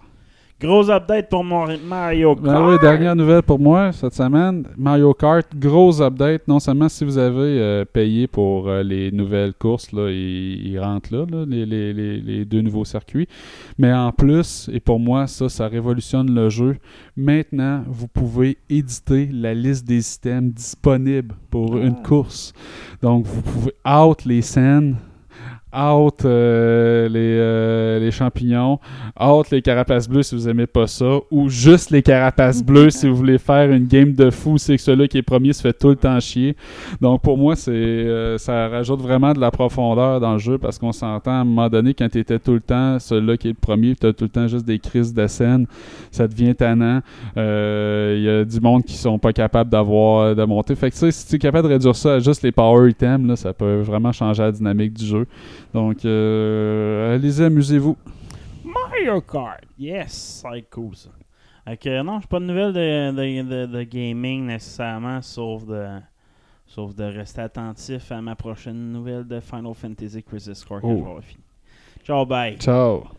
Gros 0.59 0.89
update 0.91 1.29
pour 1.29 1.45
mon 1.45 1.67
Mario 1.87 2.35
Kart. 2.35 2.47
Ben 2.47 2.67
oui, 2.67 2.77
dernière 2.81 3.15
nouvelle 3.15 3.43
pour 3.43 3.59
moi 3.59 3.93
cette 3.93 4.15
semaine. 4.15 4.65
Mario 4.79 5.13
Kart, 5.13 5.47
gros 5.55 6.01
update. 6.01 6.49
Non 6.49 6.59
seulement 6.61 6.89
si 6.89 7.05
vous 7.05 7.19
avez 7.19 7.61
euh, 7.61 7.85
payé 7.85 8.27
pour 8.27 8.67
euh, 8.67 8.83
les 8.83 9.13
nouvelles 9.13 9.53
courses, 9.53 9.93
là, 9.93 10.09
ils, 10.11 10.67
ils 10.67 10.81
rentrent 10.81 11.15
là, 11.15 11.27
là, 11.31 11.45
les, 11.47 11.67
les- 11.67 11.93
les- 11.93 12.21
les 12.23 12.45
deux 12.47 12.63
nouveaux 12.63 12.87
circuits. 12.87 13.29
Mais 13.77 13.93
en 13.93 14.13
plus, 14.13 14.71
et 14.73 14.81
pour 14.81 14.99
moi, 14.99 15.27
ça, 15.27 15.51
ça 15.51 15.69
révolutionne 15.69 16.35
le 16.35 16.49
jeu. 16.49 16.79
Maintenant, 17.19 17.83
vous 17.87 18.09
pouvez 18.09 18.57
éditer 18.71 19.29
la 19.31 19.53
liste 19.53 19.87
des 19.87 20.01
systèmes 20.01 20.49
disponibles 20.53 21.35
pour 21.51 21.77
une 21.77 22.01
course. 22.03 22.55
Donc, 23.03 23.27
vous 23.27 23.43
pouvez 23.43 23.73
out 23.87 24.25
les 24.25 24.41
scènes. 24.41 24.97
Out 25.75 26.25
euh, 26.25 27.09
les, 27.09 27.37
euh, 27.39 27.99
les 27.99 28.13
champignons, 28.13 28.79
out 29.21 29.51
les 29.51 29.61
carapaces 29.61 30.09
bleues 30.09 30.23
si 30.23 30.37
vous 30.37 30.49
aimez 30.49 30.67
pas 30.67 30.87
ça, 30.87 31.19
ou 31.31 31.49
juste 31.49 31.91
les 31.91 32.03
carapaces 32.03 32.63
bleues 32.65 32.91
si 32.91 33.09
vous 33.09 33.17
voulez 33.17 33.37
faire 33.37 33.71
une 33.73 33.87
game 33.87 34.13
de 34.13 34.31
fou, 34.31 34.59
c'est 34.59 34.77
que 34.77 34.83
celui 34.83 35.09
qui 35.09 35.19
est 35.19 35.23
premier 35.23 35.53
se 35.53 35.61
fait 35.61 35.73
tout 35.73 35.89
le 35.89 35.97
temps 35.97 36.19
chier. 36.21 36.57
Donc 37.01 37.21
pour 37.21 37.37
moi, 37.37 37.57
c'est 37.57 37.73
euh, 37.73 38.39
ça 38.39 38.69
rajoute 38.69 39.01
vraiment 39.01 39.33
de 39.33 39.41
la 39.41 39.51
profondeur 39.51 40.21
dans 40.21 40.35
le 40.35 40.39
jeu 40.39 40.57
parce 40.57 40.79
qu'on 40.79 40.93
s'entend 40.93 41.33
à 41.33 41.41
un 41.41 41.45
moment 41.45 41.69
donné 41.69 41.95
quand 41.95 42.09
tu 42.09 42.21
étais 42.21 42.39
tout 42.39 42.55
le 42.55 42.61
temps 42.61 42.99
celui 43.01 43.37
qui 43.37 43.49
est 43.49 43.51
le 43.51 43.57
premier, 43.61 43.97
tu 43.97 44.07
as 44.07 44.13
tout 44.13 44.25
le 44.25 44.31
temps 44.31 44.47
juste 44.47 44.65
des 44.65 44.79
crises 44.79 45.13
de 45.13 45.27
scène, 45.27 45.67
ça 46.13 46.29
devient 46.29 46.55
tannant. 46.55 47.01
Euh, 47.37 48.15
Il 48.17 48.23
y 48.23 48.29
a 48.29 48.45
du 48.45 48.61
monde 48.61 48.85
qui 48.85 48.95
sont 48.95 49.19
pas 49.19 49.33
capables 49.33 49.69
d'avoir 49.69 50.35
de 50.35 50.45
monter. 50.45 50.77
Fait 50.77 50.91
que 50.91 50.95
tu 50.95 51.01
sais, 51.01 51.11
si 51.11 51.27
tu 51.27 51.35
es 51.35 51.39
capable 51.39 51.67
de 51.69 51.73
réduire 51.75 51.97
ça 51.97 52.15
à 52.15 52.19
juste 52.21 52.43
les 52.43 52.53
power 52.53 52.89
items, 52.89 53.27
là, 53.27 53.35
ça 53.35 53.53
peut 53.53 53.81
vraiment 53.81 54.13
changer 54.13 54.43
la 54.45 54.53
dynamique 54.53 54.95
du 54.95 55.05
jeu. 55.05 55.27
Donc 55.77 56.07
euh, 56.07 57.15
allez-y, 57.15 57.45
amusez-vous. 57.45 57.99
Mario 58.65 59.21
Kart. 59.21 59.61
Yes, 59.79 60.43
être 60.57 60.71
cool 60.71 60.97
ça. 60.97 61.11
Que, 61.77 62.03
non, 62.03 62.19
j'ai 62.21 62.27
pas 62.29 62.41
de 62.41 62.47
nouvelles 62.47 62.73
de, 62.73 63.11
de, 63.11 63.43
de- 63.67 63.67
de 63.67 63.83
gaming 63.83 64.47
nécessairement, 64.47 65.21
sauf 65.21 65.67
de, 65.67 65.85
sauf 66.67 66.95
de 66.95 67.05
rester 67.05 67.43
attentif 67.43 68.11
à 68.11 68.23
ma 68.23 68.35
prochaine 68.37 68.91
nouvelle 68.93 69.27
de 69.27 69.39
Final 69.41 69.75
Fantasy 69.75 70.23
Crisis 70.23 70.65
Core 70.65 70.81
Oh. 70.83 71.19
je 71.21 71.35
vais. 71.35 71.37
Ciao, 72.05 72.25
bye. 72.25 72.57
Ciao. 72.57 73.16